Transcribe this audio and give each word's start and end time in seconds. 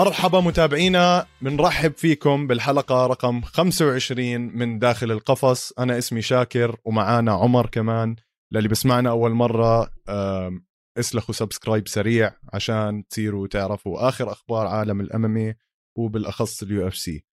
مرحبا 0.00 0.40
متابعينا 0.40 1.26
بنرحب 1.42 1.92
فيكم 1.92 2.46
بالحلقة 2.46 3.06
رقم 3.06 3.40
25 3.40 4.40
من 4.40 4.78
داخل 4.78 5.12
القفص. 5.12 5.72
أنا 5.78 5.98
اسمي 5.98 6.22
شاكر 6.22 6.76
ومعانا 6.84 7.32
عمر 7.32 7.66
كمان. 7.66 8.16
للي 8.52 8.68
بسمعنا 8.68 9.10
أول 9.10 9.30
مرة 9.30 9.90
اسلخوا 10.98 11.34
subscribe 11.34 11.88
سريع 11.88 12.32
عشان 12.52 13.06
تصيروا 13.08 13.46
تعرفوا 13.46 14.08
آخر 14.08 14.32
أخبار 14.32 14.66
عالم 14.66 15.00
ال 15.00 15.13
MMA 15.13 15.54
وبالأخص 15.98 16.62
ال 16.62 16.88
UFC. 16.88 17.24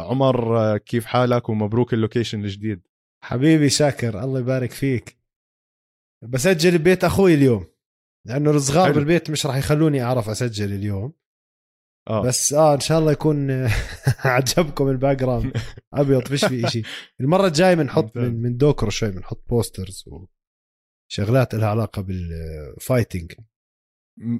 عمر 0.00 0.58
آه، 0.58 0.76
كيف 0.76 1.04
حالك 1.04 1.48
ومبروك 1.48 1.94
ال 1.94 2.00
location 2.00 2.44
الجديد؟ 2.44 2.86
حبيبي 3.24 3.68
شاكر 3.70 4.24
الله 4.24 4.40
يبارك 4.40 4.70
فيك. 4.70 5.18
بسجل 6.28 6.78
ببيت 6.78 7.04
أخوي 7.04 7.34
اليوم 7.34 7.66
لأنه 8.26 8.50
الصغار 8.50 8.92
بالبيت 8.92 9.30
مش 9.30 9.46
راح 9.46 9.56
يخلوني 9.56 10.02
أعرف 10.02 10.28
أسجل 10.28 10.72
اليوم. 10.72 11.21
آه. 12.08 12.22
بس 12.22 12.52
آه 12.52 12.74
إن 12.74 12.80
شاء 12.80 12.98
الله 12.98 13.12
يكون 13.12 13.50
عجبكم 14.24 14.88
ال 14.88 15.16
background 15.16 15.52
أبيض 15.94 16.28
فيش 16.28 16.44
في 16.44 16.68
شيء 16.68 16.84
المرة 17.20 17.46
الجاية 17.46 17.74
بنحط 17.74 18.16
من, 18.16 18.42
من 18.42 18.56
دوكر 18.56 18.90
شوي 18.90 19.10
بنحط 19.10 19.44
posters 19.48 20.04
وشغلات 21.10 21.54
لها 21.54 21.68
علاقة 21.68 22.02
بال 22.02 22.28
fighting 22.28 23.32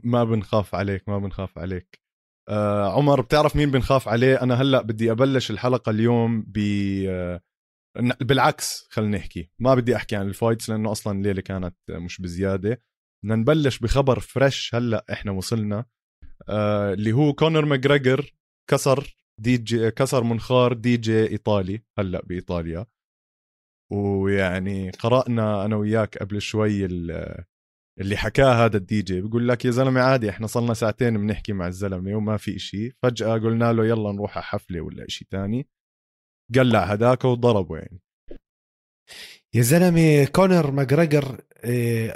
ما 0.04 0.24
بنخاف 0.24 0.74
عليك 0.74 1.08
ما 1.08 1.18
بنخاف 1.18 1.58
عليك. 1.58 2.02
آه 2.48 2.92
عمر 2.92 3.20
بتعرف 3.20 3.56
مين 3.56 3.70
بنخاف 3.70 4.08
عليه؟ 4.08 4.42
أنا 4.42 4.54
هلأ 4.54 4.82
بدي 4.82 5.10
أبلش 5.12 5.50
الحلقة 5.50 5.90
اليوم 5.90 6.42
ب 6.48 6.58
آه 7.08 7.40
بالعكس 8.20 8.86
خلينا 8.90 9.18
نحكي. 9.18 9.50
ما 9.58 9.74
بدي 9.74 9.96
أحكي 9.96 10.16
عن 10.16 10.26
ال 10.26 10.33
fights 10.33 10.70
لأنه 10.70 10.92
أصلا 10.92 11.18
الليلة 11.18 11.40
كانت 11.42 11.76
مش 11.90 12.20
بزيادة. 12.20 12.82
بدنا 13.24 13.36
نبلش 13.36 13.78
بخبر 13.78 14.20
fresh 14.20 14.74
هلأ 14.74 15.04
إحنا 15.12 15.32
وصلنا. 15.32 15.84
آه 16.48 16.92
اللي 16.92 17.12
هو 17.12 17.32
كونر 17.32 17.64
ماجريجر 17.64 18.34
كسر 18.70 19.16
دي 19.40 19.56
جي 19.56 19.90
كسر 19.90 20.24
منخار 20.24 20.72
دي 20.72 20.96
جي 20.96 21.26
إيطالي 21.30 21.82
هلأ 21.98 22.22
بإيطاليا. 22.22 22.86
ويعني 23.92 24.90
قرأنا 24.90 25.64
أنا 25.64 25.76
وياك 25.76 26.18
قبل 26.18 26.40
شوي 26.42 26.84
اللي 28.00 28.16
حكاه 28.16 28.64
هذا 28.64 28.76
الدي 28.76 29.02
جي. 29.02 29.20
بيقول 29.20 29.48
لك 29.48 29.64
يا 29.64 29.70
زلمة 29.70 30.00
عادي 30.00 30.30
إحنا 30.30 30.46
صلنا 30.46 30.74
ساعتين 30.74 31.18
بنحكي 31.18 31.52
مع 31.52 31.66
الزلمة 31.66 32.16
وما 32.16 32.36
في 32.36 32.56
إشي. 32.56 32.90
فجأة 33.02 33.38
قلنا 33.38 33.72
له 33.72 33.86
يلا 33.86 34.12
نروح 34.12 34.36
على 34.36 34.44
حفلة 34.44 34.80
ولا 34.80 35.06
إشي 35.06 35.24
تاني. 35.30 35.68
قلع 36.54 36.84
هداك 36.84 37.24
وضربه 37.24 37.76
يعني 37.78 38.00
يا 39.54 39.62
زلمة 39.62 40.24
كونر 40.24 40.70
ماجريجر 40.70 41.40
إيه، 41.64 42.12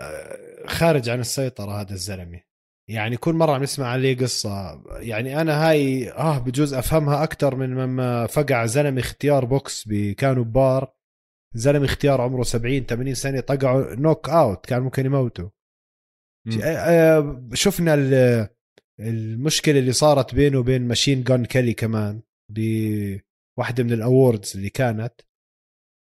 خارج 0.66 1.08
عن 1.08 1.20
السيطرة 1.20 1.80
هذا 1.80 1.92
الزلمة. 1.92 2.42
يعني 2.88 3.16
كل 3.16 3.34
مرة 3.34 3.52
عم 3.52 3.62
نسمع 3.62 3.86
عليه 3.86 4.16
قصة 4.16 4.82
يعني 4.98 5.40
أنا 5.40 5.68
هاي 5.68 6.10
آه 6.10 6.38
بجوز 6.38 6.74
أفهمها 6.74 7.24
أكثر 7.24 7.56
من 7.56 7.74
لما 7.74 8.26
فقع 8.26 8.66
زلمة 8.66 9.00
اختيار 9.00 9.44
بوكس 9.44 9.88
كانوا 10.18 10.44
ببار 10.44 10.96
زلمة 11.54 11.84
اختيار 11.84 12.20
عمره 12.20 12.42
70 12.42 12.80
80 12.86 13.14
سنة 13.14 13.40
طقعه 13.40 13.94
knockout 13.94 14.66
كان 14.66 14.82
ممكن 14.82 15.06
يموته. 15.06 15.50
آه، 16.62 16.76
آه، 16.76 17.48
شفنا 17.54 17.94
المشكلة 19.00 19.78
اللي 19.78 19.92
صارت 19.92 20.34
بينه 20.34 20.58
وبين 20.58 20.88
ماشين 20.88 21.22
جون 21.22 21.44
كيلي 21.44 21.74
كمان 21.74 22.22
بواحده 22.48 23.84
من 23.84 23.92
ال 23.92 24.01
awards 24.01 24.56
اللي 24.56 24.70
كانت. 24.70 25.14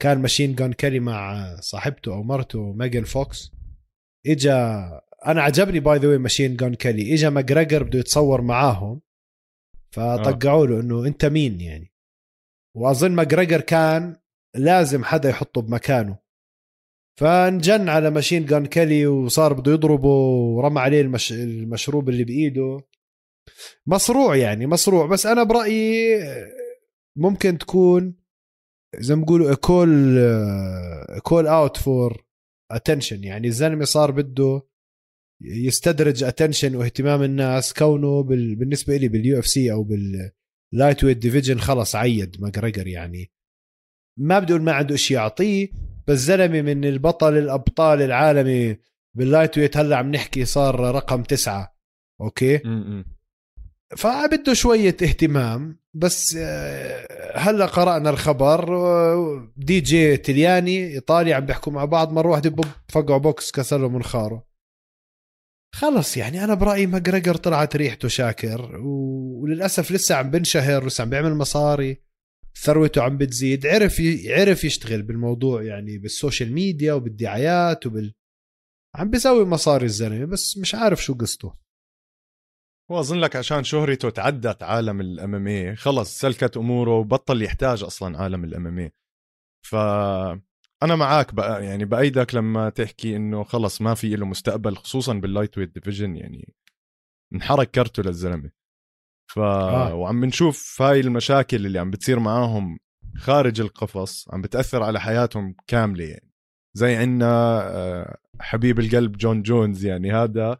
كان 0.02 0.18
ماشين 0.18 0.54
جون 0.54 0.72
كيلي 0.72 1.00
مع 1.00 1.46
صاحبته 1.60 2.12
أو 2.14 2.22
مرته 2.22 2.72
ميجن 2.72 3.04
فوكس. 3.04 3.52
إجا 4.26 5.00
أنا 5.26 5.42
عجبني 5.42 5.80
by 5.80 5.98
the 5.98 6.08
way 6.08 6.18
ماشين 6.18 6.56
جون 6.56 6.74
كيلي 6.74 7.14
إجا 7.14 7.30
ماجريجر 7.30 7.82
بده 7.82 7.98
يتصور 7.98 8.40
معاهم 8.42 9.00
فطقعوا 9.90 10.66
له 10.66 10.80
إنه 10.80 11.06
أنت 11.06 11.24
مين 11.24 11.60
يعني. 11.60 11.92
وأظن 12.76 13.12
ماجريجر 13.12 13.60
كان 13.60 14.16
لازم 14.56 15.04
حدا 15.04 15.28
يحطه 15.28 15.62
بمكانه. 15.62 16.18
فانجن 17.20 17.88
على 17.88 18.10
ماشين 18.10 18.46
جان 18.46 18.66
كيلي 18.66 19.06
وصار 19.06 19.52
بده 19.52 19.72
يضربه 19.72 20.08
ورمى 20.08 20.80
عليه 20.80 21.00
المش... 21.00 21.32
المشروب 21.32 22.08
اللي 22.08 22.24
بإيده. 22.24 22.80
مصروع 23.86 24.36
يعني 24.36 24.66
مصروع. 24.66 25.06
بس 25.06 25.26
أنا 25.26 25.42
برأيي 25.42 26.18
ممكن 27.16 27.58
تكون 27.58 28.16
زي 28.98 29.14
ما 29.14 29.20
بيقولوا 29.20 29.54
call 29.54 30.18
call 31.22 31.46
out 31.46 31.76
for 31.76 32.24
attention 32.70 33.24
يعني 33.24 33.48
الزلمة 33.48 33.84
صار 33.84 34.10
بده 34.10 34.62
يستدرج 35.44 36.24
attention 36.24 36.76
واهتمام 36.76 37.22
الناس 37.22 37.72
كونه 37.72 38.22
بال... 38.22 38.56
بالنسبة 38.56 38.96
لي 38.96 39.08
بال 39.08 39.38
UFC 39.38 39.72
أو 39.72 39.82
بال 39.82 41.04
lightweight 41.04 41.16
division 41.16 41.58
خلص 41.58 41.96
عهد 41.96 42.36
ماجريجر 42.40 42.86
يعني. 42.86 43.30
ما 44.20 44.38
بدي 44.38 44.52
أقول 44.52 44.62
ما 44.62 44.72
عنده 44.72 44.96
شيء 44.96 45.16
يعطيه 45.16 45.68
بس 46.06 46.18
زلمة 46.18 46.62
من 46.62 46.84
البطل 46.84 47.38
الأبطال 47.38 48.02
العالمي 48.02 48.76
بال 49.16 49.28
light 49.28 49.58
weight 49.58 49.76
هلأ 49.76 49.96
عم 49.96 50.10
نحكي 50.10 50.44
صار 50.44 50.80
رقم 50.80 51.22
تسعة. 51.22 51.74
okay؟ 52.20 52.60
فبده 53.96 54.54
شوية 54.54 54.96
اهتمام 55.02 55.78
بس 55.94 56.36
آه، 56.40 57.38
هلأ 57.38 57.66
قرأنا 57.66 58.10
الخبر 58.10 58.64
دي 59.56 59.80
جي 59.80 60.16
تلياني 60.16 60.86
إيطالي 60.86 61.32
عم 61.34 61.46
بيحكوا 61.46 61.72
مع 61.72 61.84
بعض 61.84 62.12
مرة 62.12 62.28
واحدة 62.30 62.56
فقعوا 62.88 63.18
بوكس 63.18 63.50
كسر 63.50 63.78
له 63.78 63.88
منخاره 63.88 64.53
خلص 65.74 66.16
يعني 66.16 66.44
أنا 66.44 66.54
برأيي 66.54 66.86
مكجريجر 66.86 67.34
طلعت 67.34 67.76
ريحته 67.76 68.08
شاكر 68.08 68.76
وللأسف 68.76 69.92
لسه 69.92 70.14
عم 70.14 70.30
بنشهر 70.30 70.86
لسه 70.86 71.02
عم 71.02 71.10
بيعمل 71.10 71.34
مصاري. 71.34 72.02
ثروته 72.64 73.02
عم 73.02 73.18
بتزيد. 73.18 73.66
عرف 73.66 74.02
عرف 74.26 74.64
يشتغل 74.64 75.02
بالموضوع 75.02 75.62
يعني 75.62 75.98
بال 75.98 76.12
social 76.12 76.52
media 76.52 76.92
وبالدعايات 76.92 77.86
وبال 77.86 78.14
عم 78.94 79.10
بيسوي 79.10 79.44
مصاري 79.44 79.84
الزلمة 79.84 80.24
بس 80.24 80.58
مش 80.58 80.74
عارف 80.74 81.04
شو 81.04 81.14
قصته. 81.14 81.54
هو 82.90 83.00
اظن 83.00 83.18
لك 83.18 83.36
عشان 83.36 83.64
شهرته 83.64 84.10
تعدت 84.10 84.62
عالم 84.62 85.00
ال 85.00 85.19
MMA 85.19 85.74
خلص 85.74 86.20
سلكت 86.20 86.56
أموره 86.56 86.98
وبطل 86.98 87.42
يحتاج 87.42 87.82
أصلا 87.82 88.18
عالم 88.18 88.44
ال 88.44 88.56
MMA 88.56 88.92
ف 89.66 89.76
أنا 90.84 90.96
معك 90.96 91.34
بقى 91.34 91.64
يعني 91.64 91.84
بأيدك 91.84 92.34
لما 92.34 92.68
تحكي 92.70 93.16
إنه 93.16 93.44
خلص 93.44 93.80
ما 93.80 93.94
في 93.94 94.16
له 94.16 94.26
مستقبل 94.26 94.76
خصوصا 94.76 95.14
بال 95.14 95.27
light 95.27 95.58
weight 95.58 95.74
division 95.74 96.16
يعني 96.16 96.54
انحرق 97.34 97.64
كرته 97.64 98.02
للزلمة. 98.02 98.50
ف 99.32 99.38
آه. 99.38 99.94
وعم 99.94 100.24
نشوف 100.24 100.82
هاي 100.82 101.00
المشاكل 101.00 101.66
اللي 101.66 101.78
عم 101.78 101.90
بتصير 101.90 102.18
معاهم 102.18 102.78
خارج 103.16 103.60
القفص 103.60 104.28
عم 104.32 104.42
بتأثر 104.42 104.82
على 104.82 105.00
حياتهم 105.00 105.54
كاملة 105.66 106.04
يعني. 106.04 106.30
زي 106.76 106.96
عنا 106.96 107.60
آه، 107.62 108.18
حبيب 108.40 108.78
القلب 108.78 109.16
جون 109.16 109.42
جونز 109.42 109.84
يعني 109.84 110.12
هذا 110.12 110.58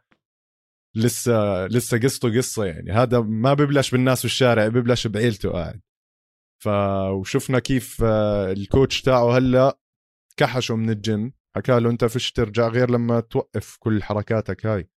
لسه 0.97 1.67
لسه 1.67 1.99
قصته 1.99 2.37
قصة 2.37 2.65
يعني 2.65 2.93
هذا 2.93 3.21
ما 3.21 3.55
ببلش 3.55 3.91
بالناس 3.91 4.19
في 4.19 4.25
الشارع 4.25 4.69
ببلش 4.69 5.07
بعيلته 5.07 5.51
قاعد. 5.51 5.81
ف 6.63 6.69
وشفنا 7.13 7.59
كيف 7.59 8.03
آه، 8.05 8.53
ال 8.53 8.61
coach 8.61 9.03
تاعه 9.03 9.39
هلأ 9.39 9.79
كحشه 10.37 10.77
من 10.77 10.91
الجيم 10.91 11.33
حكى 11.57 11.81
له 11.81 11.91
أنت 11.91 12.05
فيش 12.05 12.33
ترجع 12.33 12.69
غير 12.69 12.91
لما 12.91 13.21
توقف 13.21 13.77
كل 13.81 14.03
حركاتك 14.03 14.67
هاي. 14.67 14.89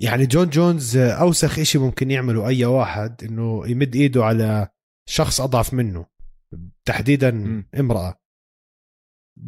يعني 0.00 0.26
جون 0.26 0.48
جونز 0.48 0.96
أوسخ 0.96 1.58
إشي 1.58 1.78
ممكن 1.78 2.10
يعمله 2.10 2.48
أي 2.48 2.64
واحد 2.64 3.24
إنه 3.24 3.66
يمد 3.68 3.96
إيده 3.96 4.24
على 4.24 4.68
شخص 5.08 5.40
أضعف 5.40 5.74
منه 5.74 6.06
تحديدا 6.84 7.30
م. 7.30 7.68
امرأة. 7.78 8.20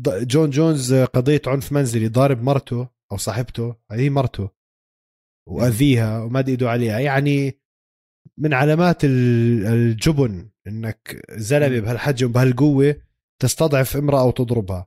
جون 0.06 0.50
جونز 0.50 0.94
قضية 0.94 1.42
عنف 1.46 1.72
منزلي 1.72 2.08
ضارب 2.08 2.42
مرته 2.42 2.88
أو 3.12 3.16
صاحبته 3.16 3.76
هي 3.90 4.10
مرته 4.10 4.50
وأذيها 5.48 6.22
ومد 6.22 6.48
إيده 6.48 6.70
عليها. 6.70 6.98
يعني 6.98 7.60
من 8.38 8.54
علامات 8.54 9.04
الجبن 9.04 10.50
إنك 10.66 11.22
زلمة 11.30 11.80
بهالحجم 11.80 12.32
بهالقوة 12.32 13.09
تستضعف 13.40 13.96
امرأة 13.96 14.24
وتضربها. 14.24 14.86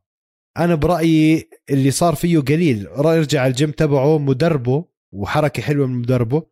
أنا 0.58 0.76
برأيي 0.76 1.50
اللي 1.70 1.92
صار 1.92 2.16
فيه 2.16 2.40
قليل. 2.40 2.88
يرجع 2.98 3.48
الجيم 3.48 3.72
تبعه 3.72 4.18
مدربه 4.18 4.86
وحركة 5.14 5.64
حلوة 5.64 5.88
من 5.88 5.96
مدربه. 5.96 6.44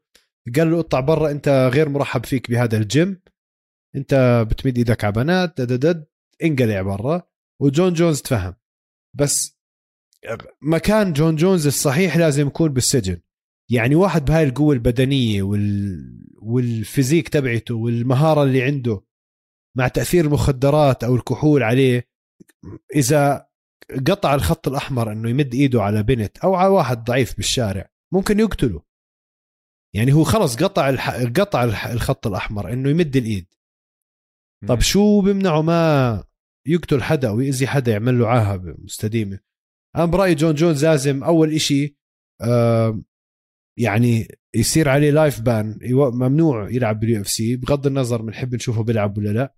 قال 0.56 0.72
له 0.72 0.80
اطلع 0.80 1.00
برا 1.00 1.32
أنت 1.32 1.70
غير 1.74 1.90
مرحب 1.90 2.26
فيك 2.26 2.52
بهذا 2.52 2.78
الجيم. 2.78 3.22
أنت 3.96 4.46
بتمد 4.50 4.78
إيدك 4.78 5.04
على 5.04 5.14
بنات 5.14 5.62
دد 5.62 6.08
انقلع 6.44 6.82
برا. 6.82 7.24
وجون 7.60 7.94
جونز 7.94 8.22
تفهم. 8.22 8.56
بس 9.14 9.58
مكان 10.62 11.14
جون 11.14 11.36
جونز 11.36 11.68
الصحيح 11.68 12.18
لازم 12.18 12.48
يكون 12.48 12.74
بالسجن. 12.74 13.18
يعني 13.70 13.96
واحد 13.96 14.26
بهاي 14.26 14.44
القوة 14.44 14.74
البدنية 14.74 15.44
وال... 15.44 15.98
وال 16.42 16.59
physique 16.59 17.30
تبعته 17.30 17.76
والمهارة 17.76 18.44
اللي 18.44 18.64
عنده 18.64 19.02
مع 19.78 19.88
تأثير 19.88 20.26
المخدرات 20.26 21.04
أو 21.04 21.16
الكحول 21.16 21.64
عليه 21.64 22.08
إذا 22.96 23.48
قطع 24.08 24.36
الخط 24.36 24.68
الأحمر 24.68 25.12
أنه 25.12 25.30
يمد 25.30 25.54
إيده 25.54 25.84
على 25.84 26.04
بنت 26.04 26.38
أو 26.38 26.56
على 26.56 26.70
واحد 26.70 27.04
ضعيف 27.04 27.38
بالشارع 27.38 27.90
ممكن 28.14 28.40
يقتله. 28.40 28.82
يعني 29.96 30.14
هو 30.14 30.24
خلص 30.24 30.56
قطع 30.56 30.90
الح... 30.90 31.10
قطع 31.10 31.64
الح... 31.64 31.88
الخط 31.88 32.28
الأحمر 32.28 32.74
إنه 32.74 32.90
يمد 32.90 33.16
الإيد. 33.16 33.54
طب 34.68 34.80
شو 34.80 35.22
بيمنعه 35.22 35.62
ما 35.62 36.24
يقتل 36.68 37.04
حدا 37.04 37.30
أو 37.30 37.40
يأذي 37.40 37.68
حدا 37.68 37.92
يعمل 37.92 38.20
له 38.20 38.28
عاهة 38.28 38.76
مستديمه 38.78 39.40
أنا 39.96 40.06
برأيي 40.06 40.36
جون 40.36 40.56
جونز 40.56 40.86
لازم 40.86 41.24
أول 41.24 41.54
إشي 41.54 41.98
آه 42.42 43.02
يعني 43.78 44.28
يصير 44.56 44.90
عليه 44.90 45.12
life 45.12 45.42
ban 45.42 45.80
ممنوع 45.94 46.70
يلعب 46.70 47.00
بال 47.00 47.22
UFC 47.22 47.56
بغض 47.56 47.88
النظر 47.88 48.22
بنحب 48.22 48.56
نشوفه 48.56 48.84
بيلعب 48.84 49.18
ولا 49.18 49.30
لا. 49.30 49.56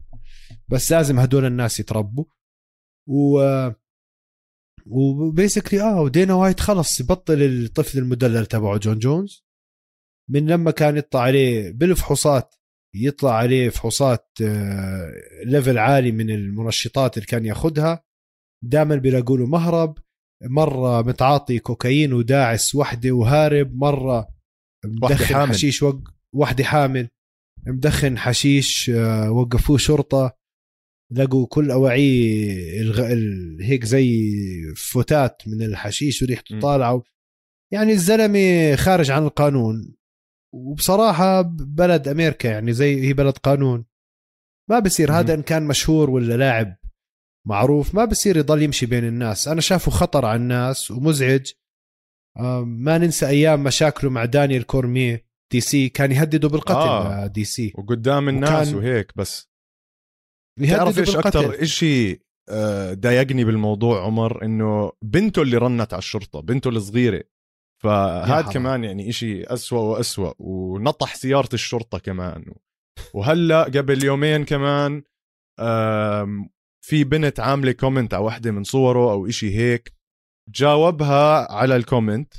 بس 0.68 0.92
لازم 0.92 1.20
هدول 1.20 1.46
الناس 1.46 1.80
يتربوا. 1.80 2.26
و 3.10 3.42
و 4.88 4.97
basically 4.97 5.82
آه 5.82 6.02
ودينا 6.02 6.34
وايت 6.34 6.60
خلص 6.60 7.00
يبطل 7.00 7.42
الطفل 7.42 8.00
المدلل 8.00 8.46
تبعه 8.46 8.78
جون 8.78 9.00
جونز. 9.00 9.46
من 10.30 10.46
لما 10.48 10.72
كان 10.72 10.98
يطلع 10.98 11.22
عليه 11.22 11.72
بالفحوصات 11.72 12.56
يطلع 12.96 13.34
عليه 13.34 13.70
فحوصات 13.70 14.28
ليفل 15.46 15.78
آه، 15.78 15.82
عالي 15.82 16.12
من 16.12 16.30
المنشطات 16.30 17.18
اللي 17.18 17.26
كان 17.26 17.46
ياخذها 17.46 18.04
دائما 18.64 18.96
بيلاقوا 18.96 19.38
له 19.38 19.46
مهرب. 19.46 19.98
مرة 20.44 21.02
متعاطي 21.02 21.60
كوكايين 21.60 22.14
وداعس 22.14 22.76
وحدة 22.76 23.12
وهارب 23.12 23.76
مرة 23.76 24.28
مدخن 24.86 25.36
حامل. 25.36 25.50
حشيش 25.54 25.84
وق... 25.84 26.02
وحدة 26.34 26.64
حامل. 26.64 27.10
مدخن 27.68 28.18
حشيش 28.18 28.90
آه، 28.90 29.32
وقفوه 29.32 29.78
شرطة 29.78 30.34
لقوا 31.12 31.48
كل 31.48 31.72
اواعيه 31.72 32.82
الغ... 32.82 33.12
ال... 33.12 33.58
هيك 33.62 33.86
زي 33.86 34.32
فتات 34.76 35.42
من 35.48 35.62
الحشيش 35.62 36.22
وريحته 36.22 36.60
طالعه 36.60 37.04
يعني 37.74 37.92
الزلمة 37.92 38.76
خارج 38.76 39.12
عن 39.12 39.24
القانون. 39.24 39.96
وبصراحة 40.54 41.42
بلد 41.60 42.08
أمريكا 42.08 42.48
يعني 42.48 42.74
زي 42.74 43.08
هي 43.08 43.14
بلد 43.14 43.38
قانون. 43.38 43.86
ما 44.70 44.80
بصير 44.80 45.12
هذا 45.12 45.34
إن 45.34 45.42
كان 45.42 45.64
مشهور 45.64 46.10
ولا 46.10 46.38
لاعب. 46.38 46.76
معروف 47.48 47.96
ما 47.96 48.06
بصير 48.06 48.38
يضل 48.38 48.62
يمشي 48.62 48.86
بين 48.86 49.04
الناس. 49.04 49.48
أنا 49.48 49.62
شافه 49.62 49.92
خطر 49.92 50.26
على 50.26 50.42
الناس 50.42 50.92
ومزعج. 50.92 51.52
ما 52.64 52.98
ننسى 52.98 53.28
أيام 53.28 53.64
مشاكله 53.64 54.10
مع 54.10 54.26
دانيال 54.26 54.64
كورميه 54.66 55.26
DC 55.52 55.90
كان 55.90 56.12
يهدده 56.12 56.50
بالقتل 56.50 56.90
آه. 56.90 57.28
DC. 57.28 57.74
وقدام 57.76 58.30
الناس 58.30 58.74
وهيك 58.74 59.12
بس 59.18 59.50
تعرف 60.70 61.00
إيش 61.00 61.16
أكثر 61.16 61.64
شيء 61.64 62.22
آه، 62.50 62.94
ضايقني 62.94 63.44
بالموضوع 63.44 64.06
عمر؟ 64.06 64.46
إنه 64.46 64.92
بنته 65.02 65.42
اللي 65.42 65.58
رنت 65.58 65.94
على 65.94 66.00
الشرطة 66.00 66.40
بنته 66.40 66.70
الصغيرة. 66.70 67.24
فهذا 67.84 68.52
كمان 68.52 68.84
يعني 68.84 69.10
إشي 69.10 69.44
أسوأ 69.44 69.80
وأسوأ 69.80 70.34
ونطح 70.40 71.16
سيارة 71.16 71.50
الشرطة 71.54 72.00
كمان. 72.00 72.54
وهلأ 73.14 73.64
قبل 73.64 74.04
يومين 74.04 74.46
كمان 74.46 75.04
في 76.86 77.04
بنت 77.04 77.40
عاملة 77.40 77.72
comment 77.72 78.14
على 78.14 78.24
وحدة 78.24 78.52
من 78.52 78.64
صوره 78.64 79.12
أو 79.12 79.28
إشي 79.28 79.58
هيك 79.58 79.94
جاوبها 80.50 81.52
على 81.52 81.76
ال 81.76 81.83
comment 81.83 82.34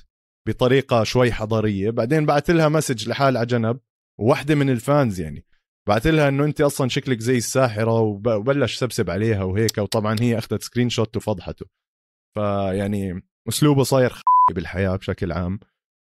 بطريقة 0.48 1.04
شوي 1.04 1.32
حضارية 1.32 1.90
بعدين 1.90 2.26
بعت 2.26 2.50
لها 2.50 2.68
message 2.68 3.08
لحال 3.08 3.36
على 3.36 3.46
جنب 3.46 3.80
وواحدة 4.20 4.54
من 4.54 4.70
ال 4.70 4.80
fans 4.80 5.20
يعني 5.20 5.44
بعت 5.88 6.06
لها 6.06 6.28
إنه 6.28 6.44
أنت 6.44 6.60
أصلا 6.60 6.88
شكلك 6.88 7.20
زي 7.20 7.36
الساحرة 7.36 8.00
وبلش 8.00 8.76
سبسب 8.76 9.10
عليها 9.10 9.44
وهيك 9.44 9.78
وطبعا 9.78 10.16
هي 10.20 10.38
أخذت 10.38 10.62
screenshot 10.62 11.16
وفضحته. 11.16 11.66
فيعني 12.34 13.22
أسلوبه 13.48 13.82
صاير 13.82 14.12
بالحياة 14.54 14.96
بشكل 14.96 15.32
عام. 15.32 15.60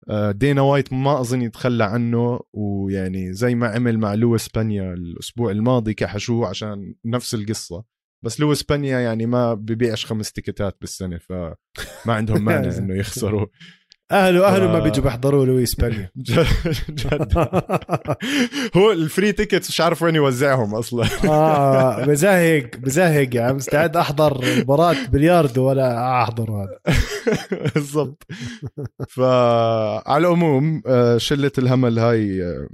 آه، 0.08 0.30
دينا 0.30 0.62
وايت 0.62 0.92
ما 0.92 1.20
أظن 1.20 1.42
يتخلى 1.42 1.84
عنه 1.84 2.40
ويعني 2.52 3.32
زي 3.32 3.54
ما 3.54 3.68
عمل 3.68 3.98
مع 3.98 4.14
لويس 4.14 4.48
بينيا 4.48 4.94
الأسبوع 4.94 5.50
الماضي 5.50 5.94
كحشوه 5.94 6.48
عشان 6.48 6.94
نفس 7.04 7.34
القصة. 7.34 7.97
بس 8.24 8.40
لويس 8.40 8.62
بينيا 8.62 8.98
يعني 9.00 9.26
ما 9.26 9.54
ببيعش 9.54 10.06
خمس 10.06 10.32
ticketات 10.32 10.76
بالسنة 10.80 11.18
فما 11.18 11.54
عندهم 12.06 12.44
مانع 12.44 12.76
إنه 12.78 12.94
يخسروا. 12.98 13.46
اهله 14.12 14.46
أهله 14.46 14.66
ف... 14.66 14.70
ما 14.72 14.78
بيجوا 14.78 15.04
بيحضروا 15.04 15.46
لويس 15.46 15.74
بينيا 15.74 16.10
جد 16.16 17.38
هو 18.76 18.92
ال 18.92 19.00
free 19.00 19.32
tickets 19.32 19.68
مش 19.70 19.80
عارف 19.80 20.02
وين 20.02 20.14
يوزعهم 20.14 20.74
أصلا. 20.74 21.08
آه 21.24 22.04
بزهق 22.04 22.76
بزهق 22.76 23.34
يا 23.34 23.42
عم. 23.42 23.56
مستعد 23.56 23.96
أحضر 23.96 24.44
مباراة 24.58 24.96
بلياردو 25.12 25.68
ولا 25.68 26.22
أحضر 26.22 26.50
هذا. 26.50 26.78
بالضبط. 27.74 28.22
فعلى 29.08 30.26
العموم 30.26 30.82
آه، 30.86 31.18
شلة 31.18 31.52
الهمل 31.58 31.98
هاي 31.98 32.42
آه، 32.42 32.68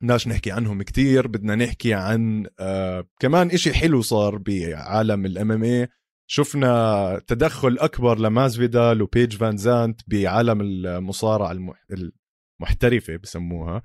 بدناش 0.00 0.28
نحكي 0.28 0.50
عنهم 0.50 0.82
كتير 0.82 1.26
بدنا 1.26 1.54
نحكي 1.54 1.94
عن 1.94 2.46
آه 2.60 3.08
كمان 3.20 3.50
إشي 3.50 3.74
حلو 3.74 4.02
صار 4.02 4.38
بعالم 4.38 5.26
الإم 5.26 5.52
إم 5.52 5.64
اي 5.64 5.88
شفنا 6.26 7.22
تدخل 7.26 7.78
أكبر 7.78 8.18
لماز 8.18 8.56
فيدال 8.56 9.02
وبيج 9.02 9.36
فان 9.36 9.56
زانت 9.56 10.00
بعالم 10.06 10.60
المصارعة 10.60 11.56
المحترفة 12.60 13.16
بسموها. 13.16 13.82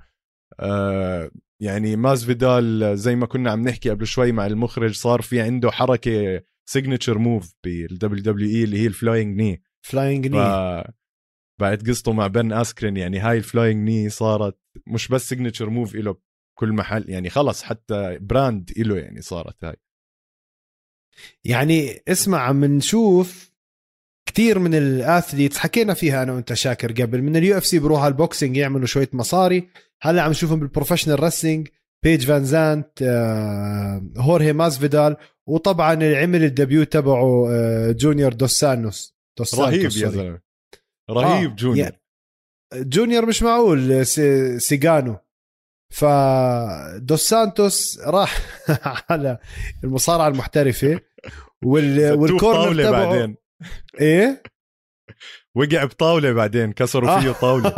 آه 0.60 1.30
يعني 1.60 1.96
ماسفيدال 1.96 2.98
زي 2.98 3.16
ما 3.16 3.26
كنا 3.26 3.50
عم 3.50 3.62
نحكي 3.62 3.90
قبل 3.90 4.06
شوي 4.06 4.32
مع 4.32 4.46
المخرج 4.46 4.94
صار 4.94 5.22
في 5.22 5.40
عنده 5.40 5.70
حركة 5.70 6.42
signature 6.66 7.18
move 7.18 8.22
بال 8.22 8.48
WWE 8.50 8.64
اللي 8.64 8.78
هي 8.78 8.86
ال 8.86 8.93
flying 8.93 9.36
knee 9.36 9.62
flying 9.82 10.26
knee 10.26 10.38
بعد 11.60 11.88
قصته 11.88 12.12
مع 12.12 12.26
بن 12.26 12.52
أسكرين 12.52 12.96
يعني 12.96 13.18
هاي 13.18 13.38
ال 13.38 13.45
flying 13.45 13.88
knee 13.88 14.08
صارت 14.08 14.58
مش 14.86 15.08
بس 15.08 15.28
signature 15.28 15.70
move 15.70 15.94
له 15.94 16.16
كل 16.58 16.72
محل 16.72 17.10
يعني 17.10 17.30
خلص 17.30 17.62
حتى 17.62 18.18
brand 18.20 18.72
له 18.78 18.98
يعني 18.98 19.20
صارت 19.20 19.64
هاي. 19.64 19.76
يعني 21.44 22.02
اسمع 22.08 22.38
عم 22.38 22.64
نشوف 22.64 23.50
كثير 24.28 24.58
من 24.58 24.74
ال 24.74 24.83
athletes 24.83 25.58
حكينا 25.58 25.94
فيها 25.94 26.22
أنا 26.22 26.32
وأنت 26.32 26.54
شاكر 26.54 26.92
قبل 26.92 27.22
من 27.22 27.36
ال 27.36 27.58
UFC 27.58 27.78
بروح 27.78 28.02
على 28.02 28.12
ال 28.12 28.18
boxing 28.18 28.56
يعملوا 28.56 28.86
شوية 28.86 29.08
مصاري. 29.12 29.68
هلأ 30.02 30.22
عم 30.22 30.30
نشوفهم 30.30 30.60
بال 30.60 30.69
professional 30.69 31.22
wrestling 31.22 31.68
بيج 32.02 32.24
فان 32.24 32.44
زانت 32.44 33.02
آه، 33.02 34.02
هورهي 34.16 34.52
ماسفيدال 34.52 35.16
وطبعا 35.46 35.92
اللي 35.92 36.16
عمل 36.16 36.44
ال 36.44 36.51
debut 36.51 36.84
تبعه 36.84 37.48
آه، 37.50 37.92
جونيور 37.92 38.32
دوس 38.32 38.52
سانتوس 38.52 39.16
دوس 39.38 39.54
رهيب 39.54 39.82
يا 39.82 39.88
زلمة. 39.88 40.49
رهيب 41.10 41.50
آه. 41.50 41.54
جونيور. 41.54 41.78
يعني 41.78 42.00
جونيور 42.74 43.26
مش 43.26 43.42
معقول 43.42 44.06
سيجانو. 44.60 45.16
فدوس 45.92 47.28
سانتوس 47.28 47.98
راح 48.00 48.38
على 49.10 49.38
المصارعة 49.84 50.28
المحترفة 50.28 51.00
وال 51.64 52.12
وال 52.20 52.36
corner 52.36 52.84
تبعه 52.84 53.06
بعدين. 53.06 53.36
إيه؟ 54.00 54.42
وقع 55.54 55.84
بطاولة 55.84 56.32
بعدين 56.32 56.72
كسروا 56.72 57.20
فيه 57.20 57.30
طاولة. 57.32 57.68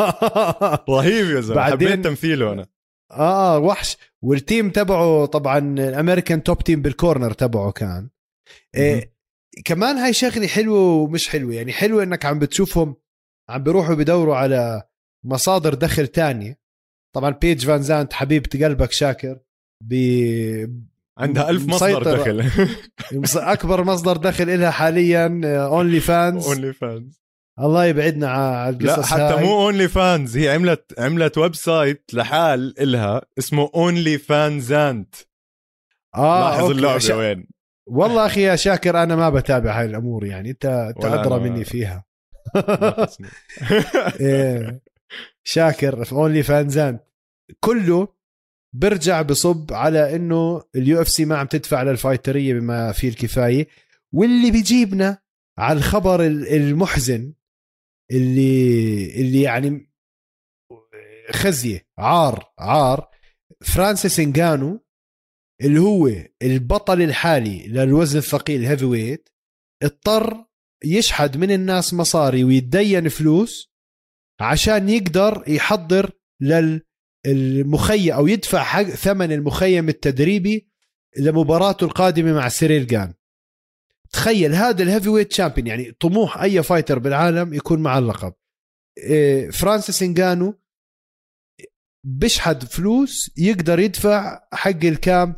رهيب 0.98 1.36
يا 1.36 1.40
زلمة. 1.40 1.62
حبيت 1.62 2.04
تمثيله 2.04 2.52
أنا. 2.52 2.66
آه 3.12 3.58
وحش. 3.58 3.96
وال 4.22 4.38
team 4.38 4.70
تبعه 4.70 5.26
طبعا 5.26 5.58
الأمريكان 5.58 6.42
توب 6.42 6.58
تيم 6.64 6.82
بال 6.82 6.95
corner 6.95 7.32
تبعه 7.32 7.72
كان. 7.72 8.10
إيه 8.74 9.12
كمان 9.64 9.96
هاي 9.96 10.12
شغلة 10.12 10.46
حلوة 10.46 10.78
ومش 10.78 11.28
حلوة. 11.28 11.54
يعني 11.54 11.72
حلوة 11.72 12.02
إنك 12.02 12.24
عم 12.24 12.38
بتشوفهم 12.38 12.96
عم 13.52 13.62
بيروحوا 13.62 13.94
بدوروا 13.94 14.36
على 14.36 14.82
مصادر 15.24 15.74
دخل 15.74 16.06
تانية. 16.06 16.58
طبعا 17.14 17.30
بيج 17.30 17.66
فان 17.66 17.82
زانت 17.82 18.12
حبيبة 18.12 18.66
قلبك 18.66 18.92
شاكر 18.92 19.38
ب 19.84 19.94
عندها 21.18 21.50
ألف 21.50 21.66
مصدر 21.66 22.16
دخل. 22.16 22.50
أكبر 23.52 23.84
مصدر 23.84 24.16
دخل 24.16 24.60
لها 24.60 24.70
حاليا 24.70 25.40
OnlyFans 25.44 26.46
OnlyFans 26.46 27.22
الله 27.58 27.84
يبعدنا 27.84 28.30
على 28.30 28.76
القصص 28.76 28.98
لا 28.98 29.06
حتى 29.06 29.22
هاي. 29.22 29.44
مو 29.44 29.62
OnlyFans 29.66 30.36
هي 30.36 30.50
عملت 30.50 30.94
عملت 30.98 31.38
website 31.38 32.10
لحال 32.14 32.80
إلها 32.80 33.22
اسمه 33.38 33.70
اونلي 33.74 34.18
فانزانت 34.18 35.14
آه 36.14 36.50
لاحظ 36.50 36.70
اللعبة 36.70 36.98
شا... 36.98 37.14
وين؟ 37.14 37.46
والله 37.86 38.26
أخي 38.26 38.42
يا 38.42 38.56
شاكر 38.56 39.02
أنا 39.02 39.16
ما 39.16 39.30
بتابع 39.30 39.80
هاي 39.80 39.86
الأمور 39.86 40.24
يعني 40.24 40.50
انت 40.50 40.64
أنت 40.64 41.04
أدرى 41.04 41.40
مني 41.40 41.64
فيها. 41.64 42.04
شاكر 45.44 46.04
في 46.04 46.12
Only 46.12 46.42
FanZant 46.42 46.98
كله 47.60 48.08
برجع 48.74 49.22
بصب 49.22 49.72
على 49.72 50.16
إنه 50.16 50.62
ال 50.76 51.00
UFC 51.00 51.24
ما 51.24 51.36
عم 51.36 51.46
تدفع 51.46 51.82
لل 51.82 51.95
fighterية 51.95 52.54
بما 52.54 52.92
فيه 52.92 53.08
الكفاية. 53.08 53.68
واللي 54.14 54.50
بيجيبنا 54.50 55.18
على 55.58 55.78
الخبر 55.78 56.26
المحزن 56.26 57.32
اللي 58.10 59.20
اللي 59.20 59.42
يعني 59.42 59.92
خزي 61.30 61.86
عار 61.98 62.52
عار 62.58 63.08
فرانسيس 63.60 64.20
انجانو 64.20 64.84
اللي 65.60 65.80
هو 65.80 66.10
البطل 66.42 67.02
الحالي 67.02 67.68
للوزن 67.68 68.18
الثقيل 68.18 68.60
ال 68.60 68.84
heavyweight 68.84 69.28
اضطر 69.82 70.44
يشحد 70.84 71.36
من 71.36 71.50
الناس 71.50 71.94
مصاري 71.94 72.44
ويتدين 72.44 73.08
فلوس 73.08 73.72
عشان 74.40 74.88
يقدر 74.88 75.44
يحضر 75.46 76.10
للمخيم 77.26 78.12
أو 78.12 78.26
يدفع 78.26 78.62
حق 78.62 78.82
ثمن 78.82 79.32
المخيم 79.32 79.88
التدريبي 79.88 80.68
لمباراته 81.18 81.84
القادمة 81.84 82.32
مع 82.32 82.48
سيريل 82.48 82.86
جان. 82.86 83.14
تخيل 84.12 84.54
هذا 84.54 84.82
ال 84.82 85.08
heavyweight 85.08 85.30
champion 85.30 85.66
يعني 85.66 85.92
طموح 86.00 86.38
أي 86.42 86.62
fighter 86.62 86.98
بالعالم 86.98 87.54
يكون 87.54 87.82
مع 87.82 87.98
اللقب. 87.98 88.32
إيه، 88.98 89.50
فرانسيس 89.50 90.02
انجانو 90.02 90.60
بيشحد 92.04 92.64
فلوس 92.64 93.30
يقدر 93.36 93.78
يدفع 93.78 94.40
حق 94.52 94.84
ال 94.84 94.95
camp 94.95 95.36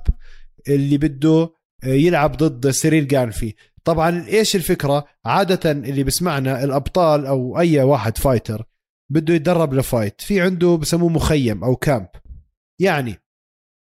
اللي 0.69 0.99
بده 0.99 1.55
يلعب 1.85 2.37
ضد 2.37 2.71
سيريل 2.71 3.09
جان 3.09 3.31
فيه. 3.31 3.55
طبعا 3.85 4.27
إيش 4.29 4.57
الفكرة؟ 4.57 5.05
عادة 5.25 5.71
اللي 5.71 6.05
بسمعنا 6.05 6.65
الأبطال 6.65 7.27
أو 7.27 7.59
أي 7.59 7.83
واحد 7.83 8.19
fighter 8.19 8.65
بده 9.11 9.35
يتدرب 9.35 9.75
ل 9.75 9.81
fight. 9.81 10.21
في 10.21 10.41
عنده 10.41 10.77
بسموه 10.77 11.09
مخيم 11.09 11.65
أو 11.65 11.77
camp. 11.77 12.09
يعني 12.81 13.17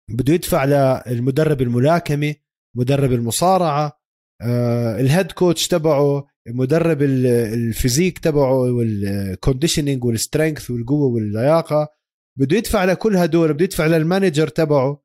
بده 0.09 0.33
يدفع 0.33 0.65
للمدرب 0.65 1.61
الملاكمة 1.61 2.35
مدرب 2.77 3.11
المصارعة 3.11 3.99
آه 4.41 4.99
ال 4.99 5.06
head 5.06 5.31
coach 5.31 5.67
تبعه 5.67 6.27
مدرب 6.47 7.01
ال 7.01 7.14
physique 7.14 8.19
تبعه 8.19 8.53
وال 8.53 8.75
conditioning 8.75 10.03
وال 10.05 10.18
strength 10.18 10.71
والقوة 10.71 11.05
واللياقة. 11.13 11.87
بده 12.39 12.57
يدفع 12.57 12.83
لكل 12.85 13.17
هدول 13.17 13.53
بده 13.53 13.63
يدفع 13.63 13.85
لل 13.85 13.99
manager 13.99 14.47
تبعه. 14.47 15.03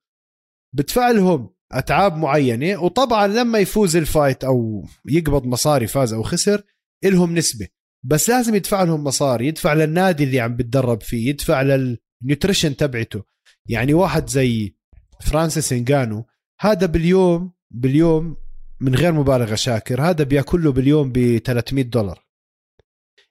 بدفع 0.74 1.10
لهم. 1.10 1.53
أتعاب 1.72 2.16
معينة 2.16 2.82
وطبعا 2.82 3.26
لما 3.26 3.58
يفوز 3.58 3.96
ال 3.96 4.04
fight 4.04 4.44
أو 4.44 4.86
يقبض 5.04 5.46
مصاري 5.46 5.86
فاز 5.86 6.12
أو 6.12 6.22
خسر 6.22 6.62
إلهم 7.04 7.34
نسبة. 7.34 7.68
بس 8.04 8.30
لازم 8.30 8.54
يدفع 8.54 8.82
لهم 8.82 9.04
مصاري 9.04 9.46
يدفع 9.46 9.72
للنادي 9.72 10.24
اللي 10.24 10.40
عم 10.40 10.56
بتدرب 10.56 11.02
فيه 11.02 11.28
يدفع 11.28 11.62
لل 11.62 11.83
nutrition 11.83 12.76
تبعته. 12.76 13.22
يعني 13.68 13.94
واحد 13.94 14.28
زي 14.28 14.74
فرانسيس 15.20 15.72
انجانو 15.72 16.26
هذا 16.60 16.86
باليوم 16.86 17.52
باليوم 17.70 18.36
من 18.80 18.94
غير 18.94 19.12
مبالغة 19.12 19.54
شاكر 19.54 20.02
هذا 20.02 20.24
بياكل 20.24 20.64
له 20.64 20.72
باليوم 20.72 21.12
ب 21.12 21.38
300 21.38 21.84
دولار. 21.84 22.24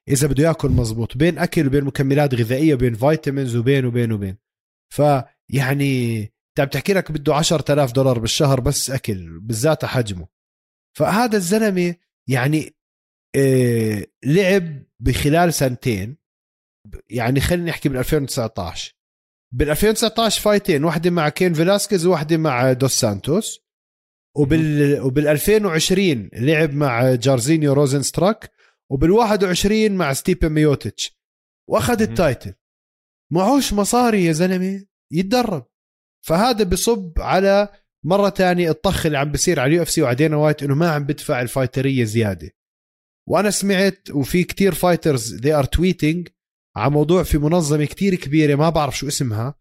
إذا 0.08 0.26
بده 0.26 0.44
ياكل 0.44 0.68
مزبوط 0.68 1.16
بين 1.16 1.38
أكل 1.38 1.66
وبين 1.66 1.84
مكملات 1.84 2.34
غذائية 2.34 2.74
وبين 2.74 2.94
فيتامينز 2.94 3.56
وبين 3.56 3.84
وبين 3.84 4.12
وبين. 4.12 4.36
فيعني 4.92 6.33
انت 6.54 6.60
عم 6.60 6.68
تحكي 6.68 6.92
لك 6.92 7.12
بده 7.12 7.34
10000 7.34 7.92
دولار 7.92 8.18
بالشهر 8.18 8.60
بس 8.60 8.90
أكل 8.90 9.40
بالذات 9.40 9.84
حجمه. 9.84 10.28
فهذا 10.98 11.36
الزلمة 11.36 11.94
يعني 12.28 12.76
آه 13.36 14.06
لعب 14.24 14.82
بخلال 15.00 15.54
سنتين 15.54 16.16
يعني 17.10 17.40
خلينا 17.40 17.70
نحكي 17.70 17.88
بال 17.88 17.98
2019 17.98 18.94
بال 19.54 19.70
2019 19.70 20.40
fightين 20.40 20.84
واحدة 20.84 21.10
مع 21.10 21.28
كين 21.28 21.54
فيلاسكيز 21.54 22.06
وواحده 22.06 22.36
مع 22.36 22.72
دوس 22.72 23.00
سانتوس. 23.00 23.60
وبال 24.36 25.00
وبال 25.00 25.28
2020 25.28 26.30
لعب 26.32 26.74
مع 26.74 27.14
جارزينيو 27.14 27.72
روزنستراك. 27.72 28.52
وبال 28.90 29.10
21 29.10 29.92
مع 29.92 30.12
ستيبن 30.12 30.48
ميوتيتش. 30.48 31.18
وأخذ 31.70 32.02
ال 32.02 32.09
title. 32.09 32.54
معوش 33.32 33.72
مصاري 33.72 34.24
يا 34.24 34.32
زلمة 34.32 34.86
يتدرب. 35.12 35.66
فهذا 36.26 36.64
بصب 36.64 37.12
على 37.18 37.68
مرة 38.04 38.28
تانية 38.28 38.70
الطخ 38.70 39.06
اللي 39.06 39.18
عم 39.18 39.32
بيصير 39.32 39.60
على 39.60 39.68
ال 39.68 39.82
UFC 39.82 40.02
وعلى 40.02 40.34
وايت 40.34 40.62
إنه 40.62 40.74
ما 40.74 40.90
عم 40.90 41.04
بدفع 41.04 41.42
ال 41.42 41.48
fighterية 41.48 42.04
زيادة. 42.04 42.50
وأنا 43.28 43.50
سمعت 43.50 44.10
وفي 44.10 44.44
كتير 44.44 44.74
fighters 44.74 45.34
they 45.34 45.54
are 45.54 45.64
tweeting 45.64 46.28
على 46.76 46.90
موضوع 46.90 47.22
في 47.22 47.38
منظمة 47.38 47.84
كتير 47.84 48.14
كبيرة 48.14 48.54
ما 48.54 48.68
بعرف 48.68 48.98
شو 48.98 49.08
اسمها. 49.08 49.54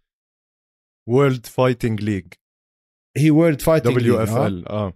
World 1.10 1.46
Fighting 1.46 2.02
League 2.02 2.34
هي 3.18 3.32
World 3.32 3.62
Fighting 3.62 3.94
WFL 3.94 4.68
آه. 4.68 4.94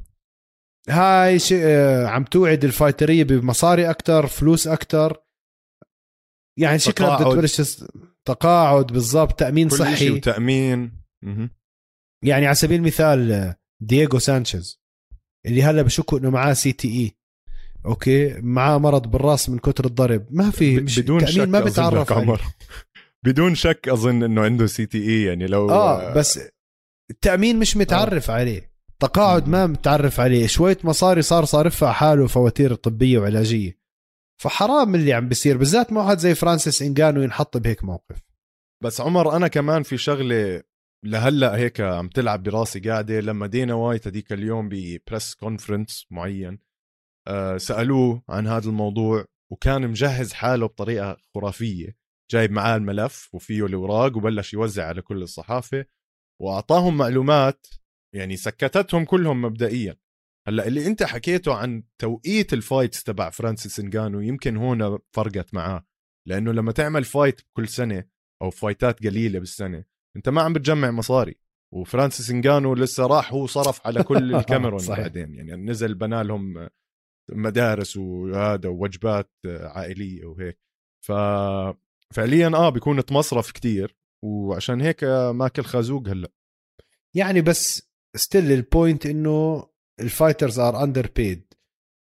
هاي 0.89 1.39
ش... 1.39 1.53
آه 1.53 2.07
عم 2.07 2.23
توعد 2.23 2.65
ال 2.65 2.71
fighterية 2.71 3.23
بمصاري 3.23 3.89
أكثر 3.89 4.27
فلوس 4.27 4.67
أكثر 4.67 5.23
يعني 6.59 6.79
شكلها 6.79 7.17
بدها 7.17 7.33
تبلش 7.33 7.83
تقاعد 8.25 8.87
بالضبط 8.87 9.39
تأمين 9.39 9.69
كل 9.69 9.77
صحي. 9.77 10.11
وتأمين. 10.11 11.03
يعني 12.23 12.45
على 12.45 12.55
سبيل 12.55 12.79
المثال 12.79 13.53
دييغو 13.81 14.19
سانشيز 14.19 14.79
اللي 15.45 15.63
هلا 15.63 15.81
بشكوا 15.81 16.19
إنه 16.19 16.29
معاه 16.29 16.53
CTE 16.53 17.17
أوكي؟ 17.85 18.33
معاه 18.41 18.77
مرض 18.77 19.11
بالرأس 19.11 19.49
من 19.49 19.59
كتر 19.59 19.85
الضرب. 19.85 20.25
ما 20.29 20.51
في 20.51 20.79
مش 20.79 20.99
بدون 20.99 21.25
شك 21.25 21.47
ما 21.47 21.59
بتعرف 21.59 22.11
عمر 22.11 22.41
بدون 23.25 23.55
شك 23.55 23.89
أظن 23.89 24.23
إنه 24.23 24.43
عنده 24.43 24.67
CTE 24.67 25.23
يعني 25.23 25.47
لو 25.47 25.69
آه 25.69 26.13
بس 26.13 26.39
التأمين 27.11 27.59
مش 27.59 27.77
متعرف 27.77 28.31
آه. 28.31 28.33
عليه. 28.35 28.71
تقاعد 28.99 29.47
ما 29.47 29.67
متعرف 29.67 30.19
عليه. 30.19 30.47
شوية 30.47 30.77
مصاري 30.83 31.21
صار 31.21 31.45
صارفها 31.45 31.91
حاله 31.91 32.27
فواتير 32.27 32.75
طبية 32.75 33.19
وعلاجية. 33.19 33.77
فحرام 34.41 34.95
اللي 34.95 35.13
عم 35.13 35.27
بيصير 35.27 35.57
بالذات 35.57 35.93
مع 35.93 36.03
واحد 36.03 36.17
زي 36.17 36.35
فرانسيس 36.35 36.81
انجانو 36.81 37.21
ينحط 37.21 37.57
بهيك 37.57 37.83
موقف. 37.83 38.23
بس 38.83 39.01
عمر 39.01 39.35
أنا 39.35 39.47
كمان 39.47 39.83
في 39.83 39.97
شغلة 39.97 40.63
لهلأ 41.07 41.55
هيك 41.55 41.81
عم 41.81 42.07
تلعب 42.07 42.43
براسي 42.43 42.79
قاعدة 42.79 43.19
لما 43.19 43.47
دينا 43.47 43.73
وايت 43.73 44.07
هذيك 44.07 44.33
اليوم 44.33 44.69
ب 44.69 44.80
press 44.80 45.35
conference 45.35 46.07
معين 46.11 46.59
آه، 47.27 47.57
سألوه 47.57 48.23
عن 48.29 48.47
هذا 48.47 48.69
الموضوع 48.69 49.25
وكان 49.51 49.87
مجهز 49.87 50.33
حاله 50.33 50.65
بطريقة 50.65 51.17
خرافية. 51.35 51.97
جايب 52.31 52.51
معاه 52.51 52.75
الملف 52.75 53.29
وفيه 53.33 53.65
الأوراق 53.65 54.17
وبلش 54.17 54.53
يوزع 54.53 54.87
على 54.87 55.01
كل 55.01 55.21
الصحافة 55.21 55.85
وأعطاهم 56.41 56.97
معلومات 56.97 57.67
يعني 58.15 58.37
سكتتهم 58.37 59.05
كلهم 59.05 59.41
مبدئيا. 59.41 59.95
هلأ 60.47 60.67
اللي 60.67 60.87
أنت 60.87 61.03
حكيته 61.03 61.53
عن 61.53 61.83
توقيت 61.99 62.53
ال 62.53 62.60
fights 62.60 63.03
تبع 63.03 63.29
فرانسيس 63.29 63.79
انجانو 63.79 64.19
يمكن 64.19 64.57
هون 64.57 64.99
فرقت 65.11 65.53
معاه 65.53 65.85
لأنه 66.27 66.51
لما 66.51 66.71
تعمل 66.71 67.03
fight 67.03 67.41
كل 67.53 67.67
سنة 67.67 68.03
أو 68.41 68.49
fightات 68.49 69.05
قليلة 69.05 69.39
بالسنة 69.39 69.96
أنت 70.17 70.29
ما 70.29 70.41
عم 70.41 70.53
بتجمع 70.53 70.91
مصاري. 70.91 71.35
وفرانسيس 71.73 72.29
انجانو 72.29 72.73
لسه 72.73 73.07
راح 73.07 73.33
هو 73.33 73.47
صرف 73.47 73.87
على 73.87 74.03
كل 74.03 74.35
الكاميرون 74.35 74.85
بعدين. 74.87 75.35
يعني 75.35 75.55
نزل 75.55 75.93
بنى 75.93 76.23
لهم 76.23 76.69
مدارس 77.31 77.97
وهذا 77.97 78.69
ووجبات 78.69 79.31
عائلية 79.45 80.25
وهيك. 80.25 80.59
ف 81.05 81.11
فعليا 82.13 82.47
آه 82.47 82.69
بيكون 82.69 83.01
مصرف 83.11 83.51
كتير. 83.51 83.95
وعشان 84.25 84.81
هيك 84.81 85.03
ماكل 85.33 85.63
خازوق 85.63 86.07
هلأ. 86.07 86.31
يعني 87.15 87.41
بس 87.41 87.89
still 88.15 88.51
ال 88.51 88.60
point 88.60 89.05
إنه 89.05 89.67
ال 89.99 90.59
fighters 90.59 90.83
are 90.83 91.09
underpaid 91.15 91.53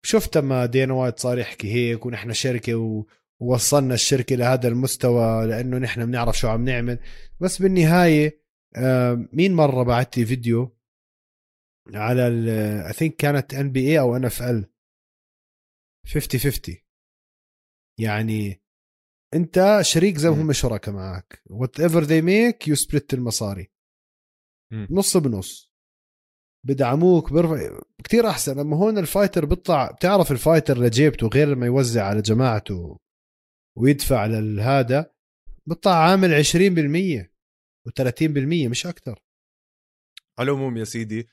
شفت 0.06 0.38
ما 0.38 0.66
دينا 0.66 0.94
وايت 0.94 1.18
صار 1.18 1.38
يحكي 1.38 1.73
هيك 1.73 2.06
ونحن 2.06 2.32
شركة 2.32 2.75
و... 2.75 3.04
ووصلنا 3.42 3.94
الشركة 3.94 4.36
لهذا 4.36 4.68
المستوى 4.68 5.46
لأنه 5.46 5.78
نحن 5.78 6.06
بنعرف 6.06 6.38
شو 6.38 6.48
عم 6.48 6.64
نعمل. 6.64 6.98
بس 7.40 7.62
بالنهاية 7.62 8.46
مين 9.32 9.54
مرة 9.54 9.82
بعت 9.82 10.18
لي 10.18 10.26
فيديو 10.26 10.76
على 11.94 12.26
I 12.86 12.92
think 12.92 13.16
كانت 13.16 13.54
NBA 13.54 14.00
أو 14.00 14.16
NFL 14.16 14.70
50 16.06 16.40
50 16.40 16.76
يعني 18.00 18.62
أنت 19.34 19.78
شريك 19.80 20.16
زي 20.16 20.30
ما 20.30 20.42
هم 20.42 20.52
شركاء 20.52 20.94
معك. 20.94 21.42
whatever 21.46 22.02
they 22.02 22.22
make 22.22 22.68
you 22.68 22.75
split 22.75 23.14
المصاري 23.14 23.72
نص 24.72 25.16
بنص. 25.16 25.72
بدعموك 26.66 27.32
برفع 27.32 27.80
كثير 28.04 28.28
أحسن. 28.28 28.58
أما 28.58 28.76
هون 28.76 28.98
ال 28.98 29.04
fighter 29.04 29.44
بيطلع 29.44 29.90
بتعرف 29.90 30.32
ال 30.32 30.38
fighter 30.38 30.78
لجيبته 30.78 31.26
غير 31.26 31.48
لما 31.48 31.66
يوزع 31.66 32.04
على 32.04 32.22
جماعته. 32.22 32.98
ويدفع 33.76 34.26
لهذا 34.26 35.11
بيطلع 35.66 35.92
عامل 35.95 36.45
20% 36.45 37.28
و30% 37.88 38.71
مش 38.71 38.87
أكثر. 38.87 39.21
على 40.38 40.50
العموم 40.50 40.76
يا 40.76 40.85
سيدي 40.85 41.28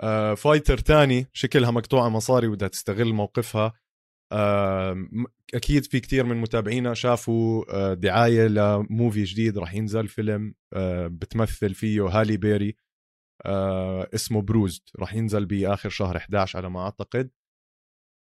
آه 0.00 0.34
fighter 0.34 0.78
تاني 0.78 1.26
شكلها 1.32 1.70
مقطوعة 1.70 2.08
مصاري 2.08 2.46
وبدها 2.46 2.68
تستغل 2.68 3.12
موقفها. 3.12 3.72
آه 4.32 5.08
أكيد 5.54 5.84
في 5.84 6.00
كتير 6.00 6.24
من 6.24 6.36
متابعينا 6.36 6.94
شافوا 6.94 7.64
آه 7.74 7.94
دعاية 7.94 8.46
ل 8.46 8.59
movie 8.59 9.24
جديد 9.24 9.58
راح 9.58 9.74
ينزل 9.74 10.08
فيلم 10.08 10.54
آه 10.72 11.06
بتمثل 11.06 11.74
فيه 11.74 12.02
هالي 12.06 12.36
بيري 12.36 12.76
آه 13.46 14.08
اسمه 14.14 14.42
Bruised 14.42 14.82
راح 14.98 15.14
ينزل 15.14 15.46
بآخر 15.46 15.88
شهر 15.88 16.16
11 16.16 16.58
على 16.58 16.70
ما 16.70 16.80
أعتقد. 16.80 17.30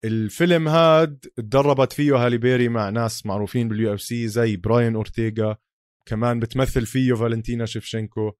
الفيلم 0.05 0.67
هاد 0.67 1.19
تدربت 1.35 1.93
فيه 1.93 2.25
هالي 2.25 2.37
بيري 2.37 2.69
مع 2.69 2.89
ناس 2.89 3.25
معروفين 3.25 3.67
بال 3.67 3.93
UFC 3.93 4.27
زي 4.27 4.57
براين 4.57 4.95
أورتيغا 4.95 5.57
كمان 6.05 6.39
بتمثل 6.39 6.85
فيه 6.85 7.13
فالنتينا 7.13 7.65
شيفشنكو 7.65 8.31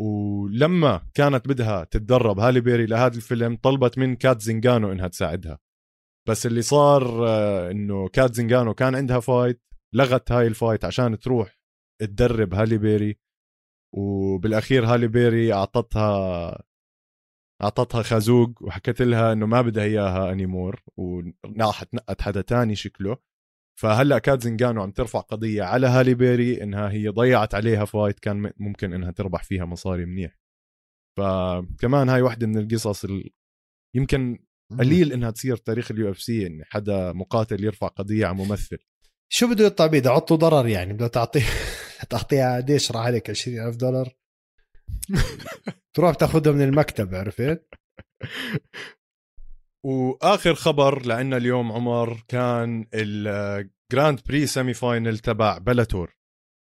ولما 0.00 1.02
كانت 1.14 1.48
بدها 1.48 1.84
تتدرب 1.84 2.38
هالي 2.38 2.60
بيري 2.60 2.86
لهذا 2.86 3.16
الفيلم 3.16 3.56
طلبت 3.56 3.98
من 3.98 4.16
كات 4.16 4.40
زنجانو 4.40 4.92
إنها 4.92 5.08
تساعدها. 5.08 5.58
بس 6.28 6.46
اللي 6.46 6.62
صار 6.62 7.28
آه، 7.28 7.70
إنه 7.70 8.08
كات 8.08 8.34
زنجانو 8.34 8.74
كان 8.74 8.94
عندها 8.94 9.20
fight 9.20 9.62
لغت 9.94 10.32
هاي 10.32 10.46
ال 10.46 10.52
fight 10.52 10.84
عشان 10.84 11.18
تروح 11.18 11.58
تدرب 12.00 12.54
هالي 12.54 12.78
بيري. 12.78 13.18
وبالأخير 13.94 14.84
هالي 14.84 15.08
بيري 15.08 15.52
أعطتها 15.52 16.62
أعطتها 17.62 18.02
خازوق 18.02 18.62
وحكت 18.62 19.02
لها 19.02 19.32
إنه 19.32 19.46
ما 19.46 19.62
بدها 19.62 19.84
إياها 19.84 20.32
anymore 20.32 20.82
وراحت 20.96 21.94
نقت 21.94 22.22
حدا 22.22 22.40
تاني 22.40 22.76
شكله. 22.76 23.16
فهلأ 23.80 24.18
كات 24.18 24.40
زينجانو 24.40 24.82
عم 24.82 24.90
ترفع 24.90 25.20
قضية 25.20 25.62
على 25.62 25.86
هالي 25.86 26.14
بيري 26.14 26.62
إنها 26.62 26.90
هي 26.90 27.08
ضيعت 27.08 27.54
عليها 27.54 27.84
fight 27.84 28.18
كان 28.20 28.52
ممكن 28.56 28.92
إنها 28.92 29.10
تربح 29.10 29.42
فيها 29.42 29.64
مصاري 29.64 30.06
منيح. 30.06 30.38
فكمان 31.18 32.08
هاي 32.08 32.22
واحدة 32.22 32.46
من 32.46 32.58
القصص 32.58 33.04
ال... 33.04 33.30
يمكن 33.94 34.38
قليل 34.78 35.12
إنها 35.12 35.30
تصير 35.30 35.56
تاريخ 35.56 35.90
ال 35.90 36.10
UFC 36.10 36.46
ان 36.46 36.62
حدا 36.64 37.12
مقاتل 37.12 37.64
يرفع 37.64 37.86
قضية 37.86 38.26
على 38.26 38.36
ممثل. 38.36 38.78
شو 39.32 39.50
بده 39.50 39.66
يطلع 39.66 39.86
بيه 39.86 40.02
عطل 40.06 40.36
وضرر 40.36 40.66
يعني 40.66 40.92
بده 40.92 41.06
تعطيه 41.06 41.46
تعطيها 42.10 42.56
قديش 42.56 42.92
راح 42.92 43.06
عليك؟ 43.06 43.30
20000 43.30 43.76
دولار؟ 43.76 44.17
تروح 45.94 46.14
تاخذها 46.14 46.52
من 46.52 46.62
المكتب 46.62 47.14
عرفت؟ 47.14 47.68
وآخر 49.84 50.54
خبر 50.54 51.06
لعنا 51.06 51.36
اليوم 51.36 51.72
عمر 51.72 52.24
كان 52.28 52.86
ال 52.94 53.15
Grand 53.15 54.20
Prix 54.28 54.46
semi 54.46 54.74
final 54.74 55.18
تبع 55.18 55.58
Bellator 55.58 56.18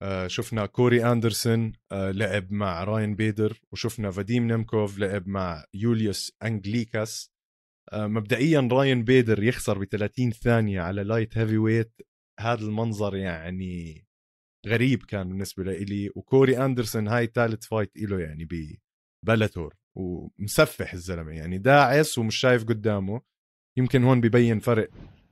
آه، 0.01 0.27
شفنا 0.27 0.65
كوري 0.65 1.11
أندرسون 1.11 1.73
آه، 1.91 2.11
لعب 2.11 2.51
مع 2.51 2.83
راين 2.83 3.15
بيدر 3.15 3.61
وشفنا 3.71 4.11
فاديم 4.11 4.47
نيمكوف 4.47 4.99
لعب 4.99 5.27
مع 5.27 5.65
يوليوس 5.73 6.31
أنجليكاس. 6.43 7.31
آه، 7.93 8.07
مبدئيا 8.07 8.69
راين 8.71 9.03
بيدر 9.03 9.43
يخسر 9.43 9.79
ب 9.79 9.83
30 9.85 10.31
ثانية 10.31 10.81
على 10.81 11.03
light 11.03 11.37
heavyweight 11.37 12.01
هذا 12.39 12.61
المنظر 12.61 13.15
يعني 13.15 14.07
غريب 14.67 15.03
كان 15.03 15.29
بالنسبة 15.29 15.63
لي 15.63 16.09
وكوري 16.15 16.65
أندرسون 16.65 17.07
هاي 17.07 17.27
ثالث 17.35 17.65
fight 17.65 17.91
له 17.97 18.19
يعني 18.19 18.47
ب 19.25 19.31
Bellator 19.31 19.75
ومسفح 19.97 20.93
الزلمة 20.93 21.31
يعني 21.31 21.57
داعس 21.57 22.17
ومش 22.17 22.35
شايف 22.35 22.63
قدامه. 22.63 23.21
يمكن 23.77 24.03
هون 24.03 24.21
ببين 24.21 24.59
فرق 24.59 24.89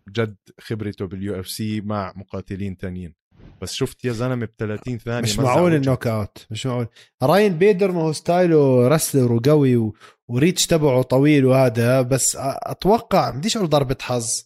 جد 0.09 0.37
خبرته 0.59 1.05
بال 1.05 1.39
UFC 1.39 1.81
مع 1.81 2.13
مقاتلين 2.15 2.77
تانيين. 2.77 3.13
بس 3.61 3.73
شفت 3.73 4.05
يا 4.05 4.11
زلمة 4.11 4.45
ب 4.45 4.49
30 4.57 4.97
ثانية 4.97 5.21
مش 5.21 5.39
معقول 5.39 5.73
النوك 5.75 6.07
out 6.07 6.47
مش 6.51 6.65
معقول. 6.65 6.87
راين 7.23 7.57
بيدر 7.57 7.91
ما 7.91 8.01
هو 8.01 8.11
style 8.11 8.87
ه 8.87 8.92
wrestler 8.92 9.31
وقوي 9.33 9.75
و... 9.75 9.95
و 10.27 10.33
reach 10.33 10.65
تبعه 10.65 11.01
طويل 11.01 11.45
وهذا 11.45 12.01
بس 12.01 12.37
أتوقع 12.39 13.29
بديش 13.29 13.57
أقول 13.57 13.69
ضربة 13.69 13.97
حظ. 14.01 14.43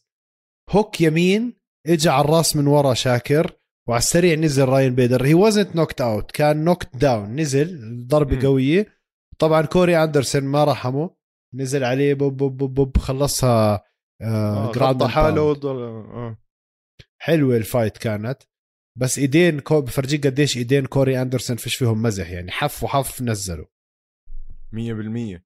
hook 0.69 1.01
يمين 1.01 1.53
اجى 1.87 2.09
على 2.09 2.25
الراس 2.25 2.55
من 2.55 2.67
ورا 2.67 2.93
شاكر. 2.93 3.60
وعلى 3.87 3.99
السريع 3.99 4.35
نزل 4.35 4.65
راين 4.65 4.95
بيدر. 4.95 5.25
he 5.25 5.33
wasn't 5.33 5.75
knocked 5.75 6.01
out 6.01 6.31
كان 6.31 6.63
knocked 6.63 6.95
down 6.95 7.35
نزل. 7.35 8.07
ضربة 8.07 8.35
م. 8.35 8.39
قوية. 8.41 8.87
طبعا 9.39 9.61
كوري 9.61 10.03
أندرسون 10.03 10.43
ما 10.43 10.63
رحمه. 10.63 11.15
نزل 11.53 11.83
عليه 11.83 12.13
boop 12.13 12.37
boop 12.37 12.57
boop, 12.57 12.73
boop. 12.73 12.97
خلصها 12.97 13.83
آه 14.21 14.71
جراند 14.71 15.03
حاله 15.03 15.51
آه. 15.51 16.37
حلوة 17.17 17.57
ال 17.57 17.64
fight 17.64 17.97
كانت. 17.97 18.43
بس 18.97 19.19
إيدين 19.19 19.59
كو 19.59 19.81
بفرجيك 19.81 20.27
قديش 20.27 20.57
إيدين 20.57 20.85
كوري 20.85 21.21
أندرسون 21.21 21.57
فيش 21.57 21.75
فيهم 21.75 22.01
مزح. 22.01 22.29
يعني 22.29 22.51
حف 22.51 22.83
وحف 22.83 23.21
نزلوا. 23.21 23.65
100% 24.73 25.41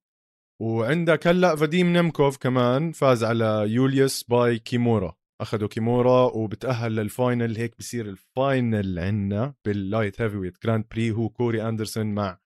وعندك 0.60 1.26
هلأ 1.26 1.56
فاديم 1.56 1.92
نيمكوف 1.92 2.36
كمان 2.36 2.92
فاز 2.92 3.24
على 3.24 3.64
يوليوس 3.66 4.22
by 4.22 4.58
kimura. 4.58 5.16
أخذه 5.40 5.68
kimura 5.68 6.24
وبتأهل 6.24 6.96
لل 6.96 7.13
final 7.13 7.56
هيك 7.56 7.78
بصير 7.78 8.06
ال 8.06 8.21
final 8.21 8.98
عندنا 8.98 9.54
بال 9.64 10.20
light 10.20 10.36
heavyweight 10.36 10.62
Grand 10.64 10.84
Prix 10.90 11.10
هو 11.10 11.28
كوري 11.28 11.68
أندرسون 11.68 12.14
مع 12.14 12.38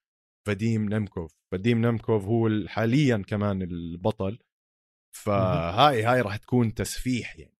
فاديم 0.46 0.88
نيمكوف. 0.88 1.35
فاديم 1.53 1.87
نيمكوف 1.87 2.24
هو 2.24 2.50
حاليا 2.66 3.22
كمان 3.26 3.62
البطل. 3.62 4.38
فهاي 5.16 6.03
هاي 6.03 6.20
راح 6.20 6.37
تكون 6.37 6.74
تسفيح 6.74 7.38
يعني. 7.38 7.59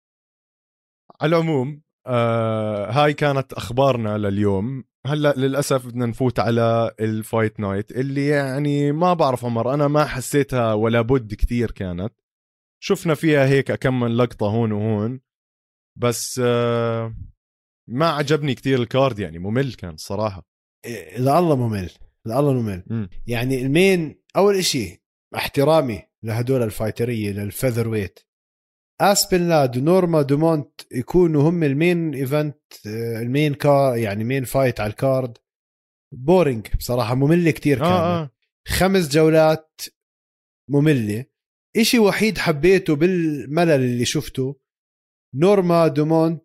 على 1.21 1.37
العموم 1.37 1.83
آه 2.07 2.91
هاي 2.91 3.13
كانت 3.13 3.53
أخبارنا 3.53 4.19
لليوم. 4.19 4.85
هلأ 5.07 5.35
للأسف 5.37 5.87
بدنا 5.87 6.07
نفوت 6.07 6.39
على 6.41 6.91
ال 7.01 7.11
Fight 7.11 7.61
Night 7.61 7.93
اللي 7.93 8.27
يعني 8.27 8.93
ما 8.93 9.15
بعرف 9.15 9.45
عمر 9.45 9.75
أنا 9.75 9.89
ما 9.89 10.05
حسيتها 10.05 10.73
ولا 10.73 11.01
بد 11.01 11.35
كثير 11.35 11.71
كانت. 11.71 12.20
شفنا 12.83 13.15
فيها 13.15 13.47
هيك 13.47 13.71
اكم 13.71 14.19
لقطة 14.19 14.47
هون 14.47 14.73
وهون 14.73 15.21
بس 15.99 16.41
آه 16.45 17.15
ما 17.89 18.07
عجبني 18.09 18.55
كثير 18.55 18.83
ال 18.83 18.90
card 18.90 19.19
يعني 19.19 19.39
ممل 19.39 19.75
كان 19.75 19.95
الصراحه 19.95 20.47
إذا 20.87 21.39
الله 21.39 21.57
ممل 21.57 21.91
الله 22.27 22.53
ممل. 22.53 22.85
م. 22.87 23.07
يعني 23.27 23.63
ال 23.63 23.75
main 23.75 24.23
أول 24.37 24.57
إشي 24.57 25.03
احترامي 25.37 26.03
لهدول 26.23 26.63
الفايترية 26.63 27.31
لل 27.33 27.89
featherweight 27.89 28.21
آسبن 29.01 29.49
لاد 29.49 29.77
ونورما 29.77 30.23
دومونت 30.23 30.81
يكونوا 30.93 31.51
هم 31.51 31.63
ال 31.63 31.73
main 31.73 32.15
event 32.15 32.59
آه، 32.87 33.23
ال 33.23 33.29
main 33.29 33.55
card 33.55 33.97
يعني 33.97 34.25
main 34.25 34.45
fight 34.45 34.81
على 34.81 34.91
ال 34.91 34.99
card. 34.99 35.39
boring 36.15 36.67
بصراحة 36.79 37.15
ممله 37.15 37.51
كتير 37.51 37.79
كانت 37.79 37.91
آه 37.91 38.23
آه. 38.23 38.31
خمس 38.69 39.09
جولات 39.09 39.81
مملة. 40.71 41.25
إشي 41.77 41.99
وحيد 41.99 42.39
حبيته 42.39 42.97
بالملل 42.97 43.71
اللي 43.71 44.05
شفته. 44.05 44.61
نورما 45.35 45.89
دومونت 45.89 46.45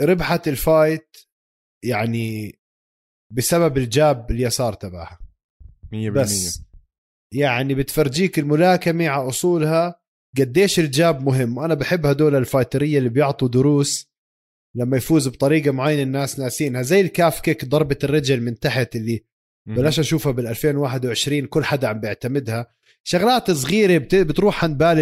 ربحت 0.00 0.48
ال 0.48 0.59
fight 0.59 1.16
يعني 1.84 2.58
بسبب 3.32 3.78
ال 3.78 3.91
jab 3.91 4.30
اليسار 4.30 4.72
تبعها. 4.72 5.18
100% 5.92 6.10
بس 6.10 6.62
يعني 7.34 7.74
بتفرجيك 7.74 8.38
الملاكمة 8.38 9.08
على 9.08 9.28
أصولها 9.28 10.00
قديش 10.38 10.78
ال 10.78 10.89
jab 10.89 11.22
مهم. 11.22 11.58
وأنا 11.58 11.74
بحب 11.74 12.06
هدول 12.06 12.34
الفايترية 12.34 12.98
اللي 12.98 13.08
بيعطوا 13.08 13.48
دروس 13.48 14.06
لما 14.76 14.96
يفوز 14.96 15.28
بطريقة 15.28 15.70
معينة 15.70 16.02
الناس 16.02 16.38
ناسينها. 16.38 16.82
زي 16.82 17.00
ال 17.00 17.08
calf 17.08 17.40
kick 17.40 17.64
ضربة 17.64 17.98
الرجل 18.04 18.40
من 18.40 18.58
تحت 18.58 18.96
اللي 18.96 19.24
بلاش 19.66 19.98
أشوفها 19.98 20.32
بال 20.32 20.46
2021 20.46 21.46
كل 21.46 21.64
حدا 21.64 21.88
عم 21.88 22.00
بيعتمدها. 22.00 22.75
شغلات 23.08 23.50
صغيرة 23.50 23.98
بتروح 24.12 24.64
عن 24.64 24.76
بال 24.76 24.98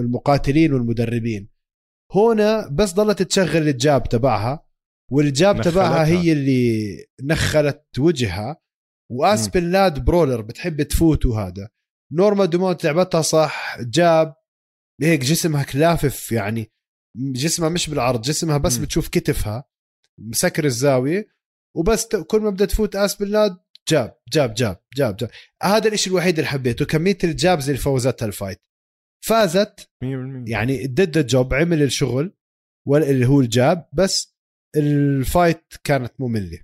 المقاتلين 0.00 0.72
والمدربين. 0.72 1.48
هنا 2.14 2.68
بس 2.68 2.92
ضلت 2.92 3.22
تشغل 3.22 3.68
ال 3.68 3.78
jab 3.78 4.08
تبعها 4.08 4.66
وال 5.10 5.31
jab 5.31 5.62
تبعها 5.62 6.06
هي 6.06 6.32
اللي 6.32 6.96
نخلت 7.22 7.98
وجهها. 7.98 8.56
واسبن 9.10 9.70
لاد 9.70 10.04
brawler 10.04 10.40
بتحب 10.40 10.82
تفوت 10.82 11.26
وهذا 11.26 11.68
نورما 12.12 12.44
دومونت 12.44 12.84
لعبتها 12.84 13.22
صح 13.22 13.80
jab 13.80 14.34
هيك 15.02 15.20
جسمها 15.20 15.62
كله 15.62 15.97
لافف 15.97 16.32
يعني 16.32 16.72
جسمها 17.16 17.68
مش 17.68 17.90
بالعرض 17.90 18.22
جسمها 18.22 18.58
بس 18.58 18.78
م. 18.78 18.82
بتشوف 18.82 19.08
كتفها 19.08 19.64
مسكر 20.18 20.64
الزاوية. 20.64 21.28
وبس 21.76 22.06
كل 22.06 22.40
ما 22.40 22.50
بدها 22.50 22.66
تفوت 22.66 22.96
اسبن 22.96 23.26
لاد 23.26 23.56
jab 23.88 24.16
jab 24.32 24.54
jab 24.54 24.78
jab 24.96 25.16
jab. 25.16 25.30
هذا 25.62 25.92
الشيء 25.92 26.12
الوحيد 26.12 26.38
اللي 26.38 26.50
حبيته 26.50 26.84
كمية 26.84 27.18
ال 27.24 27.33
jabs 27.33 27.68
اللي 27.68 27.80
فوزتها 27.80 28.26
ال 28.26 28.32
fight 28.32 28.60
فازت 29.24 29.90
100% 30.04 30.50
يعني 30.50 30.86
did 30.86 31.06
the 31.06 31.26
job 31.26 31.54
عمل 31.54 31.82
الشغل 31.82 32.34
اللي 32.88 33.26
هو 33.26 33.40
ال 33.40 33.52
jab 33.52 33.88
بس 33.92 34.36
ال 34.76 34.92
fight 34.92 35.74
كانت 35.84 36.12
مملة. 36.20 36.58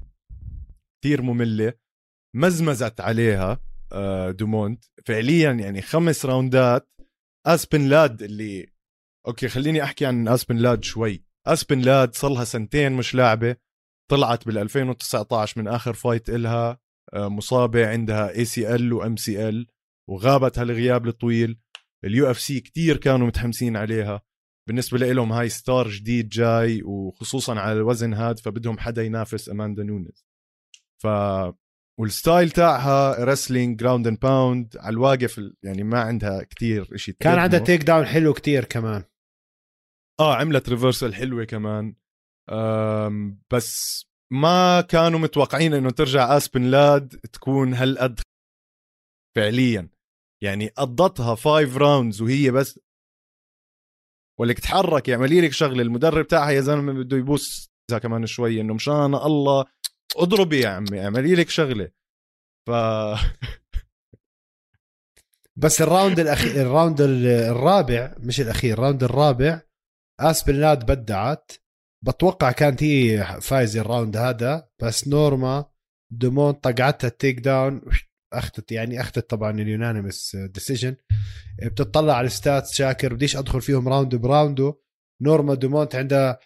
كثير 1.02 1.22
مملة. 1.22 1.72
مزمزت 2.36 3.00
عليها 3.00 3.60
آه، 3.92 4.30
دومونت 4.30 4.84
فعليا 5.06 5.52
يعني 5.52 5.82
خمس 5.82 6.26
راوندات. 6.26 6.88
أسبن 7.46 7.88
لاد 7.88 8.22
اللي 8.22 8.66
okay 9.26 9.48
خليني 9.48 9.82
أحكي 9.82 10.06
عن 10.06 10.28
أسبن 10.28 10.56
لاد 10.56 10.84
شوي. 10.84 11.24
أسبن 11.46 11.80
لاد 11.80 12.14
صار 12.14 12.30
لها 12.30 12.44
سنتين 12.44 12.92
مش 12.92 13.14
لاعبة. 13.14 13.56
طلعت 14.10 14.46
بال 14.46 14.58
2019 14.58 15.60
من 15.60 15.68
آخر 15.68 15.92
fight 15.92 16.30
إلها. 16.30 16.70
آه، 16.70 16.78
مصابة 17.14 17.88
عندها 17.88 18.30
ACL 18.30 18.92
و 18.92 19.16
MCL 19.16 19.66
وغابت 20.10 20.58
هالغياب 20.58 21.06
الطويل. 21.06 21.60
ال 22.04 22.30
UFC 22.30 22.60
كثير 22.60 22.96
كانوا 22.96 23.26
متحمسين 23.26 23.76
عليها. 23.76 24.22
بالنسبة 24.68 24.98
لهم 24.98 25.32
هاي 25.32 25.48
star 25.48 25.88
جديد 25.88 26.28
جاي 26.28 26.82
وخصوصا 26.82 27.60
على 27.60 27.72
الوزن 27.72 28.14
هاد 28.14 28.38
فبدهم 28.38 28.78
حدا 28.78 29.02
ينافس 29.02 29.48
أماندا 29.48 29.82
نونز 29.82 30.26
ف 31.02 31.06
وال 32.00 32.15
style 32.15 32.50
تاعها 32.50 33.24
wrestling 33.24 33.78
ground 33.78 34.06
and 34.06 34.18
pound 34.18 34.76
على 34.76 34.92
الواقف 34.92 35.40
يعني 35.62 35.82
ما 35.82 36.00
عندها 36.00 36.42
كتير 36.42 36.96
شيء 36.96 37.14
كان 37.20 37.38
عندها 37.38 37.60
takedown 37.60 38.06
حلو 38.06 38.32
كتير 38.32 38.64
كمان. 38.64 39.04
آه 40.20 40.36
عملت 40.36 40.68
reversal 40.68 41.14
حلوة 41.14 41.44
كمان. 41.44 41.94
بس 43.52 44.04
ما 44.32 44.80
كانوا 44.80 45.18
متوقعين 45.18 45.74
إنه 45.74 45.90
ترجع 45.90 46.36
آسبن 46.36 46.62
لاد 46.62 47.08
تكون 47.08 47.74
هالقد 47.74 48.20
فعليا. 49.36 49.88
يعني 50.42 50.68
قضتها 50.68 51.34
five 51.34 51.76
rounds 51.76 52.22
وهي 52.22 52.50
بس. 52.50 52.80
ولك 54.40 54.58
تحرك 54.58 55.08
يعملي 55.08 55.40
لك 55.40 55.52
شغلة 55.52 55.82
المدرب 55.82 56.26
تاعها 56.26 56.50
يا 56.50 56.60
زلمة 56.60 56.92
بده 56.92 57.16
يبوس 57.16 57.68
كمان 58.02 58.26
شوي 58.26 58.60
إنه 58.60 58.74
مشان 58.74 59.14
الله. 59.14 59.64
اضربي 60.16 60.60
يا 60.60 60.68
عمي 60.68 61.04
اعملي 61.04 61.34
لك 61.34 61.48
شغلة. 61.48 61.90
ف 62.68 62.70
بس 65.62 65.82
ال 65.82 65.89
round 65.89 66.20
الاخير 66.20 66.62
ال 66.62 66.69
round 66.69 67.00
الرابع 67.00 68.14
مش 68.18 68.40
الأخير 68.40 68.72
ال 68.72 68.77
round 68.77 69.02
الرابع 69.02 69.60
اسبن 70.20 70.64
لاد 70.64 70.92
بدعت. 70.92 71.52
بتوقع 72.04 72.52
كانت 72.52 72.82
هي 72.82 73.24
فايزه 73.40 73.80
ال 73.80 73.86
round 73.86 74.16
هذا 74.16 74.68
بس 74.82 75.08
نورما 75.08 75.64
دومونت 76.12 76.52
طقعتها 76.52 77.08
ال 77.08 77.40
takedown 77.40 77.82
اخذت 78.32 78.72
يعني 78.72 79.00
أخذت 79.00 79.30
طبعا 79.30 79.50
ال 79.50 79.59
unanimous 79.59 80.36
decision 80.36 80.96
بتطلع 81.62 82.14
على 82.14 82.26
ال 82.26 82.33
stats 82.33 82.66
شاكر 82.66 83.14
بديش 83.14 83.36
أدخل 83.36 83.60
فيهم 83.60 83.88
round 83.88 84.14
by 84.14 84.32
round 84.32 84.74
نورما 85.22 85.54
دومونت 85.54 85.94
عندها 85.94 86.38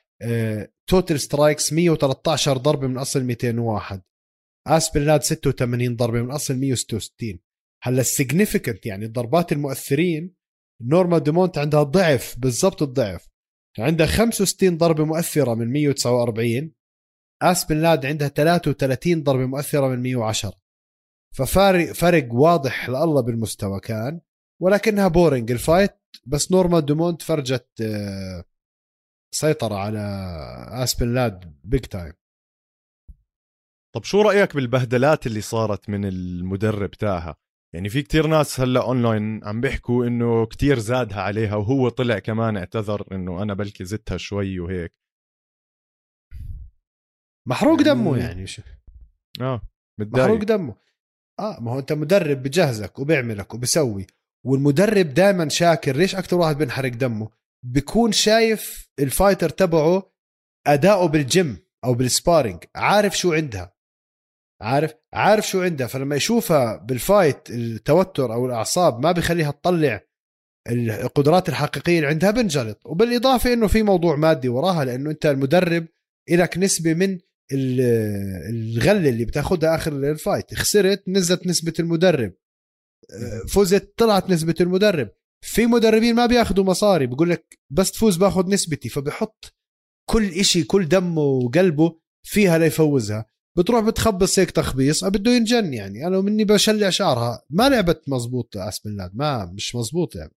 total 0.86 1.20
strikes 1.20 1.72
113 1.72 2.56
ضربة 2.56 2.86
من 2.86 2.98
أصل 2.98 3.24
201 3.24 4.02
آسبن 4.66 5.04
لاد 5.04 5.22
86 5.22 5.96
ضربة 5.96 6.22
من 6.22 6.30
أصل 6.30 6.56
166 6.56 7.38
هلأ 7.82 8.00
ال 8.00 8.07
significant 8.07 8.86
يعني 8.86 9.04
الضربات 9.04 9.52
المؤثرين. 9.52 10.34
نورما 10.82 11.18
دومونت 11.18 11.58
عندها 11.58 11.82
ضعف 11.82 12.34
بالضبط 12.38 12.82
الضعف. 12.82 13.28
عندها 13.78 14.06
65 14.06 14.76
ضربة 14.78 15.04
مؤثرة 15.04 15.54
من 15.54 15.72
149 15.72 16.72
آسبن 17.42 17.82
لاد 17.82 18.06
عندها 18.06 18.28
33 18.28 19.22
ضربة 19.22 19.46
مؤثرة 19.46 19.88
من 19.88 20.02
110 20.02 20.52
ففارق 21.36 21.92
فرق 21.92 22.34
واضح 22.34 22.88
لله 22.90 23.20
بالمستوى 23.20 23.80
كان 23.80 24.20
ولكنها 24.60 25.08
boring 25.08 25.50
ال 25.50 25.58
fight 25.58 25.94
بس 26.26 26.52
نورما 26.52 26.80
دومونت 26.80 27.22
فرجت 27.22 27.68
آه، 27.80 28.44
سيطرة 29.34 29.74
على 29.74 29.98
آسبن 30.68 31.14
لاد 31.14 31.54
big 31.64 31.80
time 31.80 32.12
طب 33.94 34.04
شو 34.04 34.22
رأيك 34.22 34.54
بالبهدلات 34.54 35.26
اللي 35.26 35.40
صارت 35.40 35.88
من 35.88 36.04
المدرب 36.04 36.90
تاعها؟ 36.90 37.36
يعني 37.74 37.88
في 37.88 38.02
كتير 38.02 38.26
ناس 38.26 38.60
هلا 38.60 38.82
اونلاين 38.82 39.44
عم 39.44 39.60
بيحكوا 39.60 40.06
إنه 40.06 40.46
كتير 40.46 40.78
زادها 40.78 41.20
عليها 41.20 41.56
وهو 41.56 41.88
طلع 41.88 42.18
كمان 42.18 42.56
اعتذر 42.56 43.06
إنه 43.12 43.42
أنا 43.42 43.54
بلكي 43.54 43.84
زدتها 43.84 44.16
شوي 44.16 44.60
وهيك. 44.60 44.94
محروق 47.48 47.80
يعني... 47.80 48.00
دمه 48.00 48.18
يعني 48.18 48.46
شو؟ 48.46 48.62
آه 49.40 49.60
متضايق. 50.00 50.24
محروق 50.24 50.44
دمه. 50.44 50.74
آه 51.40 51.60
ما 51.60 51.72
هو 51.72 51.78
أنت 51.78 51.92
مدرب 51.92 52.42
بجهزك 52.42 52.98
وبيعملك 52.98 53.54
وبسوي 53.54 54.06
والمدرب 54.46 55.14
دائما 55.14 55.48
شاكر. 55.48 55.96
ليش 55.96 56.14
أكثر 56.14 56.36
واحد 56.36 56.58
بينحرق 56.58 56.92
دمه؟ 56.92 57.30
بيكون 57.64 58.12
شايف 58.12 58.90
ال 58.98 59.04
fighter 59.05 59.48
تبعه 59.48 60.12
أداؤه 60.66 61.08
بالجيم 61.08 61.58
أو 61.84 61.94
بال 61.94 62.08
sparring 62.08 62.64
عارف 62.74 63.18
شو 63.18 63.32
عندها. 63.32 63.74
عارف؟ 64.62 64.94
عارف 65.12 65.48
شو 65.48 65.62
عندها 65.62 65.86
فلما 65.86 66.16
يشوفها 66.16 66.76
بال 66.76 66.97
fight 66.97 67.50
التوتر 67.50 68.32
أو 68.32 68.46
الأعصاب 68.46 69.02
ما 69.02 69.12
بيخليها 69.12 69.50
تطلع 69.50 70.00
القدرات 70.68 71.48
الحقيقية 71.48 71.96
اللي 71.96 72.08
عندها 72.08 72.30
بنجلط. 72.30 72.80
وبالإضافة 72.84 73.52
إنه 73.52 73.66
في 73.66 73.82
موضوع 73.82 74.16
مادي 74.16 74.48
وراها 74.48 74.84
لأنه 74.84 75.10
أنت 75.10 75.26
المدرب 75.26 75.86
لك 76.30 76.58
نسبة 76.58 76.94
من 76.94 77.18
الغلة 77.52 79.08
اللي 79.08 79.24
بتأخذها 79.24 79.74
آخر 79.74 79.92
ال 79.92 80.01
fight. 80.01 80.54
خسرت 80.54 81.08
نزلت 81.08 81.46
نسبة 81.46 81.72
المدرب. 81.80 82.32
فزت 83.48 83.94
طلعت 83.96 84.30
نسبة 84.30 84.54
المدرب. 84.60 85.10
في 85.44 85.66
مدربين 85.66 86.14
ما 86.14 86.26
بيأخذوا 86.26 86.64
مصاري 86.64 87.06
بقول 87.06 87.30
لك 87.30 87.58
بس 87.70 87.92
تفوز 87.92 88.16
باخذ 88.16 88.50
نسبتي 88.50 88.88
فبحط 88.88 89.54
كل 90.10 90.28
إشي 90.28 90.64
كل 90.64 90.88
دمه 90.88 91.22
وقلبه 91.22 91.98
فيها 92.26 92.58
ليفوزها. 92.58 93.26
بتروح 93.58 93.84
بتخبص 93.84 94.38
هيك 94.38 94.50
تخبيص 94.50 95.04
بده 95.04 95.30
ينجن 95.30 95.74
يعني. 95.74 96.06
أنا 96.06 96.20
مني 96.20 96.44
بشلع 96.44 96.90
شعرها. 96.90 97.42
ما 97.50 97.68
لعبت 97.68 98.02
مزبوط 98.08 98.56
اسبن 98.56 99.10
ما 99.14 99.44
مش 99.44 99.74
مزبوط 99.74 100.16
يعني. 100.16 100.32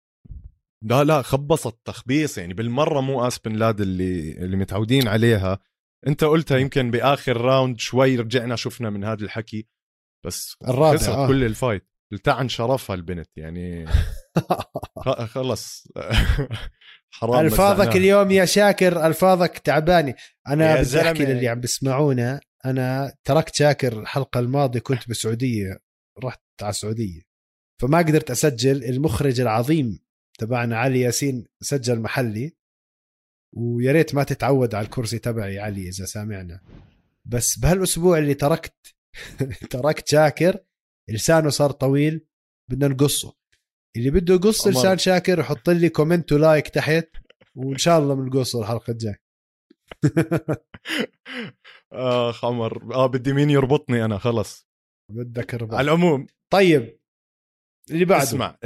لا 0.81 1.03
لا 1.03 1.21
خبصت 1.21 1.75
تخبيص 1.85 2.37
يعني. 2.37 2.53
بالمرة 2.53 3.01
مو 3.01 3.27
اسبن 3.27 3.53
لاد 3.55 3.81
اللي 3.81 4.31
اللي 4.31 4.57
متعودين 4.57 5.07
عليها. 5.07 5.59
أنت 6.07 6.23
قلتها 6.23 6.57
يمكن 6.57 6.91
بآخر 6.91 7.37
راوند 7.37 7.79
شوي 7.79 8.15
رجعنا 8.15 8.55
شفنا 8.55 8.89
من 8.89 9.03
هذا 9.03 9.23
الحكي. 9.23 9.67
بس 10.25 10.55
الرابع 10.67 10.97
خسرت 10.97 11.15
آه. 11.15 11.27
كل 11.27 11.43
الفايت. 11.43 11.87
لتعن 12.11 12.49
شرفها 12.49 12.95
البنت 12.95 13.29
يعني. 13.37 13.85
خلص. 15.33 15.87
حرام 17.13 17.45
ألفاظك 17.45 17.95
اليوم 17.95 18.31
يا 18.31 18.45
شاكر 18.45 19.07
ألفاظك 19.07 19.57
تعباني 19.57 20.15
أنا 20.47 20.81
بدي 20.81 21.01
أحكي 21.01 21.25
للي 21.25 21.47
عم 21.47 21.59
بسمعونا 21.59 22.39
أنا 22.65 23.15
تركت 23.23 23.55
شاكر 23.55 23.99
الحلقة 23.99 24.39
الماضية 24.39 24.79
كنت 24.79 25.07
بالسعودية 25.07 25.79
رحت 26.23 26.41
على 26.61 26.69
السعودية. 26.69 27.21
فما 27.81 27.97
قدرت 27.97 28.31
أسجل 28.31 28.83
المخرج 28.83 29.41
العظيم 29.41 29.99
تبعنا 30.39 30.77
علي 30.77 31.01
ياسين 31.01 31.47
سجل 31.61 31.99
محلي. 31.99 32.55
ويا 33.55 33.91
ريت 33.91 34.15
ما 34.15 34.23
تتعود 34.23 34.75
على 34.75 34.85
الكرسي 34.85 35.19
تبعي 35.19 35.59
علي 35.59 35.89
إذا 35.89 36.05
سامعنا. 36.05 36.61
بس 37.25 37.59
بهالأسبوع 37.59 38.17
اللي 38.17 38.33
تركت 38.33 38.95
تركت 39.71 40.07
شاكر 40.07 40.59
لسانه 41.09 41.49
صار 41.49 41.71
طويل 41.71 42.27
بدنا 42.71 42.87
نقصه. 42.87 43.33
اللي 43.97 44.09
بده 44.09 44.33
يقص 44.33 44.67
لسان 44.67 44.97
شاكر 44.97 45.39
يحط 45.39 45.69
لي 45.69 45.89
comment 45.89 46.31
و 46.31 46.38
like 46.38 46.67
تحت 46.67 47.09
وإن 47.55 47.77
شاء 47.77 47.99
الله 47.99 48.15
بنقصه 48.15 48.61
الحلقة 48.61 48.91
الجاية. 48.91 49.22
اخ 51.93 52.45
عمر 52.45 52.93
آه 52.95 53.07
بدي 53.07 53.33
مين 53.33 53.49
يربطني 53.49 54.05
أنا 54.05 54.17
خلص. 54.17 54.67
بدك 55.11 55.53
ربط. 55.53 55.73
على 55.73 55.85
العموم. 55.85 56.27
طيب 56.53 56.99
اللي 57.91 58.05
بعده. 58.05 58.23
اسمع 58.23 58.57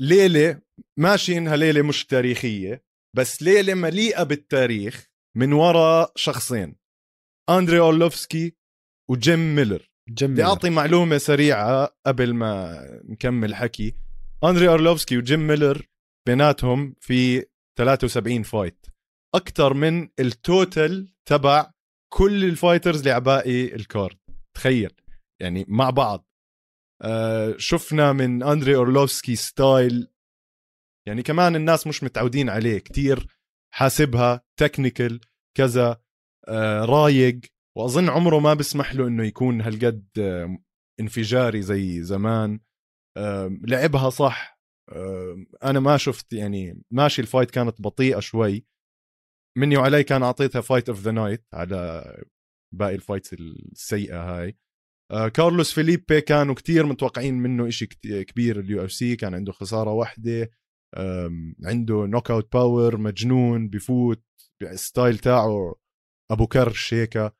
الليلة 0.00 0.60
ماشي 0.98 1.38
إنها 1.38 1.56
ليلة 1.56 1.82
مش 1.82 2.06
تاريخية 2.06 2.84
بس 3.16 3.42
ليلة 3.42 3.74
مليئة 3.74 4.22
بالتاريخ 4.22 5.10
من 5.36 5.52
وراء 5.52 6.12
شخصين 6.16 6.76
أندري 7.50 7.78
أورلوفسكي 7.78 8.56
وجيم 9.10 9.54
ميلر. 9.56 9.90
جيم 10.08 10.32
بدي 10.32 10.44
أعطي 10.44 10.70
معلومة 10.70 11.18
سريعة 11.18 11.96
قبل 12.06 12.34
ما 12.34 12.80
نكمل 13.04 13.54
حكي. 13.54 13.94
أندري 14.44 14.68
أورلوفسكي 14.68 15.18
وجيم 15.18 15.46
ميلر 15.46 15.86
بيناتهم 16.26 16.94
في 17.00 17.44
73 17.78 18.42
fight. 18.42 18.86
أكثر 19.34 19.74
من 19.74 20.08
ال 20.20 20.36
total 20.36 21.14
تبع 21.28 21.70
كل 22.12 22.44
ال 22.44 22.50
fighters 22.50 22.98
اللي 22.98 23.10
عباقي 23.10 23.74
ال 23.74 23.83
card 23.83 24.18
تخيل. 24.56 24.90
يعني 25.42 25.64
مع 25.68 25.90
بعض. 25.90 26.28
آه 27.02 27.54
شفنا 27.58 28.12
من 28.12 28.42
أندري 28.42 28.76
أورلوفسكي 28.76 29.36
style 29.36 30.08
يعني 31.08 31.22
كمان 31.22 31.56
الناس 31.56 31.86
مش 31.86 32.02
متعودين 32.02 32.48
عليه. 32.48 32.78
كتير 32.78 33.26
حاسبها 33.74 34.40
technical 34.60 35.20
كذا 35.56 36.00
آه 36.48 36.84
رايق. 36.84 37.40
وأظن 37.76 38.08
عمره 38.08 38.38
ما 38.38 38.54
بسمح 38.54 38.94
له 38.94 39.06
إنه 39.06 39.24
يكون 39.24 39.60
هالقد 39.60 40.08
آه 40.18 40.58
انفجاري 41.00 41.62
زي 41.62 42.02
زمان. 42.02 42.60
آه 43.16 43.58
لعبها 43.62 44.10
صح. 44.10 44.60
آه 44.92 45.46
أنا 45.64 45.80
ما 45.80 45.96
شفت 45.96 46.32
يعني 46.32 46.82
ماشي 46.90 47.22
ال 47.22 47.27
fight 47.27 47.50
كانت 47.50 47.80
بطيئة 47.82 48.20
شوي. 48.20 48.66
مني 49.58 49.76
وعلي 49.76 50.04
كان 50.04 50.22
أعطيتها 50.22 50.60
fight 50.60 50.88
of 50.88 51.00
the 51.00 51.10
night 51.10 51.44
على 51.52 52.04
باقي 52.74 52.94
ال 52.94 52.99
fights 52.99 53.32
السيئة 53.32 54.22
هاي. 54.22 54.56
آه 55.10 55.28
كارلوس 55.28 55.72
فيليبي 55.72 56.20
كانوا 56.20 56.54
كتير 56.54 56.86
متوقعين 56.86 57.34
منه 57.34 57.68
إشي 57.68 57.86
كبير. 58.02 58.60
ال 58.60 58.84
UFC 58.84 59.16
كان 59.16 59.34
عنده 59.34 59.52
خسارة 59.52 59.92
واحدة. 59.92 60.50
عنده 61.64 62.06
knockout 62.06 62.52
power 62.52 62.96
مجنون 62.96 63.68
بفوت 63.68 64.24
style 64.74 65.18
تاعه 65.18 65.74
أبو 66.30 66.46
كرش 66.46 66.94
هيك. 66.94 67.32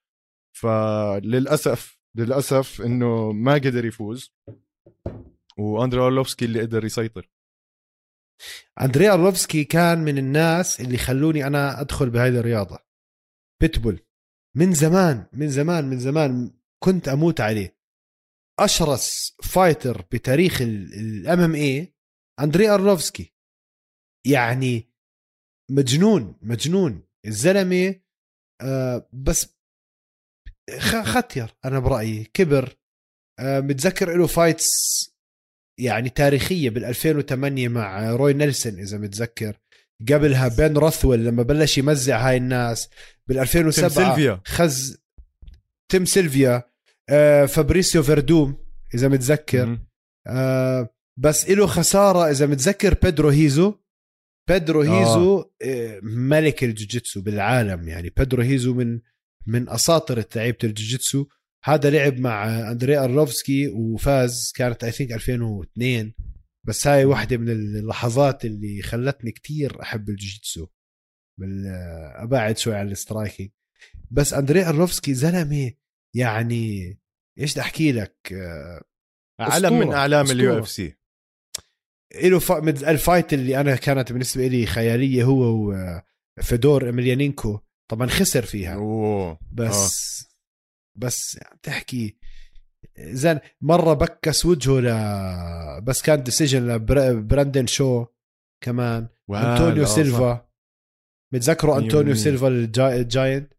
فللأسف 0.56 1.98
للأسف 2.16 2.82
إنه 2.82 3.32
ما 3.32 3.54
قدر 3.54 3.84
يفوز. 3.84 4.34
واندري 5.58 6.00
أورلوفسكي 6.00 6.44
اللي 6.44 6.60
قدر 6.60 6.84
يسيطر. 6.84 7.30
اندري 8.80 9.10
اورلوفسكي 9.10 9.64
كان 9.64 9.98
من 9.98 10.18
الناس 10.18 10.80
اللي 10.80 10.98
خلوني 10.98 11.46
أنا 11.46 11.80
أدخل 11.80 12.10
بهاي 12.10 12.28
الرياضة. 12.28 12.78
بيتبول. 13.62 14.06
من 14.56 14.74
زمان 14.74 15.26
من 15.32 15.48
زمان 15.48 15.84
من 15.84 15.98
زمان 15.98 16.50
كنت 16.82 17.08
أموت 17.08 17.40
عليه. 17.40 17.78
أشرس 18.60 19.36
fighter 19.42 20.02
بتاريخ 20.12 20.62
ال 20.62 21.40
MMA 21.40 21.94
اندري 22.40 22.68
أرلوفسكي. 22.68 23.34
يعني 24.26 24.92
مجنون 25.70 26.38
مجنون. 26.42 27.08
الزلمة 27.26 28.00
آه 28.62 29.08
بس 29.12 29.54
ختير 31.04 31.56
أنا 31.64 31.78
برأيي. 31.78 32.24
كبر 32.24 32.76
آه 33.40 33.60
متذكر 33.60 34.16
له 34.18 34.26
fights 34.26 34.70
يعني 35.78 36.08
تاريخية 36.10 36.70
بال 36.70 36.84
2008 36.84 37.68
مع 37.68 38.10
روي 38.10 38.32
نيلسون 38.32 38.78
إذا 38.78 38.98
متذكر. 38.98 39.56
قبلها 40.08 40.48
بين 40.48 40.76
روثويل 40.76 41.24
لما 41.24 41.42
بلش 41.42 41.78
يمزع 41.78 42.28
هاي 42.28 42.36
الناس. 42.36 42.88
بال 43.26 43.38
2007 43.38 43.88
تيم 43.88 44.04
سيلفيا. 44.04 44.40
خز 44.44 44.96
تيم 45.88 46.04
سيلفيا 46.04 46.62
آه 47.08 47.46
فابريسيو 47.46 48.02
فيردوم 48.02 48.56
إذا 48.94 49.08
متذكر. 49.08 49.78
آه 50.26 50.94
بس 51.16 51.50
له 51.50 51.66
خسارة 51.66 52.30
إذا 52.30 52.46
متذكر 52.46 52.94
بيدرو 52.94 53.28
هيزو. 53.28 53.74
بيدرو 54.48 54.82
هيزو 54.82 55.44
آه. 55.62 56.00
ملك 56.02 56.64
الجوجيتسو 56.64 57.20
بالعالم. 57.20 57.88
يعني 57.88 58.12
بيدرو 58.16 58.42
هيزو 58.42 58.74
من 58.74 59.00
من 59.46 59.68
أساطر 59.68 60.24
لعيبه 60.36 60.58
الجوجيتسو 60.64 61.26
هذا 61.64 61.90
لعب 61.90 62.18
مع 62.18 62.70
اندري 62.70 62.98
ارلوفسكي 62.98 63.68
وفاز 63.68 64.52
كانت 64.56 64.84
I 64.84 64.90
think 64.92 65.12
2002 65.12 66.12
بس 66.66 66.86
هاي 66.86 67.04
واحدة 67.04 67.36
من 67.36 67.48
اللحظات 67.48 68.44
اللي 68.44 68.82
خلتني 68.82 69.30
كتير 69.30 69.82
أحب 69.82 70.08
الجوجيتسو 70.08 70.66
أبعد 72.16 72.58
شوي 72.58 72.74
عن 72.74 72.86
ال 72.86 72.94
striking 72.94 73.50
بس 74.10 74.34
اندري 74.34 74.66
ارلوفسكي 74.66 75.14
زلمة 75.14 75.72
يعني 76.16 76.98
إيش 77.40 77.52
بدي 77.52 77.60
أحكي 77.60 77.92
لك؟ 77.92 78.32
آه، 78.32 78.84
علم 79.40 79.78
من 79.78 79.92
أعلام. 79.92 80.30
اليو 80.30 80.58
إف 80.58 80.68
سي. 80.68 80.94
له 82.24 82.38
ف... 82.38 82.52
الفايت 82.88 83.32
اللي 83.32 83.60
أنا 83.60 83.76
كانت 83.76 84.12
بالنسبة 84.12 84.46
لي 84.46 84.66
خيالية 84.66 85.24
هو 85.24 85.72
وفيدور 86.38 86.88
امليانينكو 86.88 87.58
طبعا 87.90 88.06
خسر 88.06 88.44
فيها. 88.44 88.74
أوه. 88.74 89.38
بس 89.52 90.24
آه. 90.30 90.33
بس 90.96 91.38
تحكي 91.62 92.16
زين 93.00 93.40
مرة 93.60 93.94
بكس 93.94 94.46
وجهه 94.46 94.80
ل 94.80 95.80
بس 95.80 96.02
كان 96.02 96.22
ديسيجن 96.22 96.68
لبراندن 96.68 97.66
شو 97.66 98.06
كمان. 98.64 99.08
انطونيو. 99.30 99.86
سيلفا 99.86 100.48
متذكروا 101.34 101.78
انطونيو. 101.78 102.14
سيلفا 102.14 102.48
ال 102.48 102.61
gi- 102.61 103.00
ال 103.00 103.09
giant 103.09 103.52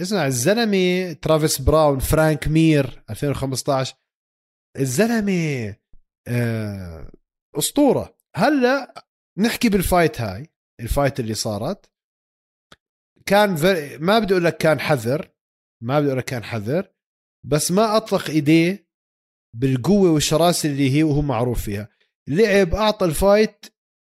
اسمع 0.00 0.26
الزلمة 0.26 1.12
ترافيس 1.12 1.60
براون 1.60 1.98
فرانك 1.98 2.48
مير 2.48 3.02
2015 3.10 3.94
الزلمة 4.78 5.76
آه 6.28 7.10
أسطورة. 7.58 8.16
هلا 8.36 9.04
نحكي 9.38 9.68
بال 9.68 9.83
fight 9.83 10.20
هاي 10.20 10.46
ال 10.80 10.87
fight 10.87 11.20
اللي 11.20 11.34
صارت. 11.34 11.90
كان 13.26 13.50
ما 14.00 14.18
بدي 14.18 14.32
أقول 14.34 14.44
لك 14.44 14.56
كان 14.56 14.80
حذر. 14.80 15.33
ما 15.82 16.00
بدي 16.00 16.08
أقول 16.08 16.20
كان 16.20 16.44
حذر 16.44 16.92
بس 17.46 17.70
ما 17.70 17.96
أطلق 17.96 18.30
إيديه 18.30 18.88
بالقوة 19.56 20.10
والشراسه 20.10 20.68
اللي 20.68 20.90
هي 20.90 21.02
وهو 21.02 21.22
معروف 21.22 21.62
فيها. 21.64 21.88
لعب 22.28 22.74
أعطى 22.74 23.06
ال 23.06 23.16
fight 23.16 23.66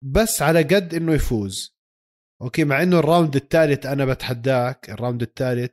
بس 0.04 0.42
على 0.42 0.64
قد 0.64 0.94
إنه 0.94 1.14
يفوز. 1.14 1.76
okay 2.42 2.64
مع 2.64 2.84
إنه 2.84 3.00
ال 3.00 3.06
round 3.06 3.36
الثالث 3.36 3.86
أنا 3.86 4.06
بتحداك 4.06 4.90
ال 4.90 4.95
round 4.95 5.22
الثالث 5.22 5.72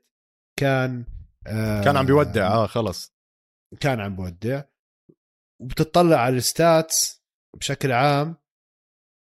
كان 0.59 1.05
آه 1.47 1.85
كان 1.85 1.97
عم 1.97 2.07
بيودع. 2.07 2.47
آه 2.47 2.67
خلص. 2.67 3.15
كان 3.81 4.01
عم 4.01 4.17
بودع. 4.17 4.63
وبتطلع 5.61 6.17
على 6.17 6.37
ال 6.37 6.51
stats 6.51 7.23
بشكل 7.57 7.93
عام 7.93 8.37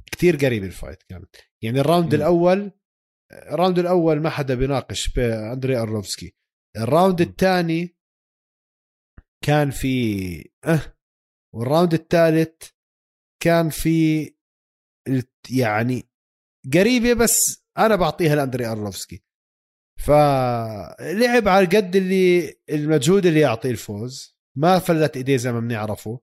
كتير 0.06 0.36
قريب 0.36 0.64
ال 0.64 0.71
fight 0.71 1.02
كانت. 1.02 1.36
يعني 1.62 1.80
ال 1.80 1.86
round 1.86 2.14
مم. 2.14 2.20
الأول 2.20 2.72
ال 3.32 3.40
round 3.40 3.78
الأول 3.78 4.20
ما 4.20 4.30
حدا 4.30 4.54
بيناقش 4.54 5.08
باندري 5.08 5.76
ارلوفسكي 5.76 6.36
ال 6.78 6.84
round. 6.84 7.20
الثاني 7.20 7.96
كان 9.44 9.70
في 9.70 10.50
أه 10.64 10.96
وال 11.54 11.66
round 11.66 11.94
الثالث 11.94 12.70
كان 13.42 13.70
في 13.70 14.26
يعني 15.50 16.08
قريبة 16.74 17.12
بس 17.14 17.64
أنا 17.78 17.96
بعطيها 17.96 18.34
لأندري 18.34 18.66
ارلوفسكي 18.66 19.22
فلعب 19.98 21.48
على 21.48 21.66
قد 21.66 21.96
اللي 21.96 22.54
المجهود 22.70 23.26
اللي 23.26 23.40
يعطيه 23.40 23.70
الفوز. 23.70 24.36
ما 24.56 24.78
فلت 24.78 25.16
إيديه 25.16 25.36
زي 25.36 25.52
ما 25.52 25.60
بنعرفه. 25.60 26.20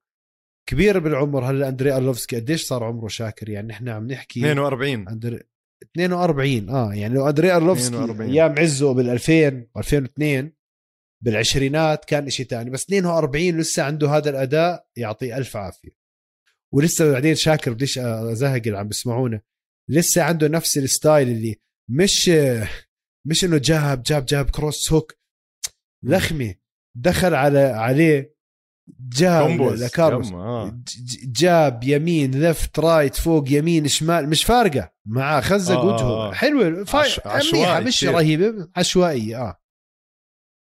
كبير 0.69 0.99
بالعمر 0.99 1.45
هلا 1.45 1.69
اندري 1.69 1.91
ارلوفسكي 1.91 2.35
قديش 2.35 2.65
صار 2.65 2.83
عمره 2.83 3.07
شاكر؟ 3.07 3.49
يعني 3.49 3.67
نحن 3.67 3.89
عم 3.89 4.07
نحكي 4.07 4.39
42 4.39 5.07
أندري 5.07 5.43
42 5.97 6.69
آه 6.69 6.93
يعني 6.93 7.13
لو 7.13 7.29
اندري 7.29 7.51
ارلوفسكي 7.51 7.95
42. 7.95 8.29
أيام 8.29 8.59
عزه 8.59 8.93
بال 8.93 9.09
2000 9.09 9.67
و2002 9.77 10.51
بالعشرينات 11.23 12.05
كان 12.05 12.25
إشي 12.27 12.43
تاني. 12.43 12.69
بس 12.69 12.83
42 12.83 13.57
لسه 13.57 13.83
عنده 13.83 14.09
هذا 14.09 14.29
الأداء 14.29 14.87
يعطيه 14.97 15.37
ألف 15.37 15.57
عافية. 15.57 15.89
ولسه 16.73 17.11
بعدين 17.11 17.35
شاكر 17.35 17.73
بديش 17.73 17.97
ازهق 17.99 18.61
اللي 18.65 18.77
عم 18.77 18.87
بسمعونا 18.87 19.41
لسه 19.89 20.23
عنده 20.23 20.47
نفس 20.47 20.77
الستايل 20.77 21.29
اللي 21.29 21.55
مش 21.89 22.31
مش 23.29 23.43
إنه 23.45 23.57
jab 23.57 24.03
jab 24.03 24.25
jab 24.25 24.49
cross 24.49 24.93
hook. 24.93 25.17
لخمه 26.03 26.55
دخل 26.95 27.33
على 27.33 27.59
عليه 27.59 28.35
jab 28.99 29.62
لكارلوس 29.61 30.31
آه. 30.31 30.79
jab 31.23 31.83
يمين 31.83 32.31
left 32.31 32.79
right 32.79 33.15
فوق 33.15 33.51
يمين 33.51 33.87
شمال 33.87 34.29
مش 34.29 34.43
فارقة. 34.43 34.91
معاه 35.05 35.41
خزق 35.41 35.75
آه، 35.79 35.85
وجهه. 35.85 36.05
آه. 36.29 36.33
حلوة 36.33 36.83
fight 36.83 37.01
عش- 37.01 37.19
عشوائي 37.25 37.63
منيحه 37.65 37.79
مش 37.79 37.97
كتير. 37.97 38.11
رهيبة 38.13 38.69
عشوائية 38.75 39.37
آه. 39.41 39.59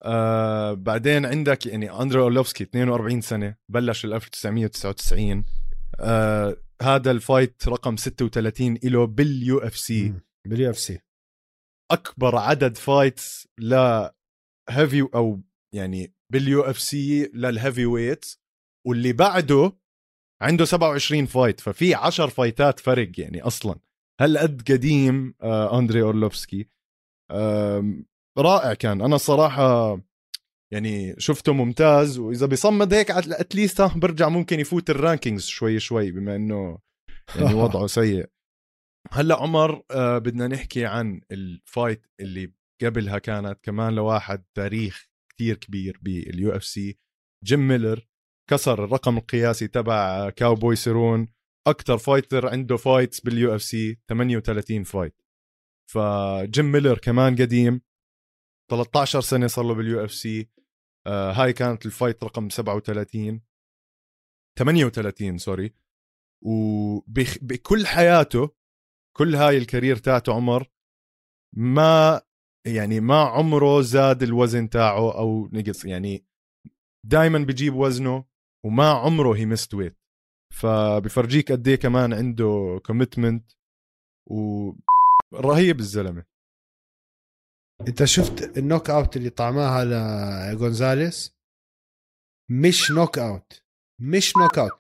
آه 0.03 0.73
بعدين 0.73 1.25
عندك 1.25 1.65
يعني 1.65 1.91
اندري 1.91 2.19
اورلوفسكي 2.21 2.63
42 2.63 3.21
سنة 3.21 3.55
بلش 3.69 4.05
ال 4.05 4.13
1999 4.13 5.45
آه 5.99 6.58
هذا 6.82 7.12
ال 7.12 7.21
fight 7.21 7.67
رقم 7.67 7.97
36 7.97 8.77
له 8.84 9.05
بال 9.08 9.58
UFC. 9.60 10.13
بال 10.48 10.69
UFC. 10.69 11.00
أكبر 11.91 12.36
عدد 12.38 12.77
fights 12.78 13.48
ل 13.60 13.73
heavy 14.69 15.02
أو 15.15 15.41
يعني 15.75 16.13
بال 16.32 16.62
UFC 16.62 16.80
لل 16.80 17.26
heavyweights 17.34 18.39
واللي 18.88 19.13
بعده 19.13 19.78
عنده 20.42 20.65
27 20.65 21.26
fight 21.26 21.60
ففي 21.60 21.96
10 21.96 22.28
فايتات 22.28 22.80
فرق 22.80 23.20
يعني 23.20 23.42
أصلا. 23.42 23.80
هالقد 24.22 24.72
قديم 24.72 25.34
آه 25.42 25.80
أندري 25.80 26.02
أورلوفسكي؟ 26.02 26.70
آم، 27.32 28.06
رائع 28.38 28.74
كان. 28.74 29.02
أنا 29.02 29.18
صراحة 29.18 30.00
يعني 30.74 31.15
شفته 31.20 31.54
ممتاز 31.54 32.18
وإذا 32.20 32.46
بيصمد 32.46 32.94
هيك 32.94 33.12
at 33.12 33.32
least 33.32 33.82
برجع 33.82 34.30
ممكن 34.30 34.60
يفوت 34.60 34.89
ال 34.89 34.96
rankings 34.96 35.45
شوي 35.46 35.80
شوي 35.80 36.12
بما 36.12 36.36
إنه 36.36 36.80
يعني 37.36 37.54
وضعه 37.63 37.88
سيء. 37.88 38.30
هلأ 39.12 39.36
عمر 39.36 39.84
آه 39.92 40.18
بدنا 40.18 40.48
نحكي 40.48 40.86
عن 40.86 41.22
ال 41.32 41.44
fight 41.44 42.08
اللي 42.20 42.54
قبلها 42.84 43.20
كانت 43.20 43.60
كمان 43.63 43.96
لواحد 43.96 44.44
تاريخ 44.58 45.09
كتير 45.39 45.58
كبير 45.58 45.99
بال 46.02 46.56
UFC. 46.56 47.00
جيم 47.43 47.67
ميلر 47.67 48.08
كسر 48.49 48.84
الرقم 48.84 49.17
القياسي 49.17 49.67
تبع 49.67 50.30
كاوبوي 50.30 50.75
سيرون. 50.75 51.28
أكثر 51.67 51.97
fighter 51.98 52.48
عنده 52.47 52.78
fights 52.78 53.19
بال 53.19 53.56
UFC 53.56 54.00
38 54.10 54.84
fight. 54.84 55.22
فجيم 55.91 56.71
ميلر 56.71 56.97
كمان 56.97 57.36
قديم 57.36 57.82
13 58.71 59.21
سنة 59.21 59.47
صار 59.47 59.65
له 59.65 59.73
بال 59.74 60.06
UFC. 60.06 60.50
آه 61.08 61.32
هاي 61.32 61.54
كانت 61.54 61.86
ال 61.86 61.92
fight 61.92 62.24
رقم 62.23 62.49
37 62.49 63.41
38 64.60 65.38
sorry. 65.38 65.74
وبكل 66.45 67.88
حياته 67.88 68.56
كل 69.17 69.36
هاي 69.36 69.58
ال 69.58 69.63
career 69.63 69.95
تاعته 69.95 70.34
عمر 70.34 70.71
ما 71.58 72.21
يعني 72.75 72.99
ما 72.99 73.19
عمره 73.23 73.82
زاد 73.82 74.23
الوزن 74.23 74.69
تاعه 74.69 75.17
أو 75.17 75.49
نقص 75.53 75.86
يعني 75.86 76.25
دائما 77.05 77.39
بجيب 77.39 77.75
وزنه 77.75 78.25
وما 78.65 78.89
عمره 78.89 79.36
he 79.36 79.45
missed 79.45 79.74
weight 79.74 79.98
فبفرجيك 80.53 81.51
قد 81.51 81.67
إيه 81.67 81.75
كمان 81.75 82.13
عنده 82.13 82.82
commitment 82.86 83.52
ورهيب 84.29 85.79
الزلمة. 85.79 86.25
أنت 87.88 88.03
شفت 88.03 88.58
ال 88.58 88.89
knockout 88.89 89.17
اللي 89.17 89.29
طعماها 89.29 89.86
لجونزاليس 90.53 91.36
مش 92.51 92.91
knockout 92.91 93.63
مش 94.01 94.34
knockout 94.38 94.80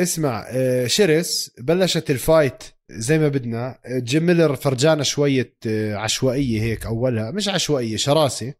اسمع 0.00 0.44
آه، 0.48 0.86
شرس 0.86 1.50
بلشت 1.60 2.10
ال 2.10 2.21
fight 2.21 2.73
زي 2.90 3.18
ما 3.18 3.28
بدنا. 3.28 3.80
جيم 3.88 4.26
ميلر 4.26 4.56
فرجانا 4.56 5.02
شوية 5.02 5.56
آه، 5.66 5.94
عشوائية 5.94 6.62
هيك 6.62 6.86
أولها. 6.86 7.30
مش 7.30 7.48
عشوائية 7.48 7.96
شراسة. 7.96 8.54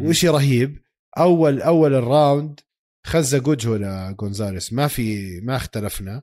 وإشي 0.00 0.28
رهيب. 0.28 0.82
أول 1.18 1.62
أول 1.62 1.94
ال 1.94 2.05
round 2.05 2.60
خزق 3.06 3.48
وجهه 3.48 3.76
لجونزاليس 3.76 4.72
ما 4.72 4.88
في 4.88 5.40
ما 5.40 5.56
اختلفنا. 5.56 6.22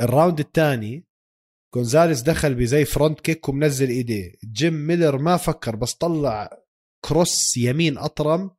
ال 0.00 0.07
round 0.07 0.40
الثاني 0.40 1.06
جونزاليس 1.74 2.22
دخل 2.22 2.54
بزي 2.54 2.84
front 2.84 3.20
kick 3.20 3.48
ومنزل 3.48 3.88
إيديه. 3.88 4.34
جيم 4.44 4.74
ميلر 4.86 5.18
ما 5.18 5.36
فكر 5.36 5.76
بس 5.76 5.94
طلع 5.94 6.62
cross 7.04 7.56
يمين 7.56 7.98
أطرم 7.98 8.50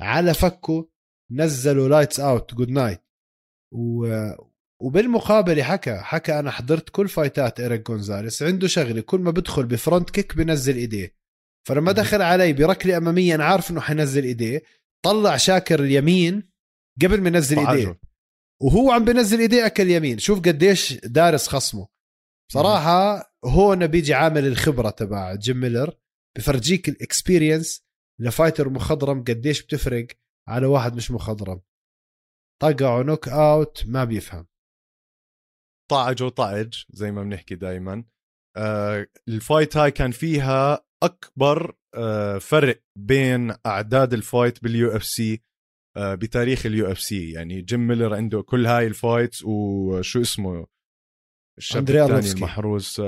على 0.00 0.34
فكه. 0.34 0.90
نزله 1.32 1.88
lights 1.88 2.20
out 2.20 2.54
good 2.54 2.68
night 2.70 3.00
و 3.72 4.06
وبالمقابله 4.80 5.62
حكى 5.62 5.96
حكى 5.96 6.38
أنا 6.38 6.50
حضرت 6.50 6.88
كل 6.90 7.08
فايتات 7.08 7.60
إيريك 7.60 7.86
جونزاليس 7.86 8.42
عنده 8.42 8.68
شغلة 8.68 9.00
كل 9.00 9.20
ما 9.20 9.30
بدخل 9.30 9.66
ب 9.66 9.73
front 9.73 10.10
kick 10.10 10.36
بنزل 10.36 10.76
إيديه. 10.76 11.14
فلما 11.68 11.92
دخل 11.92 12.22
علي 12.22 12.52
بركلة 12.52 12.96
أمامية 12.96 13.34
أنا 13.34 13.44
عارف 13.44 13.70
إنه 13.70 13.80
حينزل 13.80 14.24
إيديه 14.24 14.62
طلع 15.04 15.36
شاكر 15.36 15.80
اليمين 15.80 16.50
قبل 17.02 17.20
ما 17.20 17.28
ينزل 17.28 17.58
إيديه. 17.58 18.00
وهو 18.62 18.92
عم 18.92 19.04
بنزل 19.04 19.40
إيديه 19.40 19.66
أكل 19.66 19.90
يمين. 19.90 20.18
شوف 20.18 20.38
قديش 20.38 20.92
دارس 20.92 21.48
خصمه. 21.48 21.88
صراحة 22.52 23.32
هون 23.44 23.86
بيجي 23.86 24.14
عامل 24.14 24.46
الخبرة 24.46 24.90
تبع 24.90 25.34
جيم 25.34 25.60
ميلر 25.60 25.94
بفرجيك 26.36 26.88
ال 26.88 26.97
experience 26.97 27.84
ل 28.20 28.26
fighter 28.26 28.68
مخضرم 28.68 29.24
قديش 29.24 29.62
بتفرق 29.62 30.06
على 30.48 30.66
واحد 30.66 30.94
مش 30.96 31.10
مخضرم. 31.10 31.60
طقعه 32.62 33.02
knockout 33.02 33.82
ما 33.86 34.04
بيفهم. 34.04 34.46
طعج 35.90 36.22
وطعج 36.22 36.74
زي 36.90 37.12
ما 37.12 37.22
بنحكي 37.22 37.54
دائما 37.54 38.04
آه 38.56 39.06
ال 39.28 39.36
fight 39.36 39.76
هاي 39.76 39.90
كان 39.90 40.10
فيها 40.10 40.84
أكبر 41.02 41.74
آه 41.94 42.38
فرق 42.38 42.82
بين 42.98 43.54
أعداد 43.66 44.12
ال 44.12 44.62
fight 44.62 44.96
بال 44.96 45.04
UFC 45.04 45.42
آه 45.96 46.14
بتاريخ 46.14 46.66
ال 46.66 46.92
UFC. 46.92 47.32
يعني 47.32 47.62
جيم 47.62 47.86
ميلر 47.86 48.14
عنده 48.14 48.42
كل 48.42 48.66
هاي 48.66 48.86
ال 48.86 48.94
fights 48.94 49.44
وشو 49.44 50.20
اسمه؟ 50.20 50.66
الشاب 51.58 51.90
الثاني 51.90 52.30
المحروس 52.30 53.00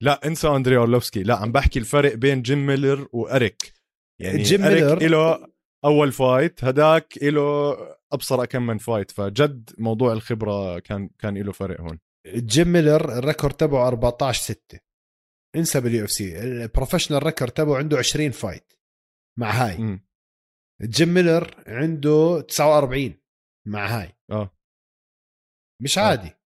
لا 0.00 0.26
انسى 0.26 0.48
اندري 0.48 0.76
أورلوفسكي. 0.76 1.22
لا 1.22 1.36
عم 1.36 1.52
بحكي 1.52 1.78
الفرق 1.78 2.14
بين 2.14 2.42
جيم 2.42 2.66
ميلر 2.66 3.08
وإريك. 3.12 3.72
يعني 4.20 4.42
جيم 4.42 4.60
ميلر 4.60 5.08
له 5.08 5.48
أول 5.84 6.12
fight 6.12 6.64
هداك 6.64 7.18
له 7.22 7.76
أبصر 8.12 8.44
كم 8.44 8.66
من 8.66 8.78
fight 8.78 9.10
فجد 9.10 9.70
موضوع 9.78 10.12
الخبرة 10.12 10.78
كان 10.78 11.08
كان 11.18 11.38
له 11.38 11.52
فرق 11.52 11.80
هون. 11.80 11.98
جيم 12.26 12.68
ميلر 12.72 13.18
ال 13.18 13.23
record 13.23 13.54
تبعه 13.54 13.88
14 13.88 14.42
6 14.42 14.78
انسى 15.56 15.80
بال 15.80 16.04
UFC 16.04 16.10
ال 16.10 16.40
professional 16.40 17.22
record 17.22 17.52
تبعه 17.52 17.76
عنده 17.76 17.98
20 17.98 18.30
fight 18.30 18.72
مع 19.38 19.50
هاي. 19.50 19.78
م. 19.78 20.00
جيم 20.82 21.14
ميلر 21.14 21.64
عنده 21.66 22.40
49 22.40 23.14
مع 23.66 23.86
هاي. 23.86 24.14
آه. 24.30 24.54
مش 25.82 25.98
عادي. 25.98 26.28
آه. 26.28 26.38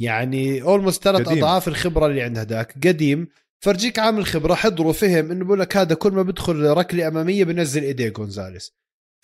يعني 0.00 0.62
almost 0.62 1.02
ثلاث 1.02 1.28
أضعاف 1.28 1.68
الخبرة 1.68 2.06
اللي 2.06 2.22
عند 2.22 2.38
هداك. 2.38 2.86
قديم. 2.86 3.28
فرجيك 3.64 3.98
عامل 3.98 4.26
خبرة 4.26 4.54
حضره 4.54 4.92
فهم 4.92 5.30
إنه 5.30 5.44
بقول 5.44 5.60
لك 5.60 5.76
هذا 5.76 5.94
كل 5.94 6.12
ما 6.12 6.22
بدخل 6.22 6.62
ركلة 6.62 7.08
أمامية 7.08 7.44
بنزل 7.44 7.82
إيديه 7.82 8.08
جونزاليس 8.08 8.74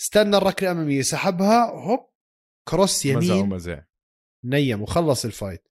استنى 0.03 0.37
الركلة 0.37 0.73
الاماميه 0.73 1.03
سحبها 1.03 1.71
هوب 1.71 2.01
cross 2.69 3.07
يمين. 3.07 3.19
مزع 3.19 3.35
ومزع 3.35 3.83
نيم 4.45 4.83
وخلص 4.83 5.25
ال 5.25 5.31
fight. 5.31 5.69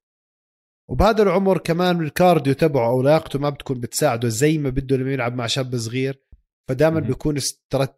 وبهذا 0.90 1.22
العمر 1.22 1.58
كمان 1.58 2.00
ال 2.00 2.07
cardio 2.07 2.52
تبعه 2.52 2.88
أو 2.88 3.02
لياقته 3.02 3.38
ما 3.38 3.50
بتكون 3.50 3.80
بتساعده 3.80 4.28
زي 4.28 4.58
ما 4.58 4.70
بده 4.70 4.96
لما 4.96 5.12
يلعب 5.12 5.34
مع 5.34 5.46
شاب 5.46 5.76
صغير. 5.76 6.22
فدائما 6.68 7.00
بيكون 7.00 7.36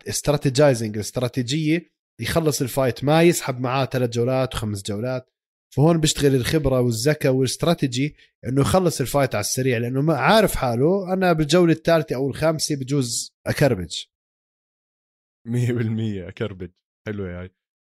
strategizing 0.08 0.98
استراتيجية 0.98 1.94
يخلص 2.20 2.62
ال 2.62 2.69
fight 2.69 3.04
ما 3.04 3.22
يسحب 3.22 3.60
معاه 3.60 3.84
ثلاث 3.84 4.10
جولات 4.10 4.54
وخمس 4.54 4.82
جولات. 4.82 5.30
فهون 5.74 6.00
بيشتغل 6.00 6.34
الخبرة 6.34 6.80
والذكاء 6.80 7.32
والاستراتيجي 7.32 8.16
إنه 8.46 8.60
يخلص 8.60 9.00
الفايت 9.00 9.34
على 9.34 9.40
السريع 9.40 9.78
لأنه 9.78 10.02
ما 10.02 10.16
عارف 10.16 10.54
حاله 10.54 11.12
أنا 11.12 11.32
بالجولة 11.32 11.72
الثالثة 11.72 12.16
أو 12.16 12.28
الخامسة 12.28 12.76
بجوز 12.76 13.34
أكربج. 13.46 14.13
100% 15.48 16.28
اكربج 16.28 16.70
حلوة 17.06 17.40
هاي. 17.40 17.50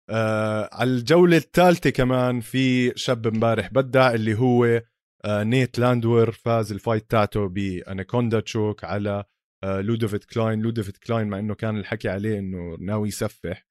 آه 0.09 0.69
على 0.71 0.89
الجولة 0.89 1.37
الثالثة 1.37 1.89
كمان 1.89 2.39
في 2.39 2.93
شاب 2.97 3.27
امبارح 3.27 3.73
بدع 3.73 4.13
اللي 4.13 4.39
هو 4.39 4.81
آه 5.25 5.43
نيت 5.43 5.79
لاندور 5.79 6.31
فاز 6.31 6.71
الفايت 6.71 7.11
تاعته 7.11 7.47
ب 7.47 7.57
anaconda 7.57 8.39
choke 8.39 8.83
على 8.83 9.23
آه 9.63 9.81
لودوفيت 9.81 10.25
كلاين. 10.25 10.61
لودوفيت 10.61 10.97
كلاين 10.97 11.27
مع 11.27 11.39
إنه 11.39 11.55
كان 11.55 11.77
الحكي 11.77 12.09
عليه 12.09 12.39
إنه 12.39 12.77
ناوي 12.79 13.07
يسفح. 13.07 13.67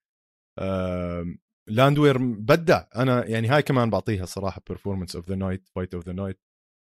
آه 0.59 1.35
لاندوير 1.69 2.17
بدع. 2.17 2.83
أنا 2.95 3.25
يعني 3.25 3.47
هاي 3.47 3.61
كمان 3.61 3.89
بعطيها 3.89 4.25
صراحة 4.25 4.61
performance 4.67 5.15
of 5.15 5.29
the 5.29 5.35
night 5.35 5.67
fight 5.75 5.93
of 5.93 6.05
the 6.05 6.13
night 6.13 6.39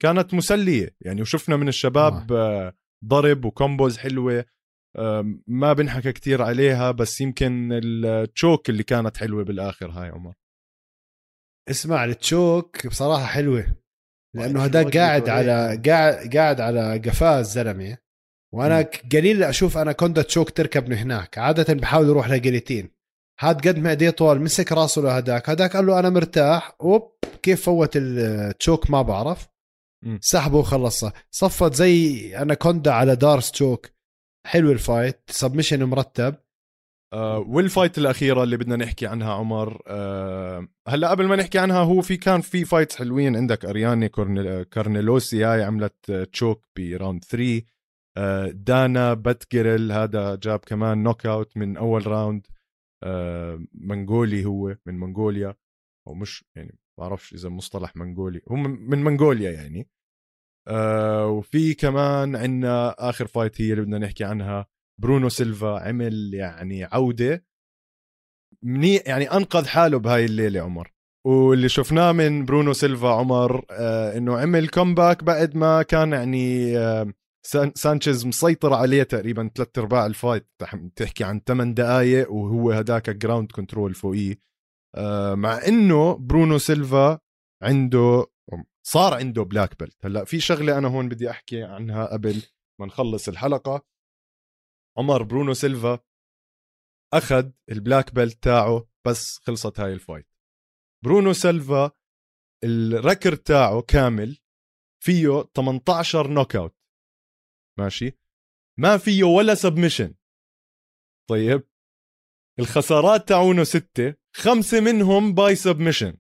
كانت 0.03 0.35
مسلية. 0.35 0.97
يعني 1.01 1.23
وشفنا 1.23 1.57
من 1.57 1.69
الشباب 1.69 2.33
آه. 2.33 2.75
ضرب 3.05 3.45
و 3.45 3.52
combos 3.52 3.99
حلوة. 3.99 4.45
ما 5.47 5.73
بنحكى 5.73 6.13
كتير 6.13 6.43
عليها 6.43 6.91
بس 6.91 7.21
يمكن 7.21 7.69
ال 7.73 7.89
choke 7.89 8.71
اللي 8.71 8.83
كانت 8.83 9.17
حلوة 9.17 9.45
بالآخر 9.45 9.91
هاي 9.91 10.09
عمر. 10.09 10.35
اسمع 11.71 12.05
ال 12.05 12.18
choke 12.18 12.87
بصراحة 12.87 13.25
حلوة 13.25 13.77
لأنه 14.37 14.65
هداك 14.65 14.97
قاعد 14.97 15.29
على 15.29 15.83
قاعد 15.87 16.37
قاعد 16.37 16.61
على 16.61 16.99
قفاه 16.99 17.41
الزلمه 17.41 17.99
وأنا 18.55 18.91
قليل 19.13 19.43
أشوف 19.43 19.79
anaconda 19.79 20.23
choke 20.23 20.51
تركب 20.51 20.89
من 20.89 20.97
هناك. 20.97 21.39
عادة 21.39 21.75
بحاول 21.75 22.09
يروح 22.09 22.31
ل 22.31 22.36
guillotine 22.36 22.91
هاد 23.41 23.69
قد 23.69 23.79
ما 23.79 23.91
إيديه 23.91 24.11
طول 24.11 24.41
مسك 24.41 24.73
راسه 24.73 25.03
لهداك 25.03 25.51
هداك 25.51 25.77
قال 25.77 25.87
له 25.87 25.99
أنا 25.99 26.11
مرتاح 26.11 26.77
أوب 26.81 27.13
كيف 27.43 27.65
فوت 27.65 27.91
ال 27.97 28.12
choke 28.12 28.91
ما 28.91 29.03
بعرف. 29.03 29.49
سحبه 30.21 30.59
وخلصها 30.59 31.13
صفت 31.31 31.75
زي 31.75 32.37
اناكوندا 32.37 32.93
على 32.93 33.17
D'Arce 33.17 33.51
choke. 33.51 33.87
حلو 34.47 34.73
ال 34.73 34.81
fight 34.81 35.21
submission 35.31 35.85
مرتب. 35.85 36.35
آه 37.13 37.39
وال 37.39 37.56
fight 37.56 37.99
الأخيرة 37.99 38.43
اللي 38.43 38.57
بدنا 38.57 38.77
نحكي 38.77 39.07
عنها 39.07 39.33
عمر 39.33 39.83
آه 39.87 40.69
هلا 40.89 41.11
قبل 41.11 41.27
ما 41.27 41.37
نحكي 41.37 41.59
عنها 41.59 41.79
هو 41.79 42.01
في 42.03 42.17
كان 42.17 42.41
في 42.41 42.65
fights 42.65 42.97
حلوين 42.97 43.37
عندك. 43.37 43.65
أرياني 43.65 44.09
كارنيلوسي 44.65 45.45
هاي 45.45 45.63
عملت 45.63 46.11
choke 46.33 46.65
ب 46.79 46.86
round 46.86 47.25
3 47.25 47.63
آه 48.17 48.49
دانا 48.49 49.15
باتجرل 49.15 49.93
هذا 49.93 50.35
جاب 50.35 50.59
كمان 50.59 51.03
knock 51.03 51.27
out 51.27 51.57
من 51.57 51.77
أول 51.77 52.07
round 52.07 52.47
آه، 53.05 53.65
منغولي 53.75 54.45
هو 54.45 54.77
من 54.87 54.95
منغوليا. 55.01 55.55
أو 56.09 56.15
مش 56.15 56.45
يعني 56.57 56.79
بعرفش 56.99 57.35
إذا 57.35 57.49
مصطلح 57.49 57.97
منغولي 57.97 58.41
هو 58.51 58.57
من 58.57 59.05
منغوليا 59.05 59.51
يعني. 59.51 59.89
آه 60.69 61.27
وفي 61.27 61.75
كمان 61.75 62.37
عندنا 62.37 62.95
آخر 62.99 63.27
fight 63.27 63.61
هي 63.61 63.73
اللي 63.73 63.83
بدنا 63.83 63.99
نحكي 63.99 64.25
عنها. 64.25 64.67
برونو 65.01 65.29
سيلفا 65.29 65.79
عمل 65.81 66.35
يعني 66.35 66.85
عودة. 66.85 67.45
مني 68.65 68.97
يعني 68.97 69.33
أنقذ 69.33 69.67
حاله 69.67 69.99
بهاي 69.99 70.25
الليلة 70.25 70.61
عمر. 70.61 70.93
واللي 71.27 71.69
شفناه 71.69 72.13
من 72.13 72.45
برونو 72.45 72.73
سيلفا 72.73 73.09
عمر 73.09 73.65
آه 73.71 74.19
إنه 74.19 74.39
عمل 74.39 74.69
comeback 74.69 75.25
بعد 75.25 75.57
ما 75.57 75.83
كان 75.83 76.13
يعني 76.13 76.79
آه 76.79 77.13
سانشيز 77.75 78.27
مسيطر 78.27 78.75
عليه 78.75 79.03
تقريبا 79.03 79.51
ثلاث 79.55 79.79
أرباع 79.79 80.07
ال 80.07 80.14
fight 80.14 80.49
تحكي 80.97 81.25
عن 81.25 81.41
ثمان 81.47 81.75
دقائق 81.75 82.33
وهو 82.33 82.71
هداك 82.73 83.11
ground 83.11 83.53
control 83.53 83.95
فوقيه. 83.95 84.39
آه 84.95 85.35
مع 85.35 85.61
إنه 85.69 86.15
برونو 86.15 86.59
سيلفا 86.59 87.19
عنده 87.63 88.27
صار 88.83 89.15
عنده 89.15 89.43
black 89.43 89.79
belt 89.79 90.07
هلأ 90.07 90.25
في 90.25 90.41
شغلة 90.41 90.79
أنا 90.79 90.89
هون 90.89 91.09
بدي 91.09 91.31
أحكي 91.31 91.63
عنها 91.63 92.07
قبل 92.07 92.43
ما 92.81 92.87
نخلص 92.87 93.29
الحلقة. 93.29 93.87
عمر 94.99 95.23
برونو 95.23 95.55
سيلفا 95.55 95.99
أخذ 97.15 97.51
ال 97.71 97.78
black 97.78 98.15
belt 98.15 98.43
تاعه 98.43 98.89
بس 99.07 99.39
خلصت 99.39 99.81
هاي 99.81 99.93
ال 99.93 99.99
fight 99.99 100.29
برونو 101.05 101.33
سيلفا 101.33 101.91
ال 102.65 102.75
record 102.75 103.35
تاعه 103.35 103.83
كامل 103.83 104.39
فيه 105.03 105.43
18 105.55 106.31
knock 106.31 106.57
out 106.57 106.77
ماشي؟ 107.79 108.19
ما 108.79 108.99
فيه 108.99 109.25
ولا 109.25 109.55
submission 109.55 110.15
طيب؟ 111.31 111.69
الخسارات 112.59 113.29
تاعونه 113.29 113.65
ستة 113.65 114.15
خمسة 114.37 114.81
منهم 114.81 115.35
by 115.35 115.57
submission 115.57 116.19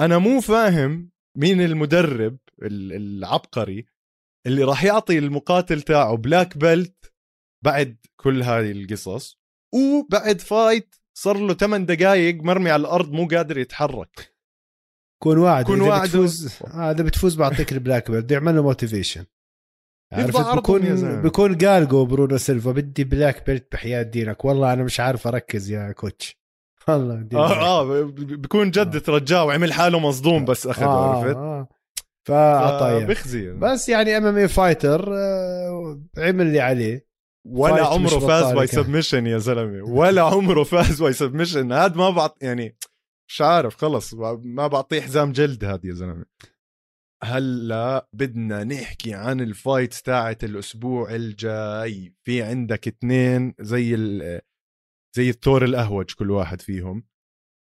أنا 0.00 0.18
مو 0.18 0.40
فاهم 0.40 1.11
مين 1.36 1.60
المدرب 1.60 2.38
العبقري 2.62 3.86
اللي 4.46 4.64
راح 4.64 4.84
يعطي 4.84 5.18
المقاتل 5.18 5.82
تاعه 5.82 6.16
black 6.16 6.58
belt 6.58 7.12
بعد 7.64 7.96
كل 8.16 8.42
هذه 8.42 8.70
القصص 8.70 9.38
وبعد 9.74 10.40
fight 10.40 10.94
صار 11.18 11.38
له 11.38 11.54
8 11.54 11.86
دقائق 11.86 12.42
مرمي 12.42 12.70
على 12.70 12.80
الأرض 12.80 13.12
مو 13.12 13.26
قادر 13.26 13.58
يتحرك. 13.58 14.34
كون 15.22 15.38
واعد 15.38 15.64
كون 15.64 15.80
واعد 15.80 16.08
بتفوز 16.08 16.62
هذا 16.74 17.04
بتفوز 17.04 17.34
بعطيك 17.36 17.72
ال 17.72 17.78
black 17.78 18.10
belt 18.10 18.24
بده 18.24 18.34
يعمل 18.34 18.56
له 18.56 18.62
motivation 18.62 19.24
عرفت؟ 20.12 20.56
بكون 20.56 21.22
بكون 21.22 21.58
قال 21.58 21.88
جو 21.88 22.06
برونو 22.06 22.36
سيلفا 22.36 22.72
بدي 22.72 23.04
black 23.04 23.46
belt 23.46 23.72
بحياة 23.72 24.02
دينك. 24.02 24.44
والله 24.44 24.72
أنا 24.72 24.82
مش 24.82 25.00
عارف 25.00 25.26
أركز 25.26 25.70
يا 25.70 25.92
coach 25.92 26.41
والله 26.88 27.28
آه 27.34 27.80
آه 27.80 28.02
بكون 28.16 28.70
جد 28.70 28.96
آه. 28.96 28.98
ترجاه 28.98 29.44
وعمل 29.44 29.72
حاله 29.72 29.98
مصدوم 29.98 30.44
بس 30.44 30.66
اخذه 30.66 30.84
آه 30.84 31.16
عرفت؟ 31.16 31.36
آه. 31.36 31.68
فعطايا 32.28 33.06
بخزي 33.06 33.50
بس 33.52 33.88
يعني 33.88 34.16
MMA 34.16 34.36
fighter 34.36 35.12
عمل 36.18 36.46
اللي 36.46 36.60
عليه. 36.60 37.06
ولا 37.46 37.86
عمره 37.86 38.18
فاز 38.18 38.52
by 38.52 38.66
submission 38.66 39.26
يا 39.26 39.38
زلمة. 39.38 39.82
ولا 39.90 40.22
عمره 40.22 40.62
فاز 40.62 41.02
by 41.02 41.12
submission 41.12 41.72
هذا 41.72 41.96
ما 41.96 42.10
بعط 42.10 42.42
يعني 42.42 42.76
مش 43.28 43.40
عارف 43.40 43.76
خلص 43.76 44.14
ما 44.42 44.66
بعطيه 44.66 45.00
حزام 45.00 45.32
جلد 45.32 45.64
هذه 45.64 45.86
يا 45.86 45.94
زلمة. 45.94 46.24
هلا 47.24 48.08
بدنا 48.12 48.64
نحكي 48.64 49.14
عن 49.14 49.40
ال 49.40 49.49
fight 49.49 49.94
تاعت 49.94 50.44
الأسبوع 50.44 51.14
الجاي. 51.14 52.14
في 52.24 52.42
عندك 52.42 52.88
اثنين 52.88 53.54
زي 53.60 53.94
زي 55.16 55.30
الثور 55.30 55.64
الأهوج 55.64 56.14
كل 56.14 56.30
واحد 56.30 56.60
فيهم. 56.60 57.04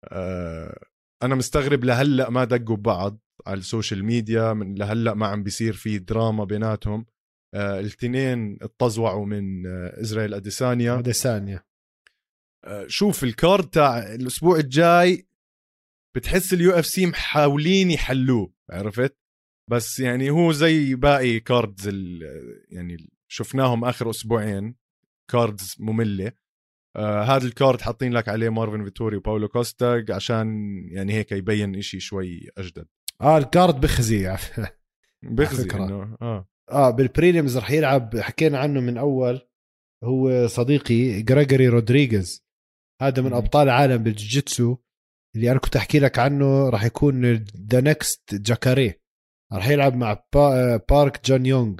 أه 0.04 0.86
أنا 1.22 1.34
مستغرب 1.34 1.84
لهلأ 1.84 2.30
ما 2.30 2.44
دقوا 2.44 2.76
ببعض 2.76 3.18
على 3.46 3.58
ال 3.58 3.65
social 3.65 4.04
media 4.04 4.52
من 4.52 4.74
لهلأ 4.74 5.14
ما 5.14 5.26
عم 5.26 5.42
بيصير 5.42 5.72
في 5.72 5.98
دراما 5.98 6.44
بيناتهم. 6.44 7.06
آه 7.54 7.80
الاثنين 7.80 8.58
اتطزوعوا 8.62 9.26
من 9.26 9.66
آه 9.66 10.00
إسرائيل 10.00 10.34
أديسانيا. 10.34 10.98
أديسانيا. 10.98 11.64
آه 12.64 12.86
شوف 12.86 13.24
ال 13.24 13.33
card 13.33 13.68
تاع 13.70 14.14
الأسبوع 14.14 14.58
الجاي 14.58 15.28
بتحس 16.16 16.52
ال 16.52 16.70
UFC 16.78 17.06
محاولين 17.06 17.90
يحلوه 17.90 18.52
عرفت؟ 18.70 19.18
بس 19.70 19.98
يعني 20.00 20.30
هو 20.30 20.52
زي 20.52 20.94
باقي 20.94 21.40
cards 21.40 21.88
يعني 22.68 23.10
شفناهم 23.30 23.84
آخر 23.84 24.10
أسبوعين 24.10 24.76
cards 25.30 25.76
مملة. 25.78 26.32
آه 26.96 27.22
هذا 27.22 27.46
ال 27.46 27.53
card 27.53 27.80
حاطين 27.80 28.12
لك 28.12 28.28
عليه 28.28 28.48
مارفن 28.48 28.84
فيتوري 28.84 29.16
وباولو 29.16 29.48
كوستا 29.48 30.04
عشان 30.10 30.48
يعني 30.90 31.12
هيك 31.12 31.32
يبين 31.32 31.76
إشي 31.76 32.00
شوي 32.00 32.48
أجدد. 32.58 32.86
آه 33.20 33.38
ال 33.38 33.47
card 33.47 33.80
بخزي 33.80 34.36
بخزي 35.22 35.70
إنه 35.74 36.16
آه. 36.22 36.48
آه 36.70 36.90
بال 36.90 37.06
prelims 37.06 37.58
رح 37.58 37.70
يلعب. 37.70 38.16
حكينا 38.16 38.58
عنه 38.58 38.80
من 38.80 38.98
أول. 38.98 39.40
هو 40.04 40.46
صديقي 40.46 41.22
جريجوري 41.22 41.68
رودريغيز. 41.68 42.44
هذا 43.02 43.22
من 43.22 43.32
أبطال 43.32 43.62
العالم 43.62 44.02
بالجوجيتسو 44.02 44.76
اللي 45.36 45.50
أنا 45.50 45.58
كنت 45.58 45.76
أحكي 45.76 45.98
لك 45.98 46.18
عنه 46.18 46.68
راح 46.68 46.84
يكون 46.84 47.32
the 47.70 47.80
next 47.80 48.34
جاكاري. 48.34 48.94
راح 49.52 49.68
يلعب 49.68 49.94
مع 49.94 50.22
بارك 50.90 51.24
جون 51.24 51.46
يونغ. 51.46 51.76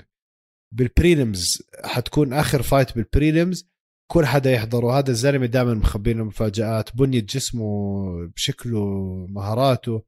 بال 0.75 0.94
prelims 0.94 1.63
حتكون 1.85 2.33
آخر 2.33 2.63
fight 2.63 2.95
بال 2.95 3.11
prelims 3.11 3.69
كل 4.11 4.27
حدا 4.27 4.53
يحضره 4.53 4.99
هذا 4.99 5.11
الزلمة 5.11 5.47
دائما 5.47 5.75
مخبينا 5.75 6.25
مفاجآت 6.25 6.97
بنيه 6.97 7.21
جسمه 7.21 8.27
بشكله 8.37 8.81
مهاراته. 9.29 10.03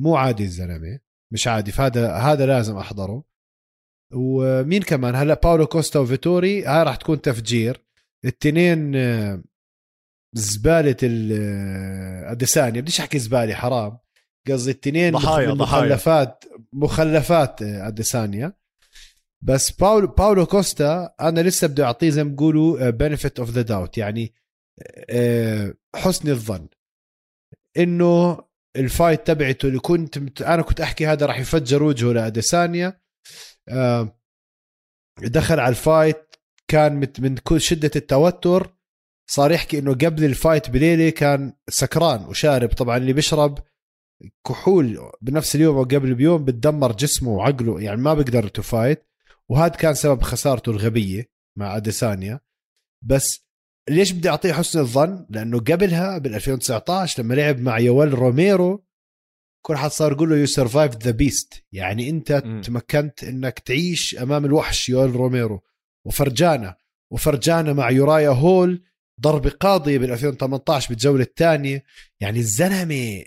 مو 0.00 0.16
عادي 0.16 0.44
الزلمة 0.44 0.98
مش 1.32 1.48
عادي 1.48 1.72
فهذا 1.72 2.12
هذا 2.12 2.46
لازم 2.46 2.76
أحضره. 2.76 3.24
ومين 4.14 4.82
كمان؟ 4.82 5.14
هلا 5.14 5.34
باولو 5.34 5.66
كوستا 5.66 5.98
وفيتوري 5.98 6.64
هاي 6.64 6.82
راح 6.82 6.96
تكون 6.96 7.20
تفجير. 7.20 7.84
التنين 8.24 8.96
آه، 8.96 9.42
زبالة 10.32 10.96
الاديسانيا 11.02 12.80
بديش 12.80 13.00
أحكي 13.00 13.18
زبالة 13.18 13.54
حرام. 13.54 13.98
قصدي 14.48 14.70
التنين 14.70 15.12
ضحايا 15.12 15.54
مخلفات 15.54 16.44
مخلفات 16.72 17.62
اديسانيا 17.62 18.52
بس 19.44 19.70
باولو 19.70 20.06
باولو 20.06 20.46
كوستا 20.46 21.14
أنا 21.20 21.40
لسه 21.40 21.66
بدي 21.68 21.82
أعطيه 21.82 22.10
زي 22.10 22.24
ما 22.24 22.30
بيقولوا 22.30 22.90
benefit 22.90 23.38
of 23.38 23.50
the 23.50 23.62
doubt 23.62 23.98
يعني 23.98 24.34
آه، 25.10 25.74
حسن 25.96 26.28
الظن. 26.30 26.68
إنه 27.78 28.44
ال 28.76 28.84
fight 28.84 29.26
تبعته 29.26 29.68
اللي 29.68 29.78
كنت 29.78 30.42
أنا 30.42 30.62
كنت 30.62 30.80
أحكي 30.80 31.06
هذا 31.06 31.26
راح 31.26 31.38
يفجر 31.38 31.82
وجهه 31.82 32.12
لأديسانيا. 32.12 33.00
آه، 33.68 34.18
دخل 35.22 35.60
على 35.60 35.68
ال 35.68 35.79
fight 35.79 36.36
كان 36.68 37.08
من 37.18 37.36
كل 37.36 37.60
شدة 37.60 37.90
التوتر 37.96 38.74
صار 39.30 39.52
يحكي 39.52 39.78
إنه 39.78 39.94
قبل 39.94 40.24
ال 40.24 40.32
fight 40.32 40.70
بليلة 40.70 41.10
كان 41.10 41.52
سكران 41.68 42.24
وشارب. 42.24 42.68
طبعا 42.68 42.96
اللي 42.96 43.12
بيشرب 43.12 43.58
كحول 44.48 45.12
بنفس 45.22 45.56
اليوم 45.56 45.76
أو 45.76 45.82
قبل 45.82 46.14
بيوم 46.14 46.44
بتدمر 46.44 46.92
جسمه 46.92 47.30
وعقله. 47.30 47.80
يعني 47.80 48.00
ما 48.00 48.14
بيقدر 48.14 48.48
to 48.48 48.62
fight 48.62 49.13
وهذا 49.50 49.74
كان 49.74 49.94
سبب 49.94 50.22
خسارته 50.22 50.70
الغبية 50.70 51.30
مع 51.58 51.76
أديسانيا. 51.76 52.40
بس 53.02 53.44
ليش 53.90 54.12
بدي 54.12 54.28
أعطيه 54.28 54.52
حسن 54.52 54.78
الظن؟ 54.78 55.26
لأنه 55.30 55.58
قبلها 55.58 56.18
بال 56.18 56.34
2019 56.34 57.22
لما 57.22 57.34
لعب 57.34 57.60
مع 57.60 57.78
يوال 57.78 58.14
روميرو 58.14 58.84
كل 59.66 59.76
حد 59.76 59.90
صار 59.90 60.12
يقول 60.12 60.30
له 60.30 60.36
you 60.36 60.46
survive 60.46 60.96
the 60.96 61.10
beast 61.10 61.64
يعني 61.72 62.10
أنت 62.10 62.32
م. 62.32 62.60
تمكنت 62.60 63.24
إنك 63.24 63.58
تعيش 63.58 64.16
أمام 64.16 64.44
الوحش 64.44 64.88
يوال 64.88 65.16
روميرو. 65.16 65.62
وفرجانا 66.06 66.76
وفرجانا 67.12 67.72
مع 67.72 67.90
يورايا 67.90 68.28
هول 68.28 68.84
ضربة 69.20 69.50
قاضية 69.50 69.98
بال 69.98 70.12
2018 70.12 70.88
بالجولة 70.88 71.22
الثانية. 71.22 71.84
يعني 72.20 72.38
الزلمة 72.38 73.24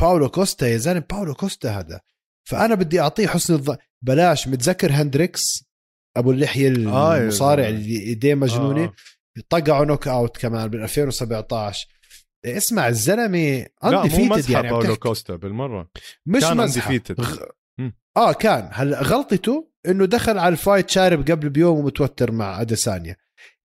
باولو 0.00 0.28
كوستا 0.28 0.68
يا 0.68 0.76
زلمة 0.76 1.04
باولو 1.10 1.34
كوستا 1.34 1.78
هذا. 1.78 2.00
فأنا 2.48 2.74
بدي 2.74 3.00
أعطيه 3.00 3.26
حسن 3.26 3.54
الظن. 3.54 3.76
بلاش 4.04 4.48
متذكر 4.48 4.92
هندريكس؟ 4.92 5.64
أبو 6.16 6.30
اللحية 6.30 6.68
آه، 6.68 7.16
المصارع 7.18 7.68
اللي 7.68 8.00
إيديه 8.00 8.34
مجنونة. 8.34 8.84
آه. 8.84 8.92
طقعوا 9.48 9.84
knock 9.84 10.08
out 10.08 10.36
كمان 10.36 10.68
بال 10.68 10.82
2017 10.82 11.88
اسمع 12.44 12.88
الزلمة 12.88 13.66
undefeated 13.84 14.50
يعني 14.50 14.68
باولو 14.68 14.96
كوستا 14.96 15.36
بالمرة. 15.36 15.90
مش 16.26 16.40
كان 16.42 16.60
undefeated 16.60 17.20
غ... 17.20 17.38
آه 18.16 18.32
كان. 18.32 18.68
هلا 18.72 19.02
غلطته 19.02 19.70
إنه 19.88 20.04
دخل 20.04 20.38
على 20.38 20.52
ال 20.52 20.58
fight 20.58 20.90
شارب 20.90 21.30
قبل 21.30 21.48
بيوم 21.48 21.78
ومتوتر 21.78 22.32
مع 22.32 22.60
أديسانيا. 22.60 23.16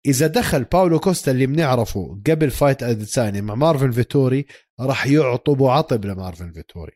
إذا 0.07 0.26
دخل 0.26 0.64
باولو 0.64 1.01
كوستا 1.01 1.30
اللي 1.30 1.47
بنعرفه 1.47 2.20
قبل 2.30 2.51
fight 2.51 2.83
أديسانيا 2.82 3.41
مع 3.41 3.55
مارفن 3.55 3.91
فيتوري 3.91 4.47
راح 4.80 5.07
يعطب 5.07 5.61
وعطب 5.61 6.05
لمارفن 6.05 6.53
فيتوري. 6.53 6.93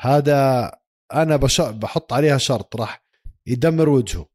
هذا 0.00 0.70
أنا 1.14 1.36
بش... 1.36 1.60
بحط 1.60 2.12
عليها 2.12 2.38
شرط 2.38 2.76
راح 2.76 3.04
يدمر 3.46 3.88
وجهه. 3.88 4.28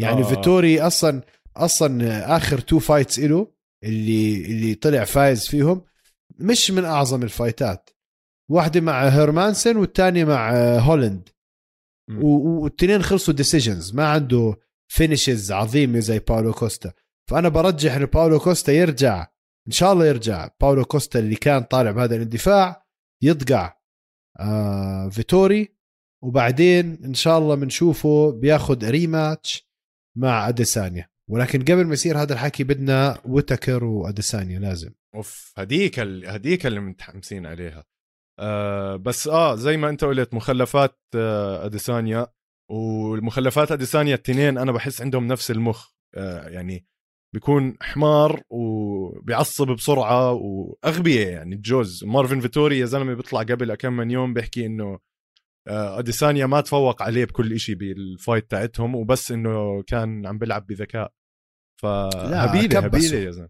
يعني 0.00 0.20
آه. 0.20 0.24
فيتوري 0.24 0.80
أصلا 0.80 1.22
أصلا 1.56 2.36
آخر 2.36 2.58
two 2.58 2.78
fights 2.78 3.18
له 3.18 3.52
اللي 3.84 4.44
اللي 4.44 4.74
طلع 4.74 5.04
فايز 5.04 5.48
فيهم 5.48 5.84
مش 6.38 6.70
من 6.70 6.84
أعظم 6.84 7.22
الفايتات. 7.22 7.90
واحدة 8.50 8.80
مع 8.80 9.08
هيرمانسن 9.08 9.76
والثانيه 9.76 10.24
مع 10.24 10.52
هولند 10.78 11.28
والتنين 12.10 13.02
خلصوا 13.02 13.34
decisions 13.34 13.94
ما 13.94 14.08
عنده 14.08 14.56
finishes 14.88 15.52
عظيمة 15.52 15.98
زي 15.98 16.18
باولو 16.18 16.52
كوستا. 16.52 16.92
فأنا 17.30 17.48
برجح 17.48 17.94
إنه 17.94 18.06
باولو 18.06 18.38
كوستا 18.38 18.72
يرجع. 18.72 19.26
إن 19.66 19.72
شاء 19.72 19.92
الله 19.92 20.06
يرجع. 20.06 20.50
باولو 20.60 20.84
كوستا 20.84 21.18
اللي 21.18 21.36
كان 21.36 21.62
طالع 21.62 21.90
بهذا 21.90 22.16
الاندفاع 22.16 22.86
يطقع 23.22 23.74
آه 24.40 25.08
فيتوري. 25.08 25.77
وبعدين 26.22 27.04
إن 27.04 27.14
شاء 27.14 27.38
الله 27.38 27.54
بنشوفه 27.54 28.32
بياخذ 28.32 28.90
ريماتش 28.90 29.68
مع 30.16 30.48
أديسانيا. 30.48 31.08
ولكن 31.30 31.62
قبل 31.62 31.84
ما 31.84 31.92
يصير 31.92 32.22
هذا 32.22 32.32
الحكي 32.32 32.64
بدنا 32.64 33.20
ويتكر 33.24 33.84
وأديسانيا 33.84 34.58
لازم. 34.58 34.90
أوف 35.14 35.52
هديك 35.56 35.98
ال... 35.98 36.28
هديك 36.28 36.66
اللي 36.66 36.80
متحمسين 36.80 37.46
عليها. 37.46 37.84
آه 38.38 38.96
بس 38.96 39.28
آه 39.28 39.54
زي 39.54 39.76
ما 39.76 39.88
أنت 39.88 40.04
قلت 40.04 40.34
مخلفات 40.34 40.98
آه 41.14 41.66
أديسانيا. 41.66 42.26
والمخلفات 42.70 43.72
أديسانيا 43.72 44.14
التنين 44.14 44.58
أنا 44.58 44.72
بحس 44.72 45.02
عندهم 45.02 45.26
نفس 45.26 45.50
المخ. 45.50 45.90
آه 46.14 46.48
يعني 46.48 46.86
بيكون 47.34 47.76
حمار 47.80 48.42
وبيعصب 48.50 49.66
بسرعة 49.66 50.32
واغبياء 50.32 51.28
يعني. 51.28 51.54
الجوز 51.54 52.04
مارفن 52.04 52.40
فيتوري 52.40 52.78
يا 52.78 52.86
زلمة 52.86 53.14
بيطلع 53.14 53.42
قبل 53.42 53.74
كم 53.74 53.92
من 53.92 54.10
يوم 54.10 54.34
بيحكي 54.34 54.66
إنه 54.66 54.98
أديسانيا 55.68 56.46
ما 56.46 56.60
تفوق 56.60 57.02
عليه 57.02 57.24
بكل 57.24 57.60
شيء 57.60 57.74
بال 57.74 57.96
fight 57.96 58.50
تاعتهم 58.50 58.94
وبس 58.94 59.32
إنه 59.32 59.82
كان 59.82 60.26
عم 60.26 60.38
بيلعب 60.38 60.66
بذكاء. 60.66 61.12
فهبيله 61.82 62.78
هبيلة 62.78 63.18
يا 63.18 63.30
زلمة. 63.30 63.48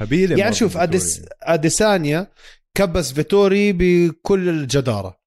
هبيلة 0.00 0.36
يعني 0.36 0.54
شوف 0.54 0.76
أديس 0.76 1.24
أديسانيا 1.42 2.26
كبس 2.74 3.12
فيتوري 3.12 3.72
بكل 3.72 4.48
الجدارة. 4.48 5.22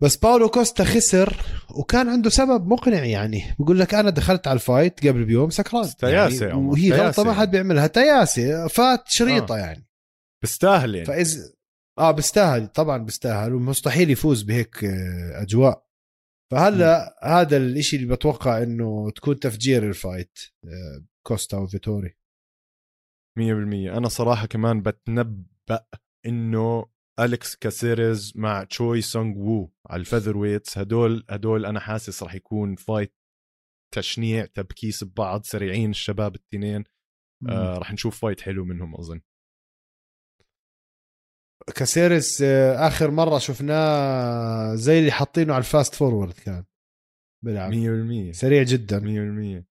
بس 0.00 0.16
باولو 0.16 0.48
كوستا 0.48 0.84
خسر 0.84 1.36
وكان 1.70 2.08
عنده 2.08 2.30
سبب 2.30 2.66
مقنع 2.66 3.04
يعني. 3.04 3.42
بقول 3.58 3.80
لك 3.80 3.94
أنا 3.94 4.10
دخلت 4.10 4.48
على 4.48 4.54
الفايت 4.54 5.06
قبل 5.06 5.24
بيوم 5.24 5.50
سكران. 5.50 5.90
تياسه 5.98 6.46
يعني 6.46 6.58
وهي 6.58 6.92
غلطة 6.92 7.24
ما 7.24 7.32
حد 7.32 7.50
بيعملها 7.50 7.86
تياسه 7.86 8.68
فات 8.68 9.08
شريطة 9.08 9.54
آه. 9.54 9.58
يعني. 9.58 9.86
بيستاهل 10.42 10.94
يعني. 10.94 11.06
فإذا 11.06 11.52
آه 11.98 12.10
بيستاهل 12.10 12.68
طبعا 12.68 12.98
بيستاهل 12.98 13.54
ومستحيل 13.54 14.10
يفوز 14.10 14.42
بهيك 14.42 14.84
آه، 14.84 15.42
أجواء. 15.42 15.86
فهلأ 16.52 17.16
م. 17.22 17.28
هذا 17.28 17.56
الإشي 17.56 17.96
اللي 17.96 18.16
بتوقع 18.16 18.62
إنه 18.62 19.10
تكون 19.10 19.40
تفجير 19.40 19.88
ال 19.88 19.96
fight 19.96 20.38
آه، 20.64 21.04
كوستا 21.26 21.56
وفيتوري. 21.58 22.16
100% 23.38 23.96
أنا 23.96 24.08
صراحة 24.08 24.46
كمان 24.46 24.82
بتنبأ 24.82 25.86
إنه 26.26 26.86
أليكس 27.20 27.56
كاسيريز 27.56 28.32
مع 28.36 28.64
تشوي 28.64 29.00
سونغ 29.00 29.38
وو 29.38 29.72
على 29.90 30.00
ال 30.00 30.36
featherweights 30.36 30.78
هدول 30.78 31.24
هدول 31.30 31.66
أنا 31.66 31.80
حاسس 31.80 32.22
راح 32.22 32.34
يكون 32.34 32.76
fight 32.76 33.14
تشنيع 33.94 34.44
تبكيس 34.46 35.04
ببعض 35.04 35.42
سريعين 35.44 35.90
الشباب 35.90 36.34
التنين 36.34 36.84
آه 37.48 37.78
راح 37.78 37.92
نشوف 37.92 38.20
fight 38.20 38.40
حلو 38.40 38.64
منهم 38.64 38.94
أظن. 38.94 39.20
كاسيرس 41.74 42.42
آه، 42.42 42.86
آخر 42.86 43.10
مرة 43.10 43.38
شفناه 43.38 44.74
زي 44.74 44.98
اللي 44.98 45.10
حاطينه 45.12 45.52
على 45.54 45.60
ال 45.60 45.67
fast 45.67 45.94
forward 45.94 46.32
كان 46.32 46.64
بيلعب. 47.44 47.72
100% 47.72 48.32
سريع 48.32 48.62
جدا. 48.62 49.00
100% 49.00 49.64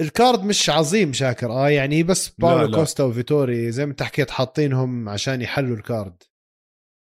ال 0.00 0.09
card 0.09 0.44
مش 0.44 0.70
عظيم 0.70 1.12
شاكر. 1.12 1.50
آه 1.52 1.68
يعني 1.68 2.02
بس 2.02 2.28
باولو. 2.28 2.76
كوستا 2.76 3.04
وفيتوري 3.04 3.72
زي 3.72 3.86
ما 3.86 3.90
انت 3.90 4.02
حكيت 4.02 4.30
حاطينهم 4.30 5.08
عشان 5.08 5.42
يحلوا 5.42 5.76
ال 5.76 5.84
card. 5.84 6.22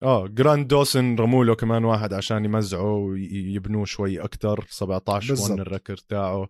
آه 0.03 0.27
جرانت 0.27 0.67
دوسن 0.67 1.15
رموا 1.15 1.45
له 1.45 1.55
كمان 1.55 1.85
واحد 1.85 2.13
عشان 2.13 2.45
يمزعوا 2.45 3.09
ويبنوه 3.09 3.85
شوي 3.85 4.19
أكثر 4.19 4.65
17 4.69 5.29
بالضبط. 5.29 5.49
1 5.49 5.59
ال 5.59 5.64
record 5.64 5.97
تاعه. 5.97 6.47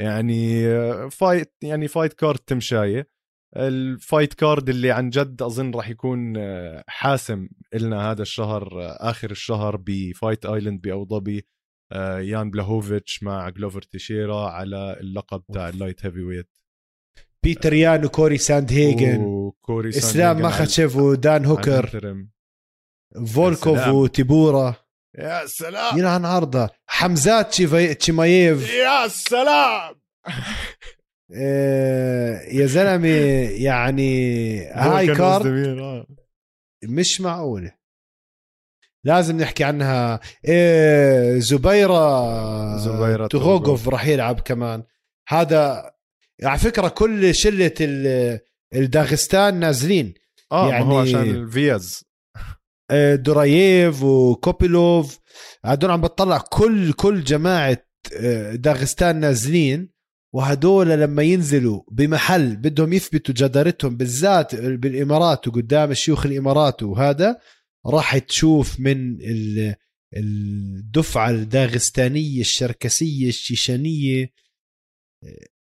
يعني 0.00 0.66
آه، 0.66 1.08
fight 1.08 1.54
يعني 1.62 1.88
fight 1.88 2.12
card 2.12 2.38
تمشاية. 2.38 3.08
ال 3.56 3.69
fight 3.69 4.34
card 4.34 4.68
اللي 4.68 4.90
عن 4.90 5.10
جد 5.10 5.42
أظن 5.42 5.70
راح 5.74 5.88
يكون 5.88 6.34
آه، 6.36 6.84
حاسم 6.88 7.48
لنا 7.74 8.10
هذا 8.10 8.22
الشهر 8.22 8.82
آه، 8.82 9.10
آخر 9.10 9.30
الشهر 9.30 9.76
ب 9.76 9.88
Fight 9.88 10.46
Island 10.46 10.80
بابو 10.80 11.04
ظبي 11.18 11.46
آه، 11.92 12.18
يان 12.18 12.50
بلاهوفيتش 12.50 13.22
مع 13.22 13.48
جلوفر 13.48 13.82
تيشيرا 13.82 14.48
على 14.50 14.96
اللقب 15.00 15.42
تاع 15.54 15.68
ال 15.68 16.06
light 16.06 16.20
heavyweight. 16.22 16.50
بيتر 17.42 17.72
يان 17.72 18.04
وكوري 18.04 18.38
ساند 18.38 18.72
هيجن 18.72 19.20
وكوري 19.20 19.88
إسلام 19.88 20.02
ساندهيجن 20.12 20.38
على- 20.38 20.42
ماخاتشيف 20.42 20.96
ودان 20.96 21.44
هوكر. 21.44 21.86
فولكوف. 23.26 23.86
وتيبورا. 23.88 24.74
يا 25.18 25.46
سلام. 25.46 25.98
يلعن 25.98 26.24
عرضه 26.24 26.68
حمزات 26.86 27.62
تشيمايف 27.98 28.70
يا 28.74 29.08
سلام. 29.08 29.94
يا 31.30 32.66
زلمة 32.66 33.08
يعني 33.50 34.60
هاي 34.66 35.06
كارد 35.14 35.46
آه. 35.78 36.06
مش 36.84 37.20
معقولة. 37.20 37.72
لازم 39.04 39.36
نحكي 39.36 39.64
عنها. 39.64 40.20
إيه 40.48 41.38
زبيرة 41.38 42.76
زبيرة 42.76 43.26
تغوغوف 43.26 43.88
راح 43.88 44.06
يلعب 44.06 44.40
كمان. 44.40 44.82
هذا 45.28 45.92
على 46.44 46.58
فكرة 46.58 46.88
كل 46.88 47.34
شلة 47.34 47.74
ال- 47.80 48.40
الداغستان 48.74 49.60
نازلين. 49.60 50.14
آه 50.52 50.70
يعني 50.70 50.84
ما 50.84 50.92
هو 50.94 50.98
عشان 50.98 51.20
الفيز 51.22 52.04
آه، 52.90 53.14
دوراييف 53.14 54.02
وكوبيلوف. 54.02 55.18
هدول 55.64 55.90
عم 55.90 56.00
بتطلع 56.00 56.38
كل 56.38 56.92
كل 56.92 57.24
جماعة 57.24 57.78
آه، 58.16 58.54
داغستان 58.54 59.20
نازلين. 59.20 59.95
وهدول 60.36 60.88
لما 60.88 61.22
ينزلوا 61.22 61.82
بمحل 61.90 62.56
بدهم 62.56 62.92
يثبتوا 62.92 63.34
جدارتهم 63.34 63.96
بالذات 63.96 64.54
بالإمارات 64.54 65.48
وقدام 65.48 65.94
شيوخ 65.94 66.26
الإمارات 66.26 66.82
وهذا 66.82 67.38
راح 67.86 68.18
تشوف 68.18 68.80
من 68.80 69.20
ال- 69.20 69.74
الدفعة 70.16 71.30
الداغستانية 71.30 72.40
الشركسية 72.40 73.28
الشيشانية 73.28 74.32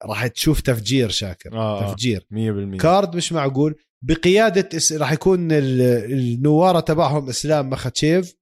راح 0.05 0.27
تشوف 0.27 0.61
تفجير 0.61 1.09
شاكر 1.09 1.53
آه، 1.53 1.83
آه. 1.85 1.93
تفجير 1.93 2.27
100% 2.31 2.77
كارد 2.81 3.17
مش 3.17 3.33
معقول 3.33 3.75
بقيادة. 4.05 4.69
راح 4.97 5.13
يكون 5.13 5.53
ال- 5.53 5.81
النوارة 6.13 6.81
تبعهم 6.81 7.29
إسلام 7.29 7.71
مخاتشيف 7.71 8.35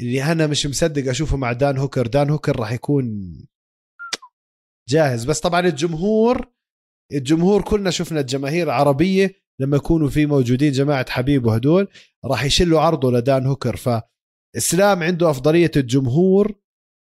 اللي 0.00 0.22
أنا 0.24 0.46
مش 0.46 0.66
مصدق 0.66 1.10
أشوفه 1.10 1.36
مع 1.36 1.52
دان 1.52 1.76
هوكر 1.78 2.06
دان 2.06 2.30
هوكر 2.30 2.56
راح 2.56 2.72
يكون 2.72 3.32
جاهز. 4.88 5.24
بس 5.24 5.40
طبعا 5.40 5.60
الجمهور 5.60 6.52
الجمهور 7.12 7.62
كلنا 7.62 7.90
شفنا 7.90 8.20
الجماهير 8.20 8.66
العربية 8.66 9.34
لما 9.60 9.76
يكونوا 9.76 10.08
في 10.08 10.26
موجودين 10.26 10.72
جماعة 10.72 11.10
حبيب 11.10 11.46
وهدول 11.46 11.88
راح 12.24 12.44
يشلوا 12.44 12.80
عرضه 12.80 13.12
لدان 13.12 13.46
هوكر. 13.46 13.76
فإسلام 13.76 15.02
عنده 15.02 15.30
أفضلية 15.30 15.70
الجمهور 15.76 16.54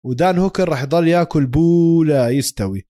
ودان 0.06 0.38
هوكر 0.38 0.68
راح 0.68 0.82
يضل 0.82 1.08
ياكل 1.08 1.46
بولا 1.46 2.28
يستوي. 2.28 2.86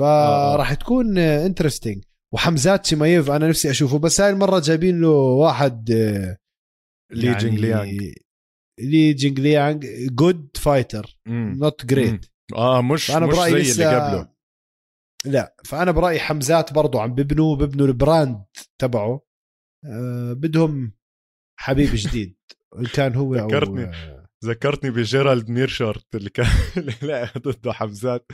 فراح 0.00 0.74
تكون 0.74 1.18
interesting 1.18 2.04
وحمزات 2.34 2.86
شمايف 2.86 3.30
أنا 3.30 3.48
نفسي 3.48 3.70
أشوفه 3.70 3.98
بس 3.98 4.20
هاي 4.20 4.30
المرة 4.30 4.58
جايبين 4.58 5.00
له 5.00 5.08
واحد 5.08 5.90
آه، 5.90 6.36
لي 7.12 7.26
يعني 7.26 7.38
جينغ 7.38 7.60
ليانغ. 7.60 8.12
لي 8.80 9.12
جينغ 9.12 9.40
ليانغ 9.40 9.80
good 10.10 10.48
fighter. 10.56 11.18
not 11.28 11.86
great 11.86 12.26
آه 12.54 12.82
مش 12.82 13.10
مش 13.10 13.16
برأيي 13.16 13.64
زي 13.64 13.84
اللي 13.84 13.96
قبله. 14.00 14.34
لا 15.24 15.56
فأنا 15.64 15.90
برأيي 15.90 16.20
حمزات 16.20 16.72
برضو 16.72 16.98
عم 16.98 17.14
ببنوا 17.14 17.56
ببنوا 17.56 17.86
ال 17.86 17.96
brand 17.96 18.44
تبعه. 18.78 19.20
أه 19.84 20.32
بدهم 20.32 20.92
حبيب 21.58 21.90
جديد 22.04 22.36
إن 22.78 22.86
كان 22.86 23.14
هو 23.14 23.34
ذكرتني. 23.34 23.84
آه، 23.84 24.26
ذكرتني 24.44 24.90
بجيرالد 24.90 25.50
ميرشارت 25.50 26.14
اللي 26.14 26.30
كان 26.30 26.46
اللي 26.76 26.94
لعب 27.02 27.28
ضده 27.38 27.72
حمزات. 27.72 28.26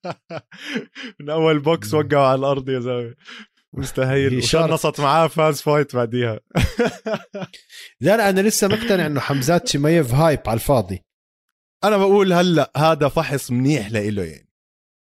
من 1.20 1.30
أول 1.30 1.58
بوكس 1.60 1.94
وقعوا 1.94 2.26
على 2.26 2.38
الأرض 2.38 2.68
يا 2.68 2.80
زلمة. 2.80 3.14
مستحيل. 3.72 4.44
شارت. 4.44 4.64
وشنصت 4.72 5.00
معاه 5.00 5.26
فاز 5.26 5.60
fight 5.62 5.96
بعديها. 5.96 6.40
لا 8.00 8.16
لا 8.16 8.28
أنا 8.30 8.40
لسه 8.40 8.68
مقتنع 8.68 9.06
إنه 9.06 9.20
حمزات 9.20 9.68
شمايف 9.68 10.14
hype 10.14 10.40
على 10.46 10.54
الفاضي. 10.54 11.04
أنا 11.84 11.96
بقول 11.96 12.32
هلأ 12.32 12.72
هذا 12.76 13.08
فحص 13.08 13.50
منيح 13.50 13.90
لإله 13.90 14.24
يعني. 14.24 14.46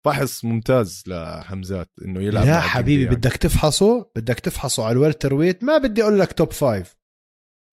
فحص 0.05 0.45
ممتاز 0.45 1.03
لحمزات 1.07 1.91
إنه 2.05 2.21
يلعب 2.21 2.47
مع 2.47 2.59
حبيبي 2.59 3.03
جينغ 3.03 3.15
بدك 3.15 3.37
تفحصه؟ 3.37 4.11
بدك 4.15 4.39
تفحصه 4.39 4.83
على 4.83 4.91
ال 4.91 5.33
welterweight؟ 5.33 5.63
ما 5.63 5.77
بدي 5.77 6.03
أقول 6.03 6.19
لك 6.19 6.33
top 6.33 6.51
five 6.51 6.95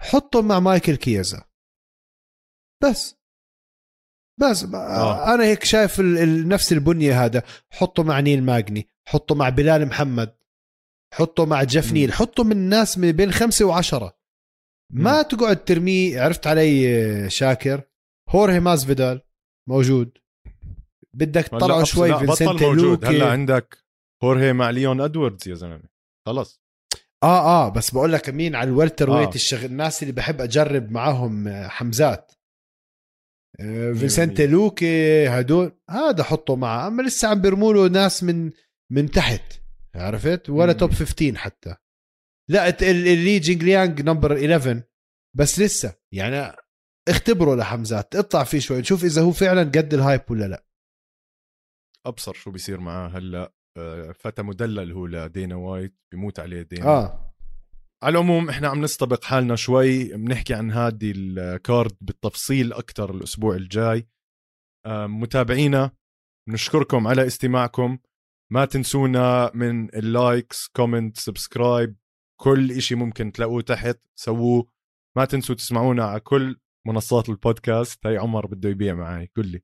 حطه 0.02 0.42
مع 0.42 0.60
مايكل 0.60 0.96
كيزا 0.96 1.44
بس. 2.82 3.16
بس. 4.40 4.64
آه. 4.74 5.34
أنا 5.34 5.44
هيك 5.44 5.64
شايف 5.64 6.00
نفس 6.46 6.72
البنية 6.72 7.24
هذا. 7.24 7.42
حطه 7.70 8.02
مع 8.02 8.20
نيل 8.20 8.42
ماجني 8.42 8.88
حطه 9.08 9.34
مع 9.34 9.48
بلال 9.48 9.86
محمد. 9.86 10.36
حطه 11.14 11.46
مع 11.46 11.62
جيف. 11.62 11.92
نيل. 11.92 12.12
حطه 12.12 12.44
من 12.44 12.56
ناس 12.56 12.98
من 12.98 13.12
بين 13.12 13.32
خمسة 13.32 13.64
وعشرة. 13.64 14.18
ما 14.92 15.22
تقعد 15.22 15.64
ترميه. 15.64 16.20
عرفت 16.20 16.46
علي 16.46 17.30
شاكر؟ 17.30 17.82
هورهي 18.34 18.60
مازفيدال 18.60 19.20
موجود. 19.68 20.18
بدك 21.16 21.44
تطلعه 21.44 21.84
شوي 21.84 22.08
لا، 22.08 22.18
فينسنت 22.18 22.48
بطل 22.48 22.64
موجود. 22.66 23.04
لوكي. 23.04 23.06
هلا 23.06 23.30
عندك 23.32 23.78
هورهي 24.24 24.52
مع 24.52 24.70
ليون 24.70 25.00
ادواردز 25.00 25.48
يا 25.48 25.54
زلمة. 25.54 25.82
خلص. 26.26 26.62
آه 27.22 27.66
آه 27.66 27.68
بس 27.68 27.90
بقول 27.90 28.12
لك 28.12 28.28
مين 28.30 28.54
على 28.54 28.70
ال 28.70 28.76
welter 28.76 29.10
آه. 29.12 29.16
weight 29.16 29.34
الشغل 29.34 29.64
الناس 29.64 30.02
اللي 30.02 30.12
بحب 30.12 30.40
أجرب 30.40 30.90
معاهم 30.90 31.48
آه، 31.48 31.68
حمزات. 31.68 32.32
آه، 33.60 33.92
فينسنت. 33.92 34.40
لوكي 34.40 35.28
هدول 35.28 35.78
هذا 35.90 36.22
حطه 36.22 36.56
معه. 36.56 36.86
أما 36.88 37.02
لسه 37.02 37.28
عم 37.28 37.40
بيرموا 37.40 37.72
له 37.74 37.88
ناس 37.88 38.24
من 38.24 38.50
من 38.92 39.10
تحت 39.10 39.52
عرفت؟ 39.94 40.50
ولا 40.50 40.72
مم. 40.72 40.78
top 40.78 40.92
15 40.92 41.36
حتى. 41.36 41.74
لا 42.50 42.68
اللي 42.90 43.38
جينغ 43.38 43.62
ليانج 43.62 44.00
number 44.02 44.36
11 44.36 44.82
بس 45.36 45.58
لسه 45.58 45.94
يعني 46.14 46.56
اختبروا 47.08 47.56
لحمزات 47.56 48.16
اطلع 48.16 48.44
فيه 48.44 48.58
شوي 48.58 48.80
نشوف 48.80 49.04
إذا 49.04 49.22
هو 49.22 49.32
فعلا 49.32 49.60
قد 49.62 49.94
ال 49.94 49.99
hype 49.99 50.20
ولا 50.30 50.44
لا. 50.44 50.64
أبصر 52.06 52.32
شو 52.32 52.50
بيصير 52.50 52.80
معاه 52.80 53.08
هلأ. 53.08 53.52
آه، 53.78 54.12
فتى 54.12 54.42
مدلل 54.42 54.92
هو 54.92 55.06
لدينا 55.06 55.56
وايت 55.56 55.94
بيموت 56.12 56.40
عليه 56.40 56.62
دينا. 56.62 56.86
آه. 56.86 57.34
على 58.02 58.12
العموم 58.12 58.48
إحنا 58.48 58.68
عم 58.68 58.80
نستبق 58.80 59.24
حالنا 59.24 59.56
شوي 59.56 60.16
بنحكي 60.16 60.54
عن 60.54 60.70
هذه 60.70 61.12
ال 61.16 61.32
card 61.32 61.96
بالتفصيل 62.00 62.72
أكثر 62.72 63.14
الأسبوع 63.14 63.54
الجاي. 63.54 64.08
آه، 64.86 65.06
متابعينا 65.06 65.90
نشكركم 66.48 67.06
على 67.06 67.26
استماعكم. 67.26 67.98
ما 68.52 68.64
تنسونا 68.64 69.50
من 69.54 69.94
ال 69.94 70.07
likes 70.07 70.68
comment 70.68 71.18
subscribe 71.18 71.96
كل 72.40 72.72
إشي 72.72 72.94
ممكن 72.94 73.32
تلاقوه 73.32 73.62
تحت 73.62 74.00
سووه. 74.18 74.68
ما 75.16 75.24
تنسوا 75.24 75.54
تسمعونا 75.54 76.04
على 76.04 76.20
كل 76.20 76.60
منصات 76.86 77.28
البودكاست. 77.28 78.06
هاي 78.06 78.16
عمر 78.16 78.46
بده 78.46 78.68
يبيع 78.68 78.94
معي 78.94 79.30
قل 79.36 79.46
لي. 79.46 79.60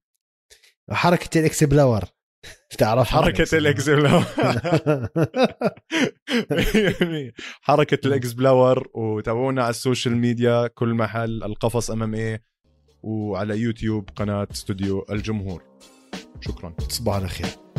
حركة 0.91 1.39
الاكس 1.41 1.65
بلاور 1.65 2.05
تعرف 2.79 3.09
حركة 3.09 3.59
الاكس 3.59 3.89
بلاور 3.91 4.25
حركة 7.63 8.07
الاكس 8.07 8.33
بلاور 8.33 8.89
وتابعونا 8.95 9.63
على 9.63 9.71
ال 9.71 9.77
social 9.77 10.17
media 10.17 10.67
كل 10.67 10.95
محل 10.95 11.43
القفص 11.45 11.91
MMA 11.91 12.41
وعلى 13.03 13.59
يوتيوب 13.59 14.11
قناة 14.17 14.49
استوديو 14.53 15.07
الجمهور. 15.11 15.63
شكرا. 16.41 16.71
تصبح 16.71 17.13
على 17.13 17.29
خير 17.29 17.70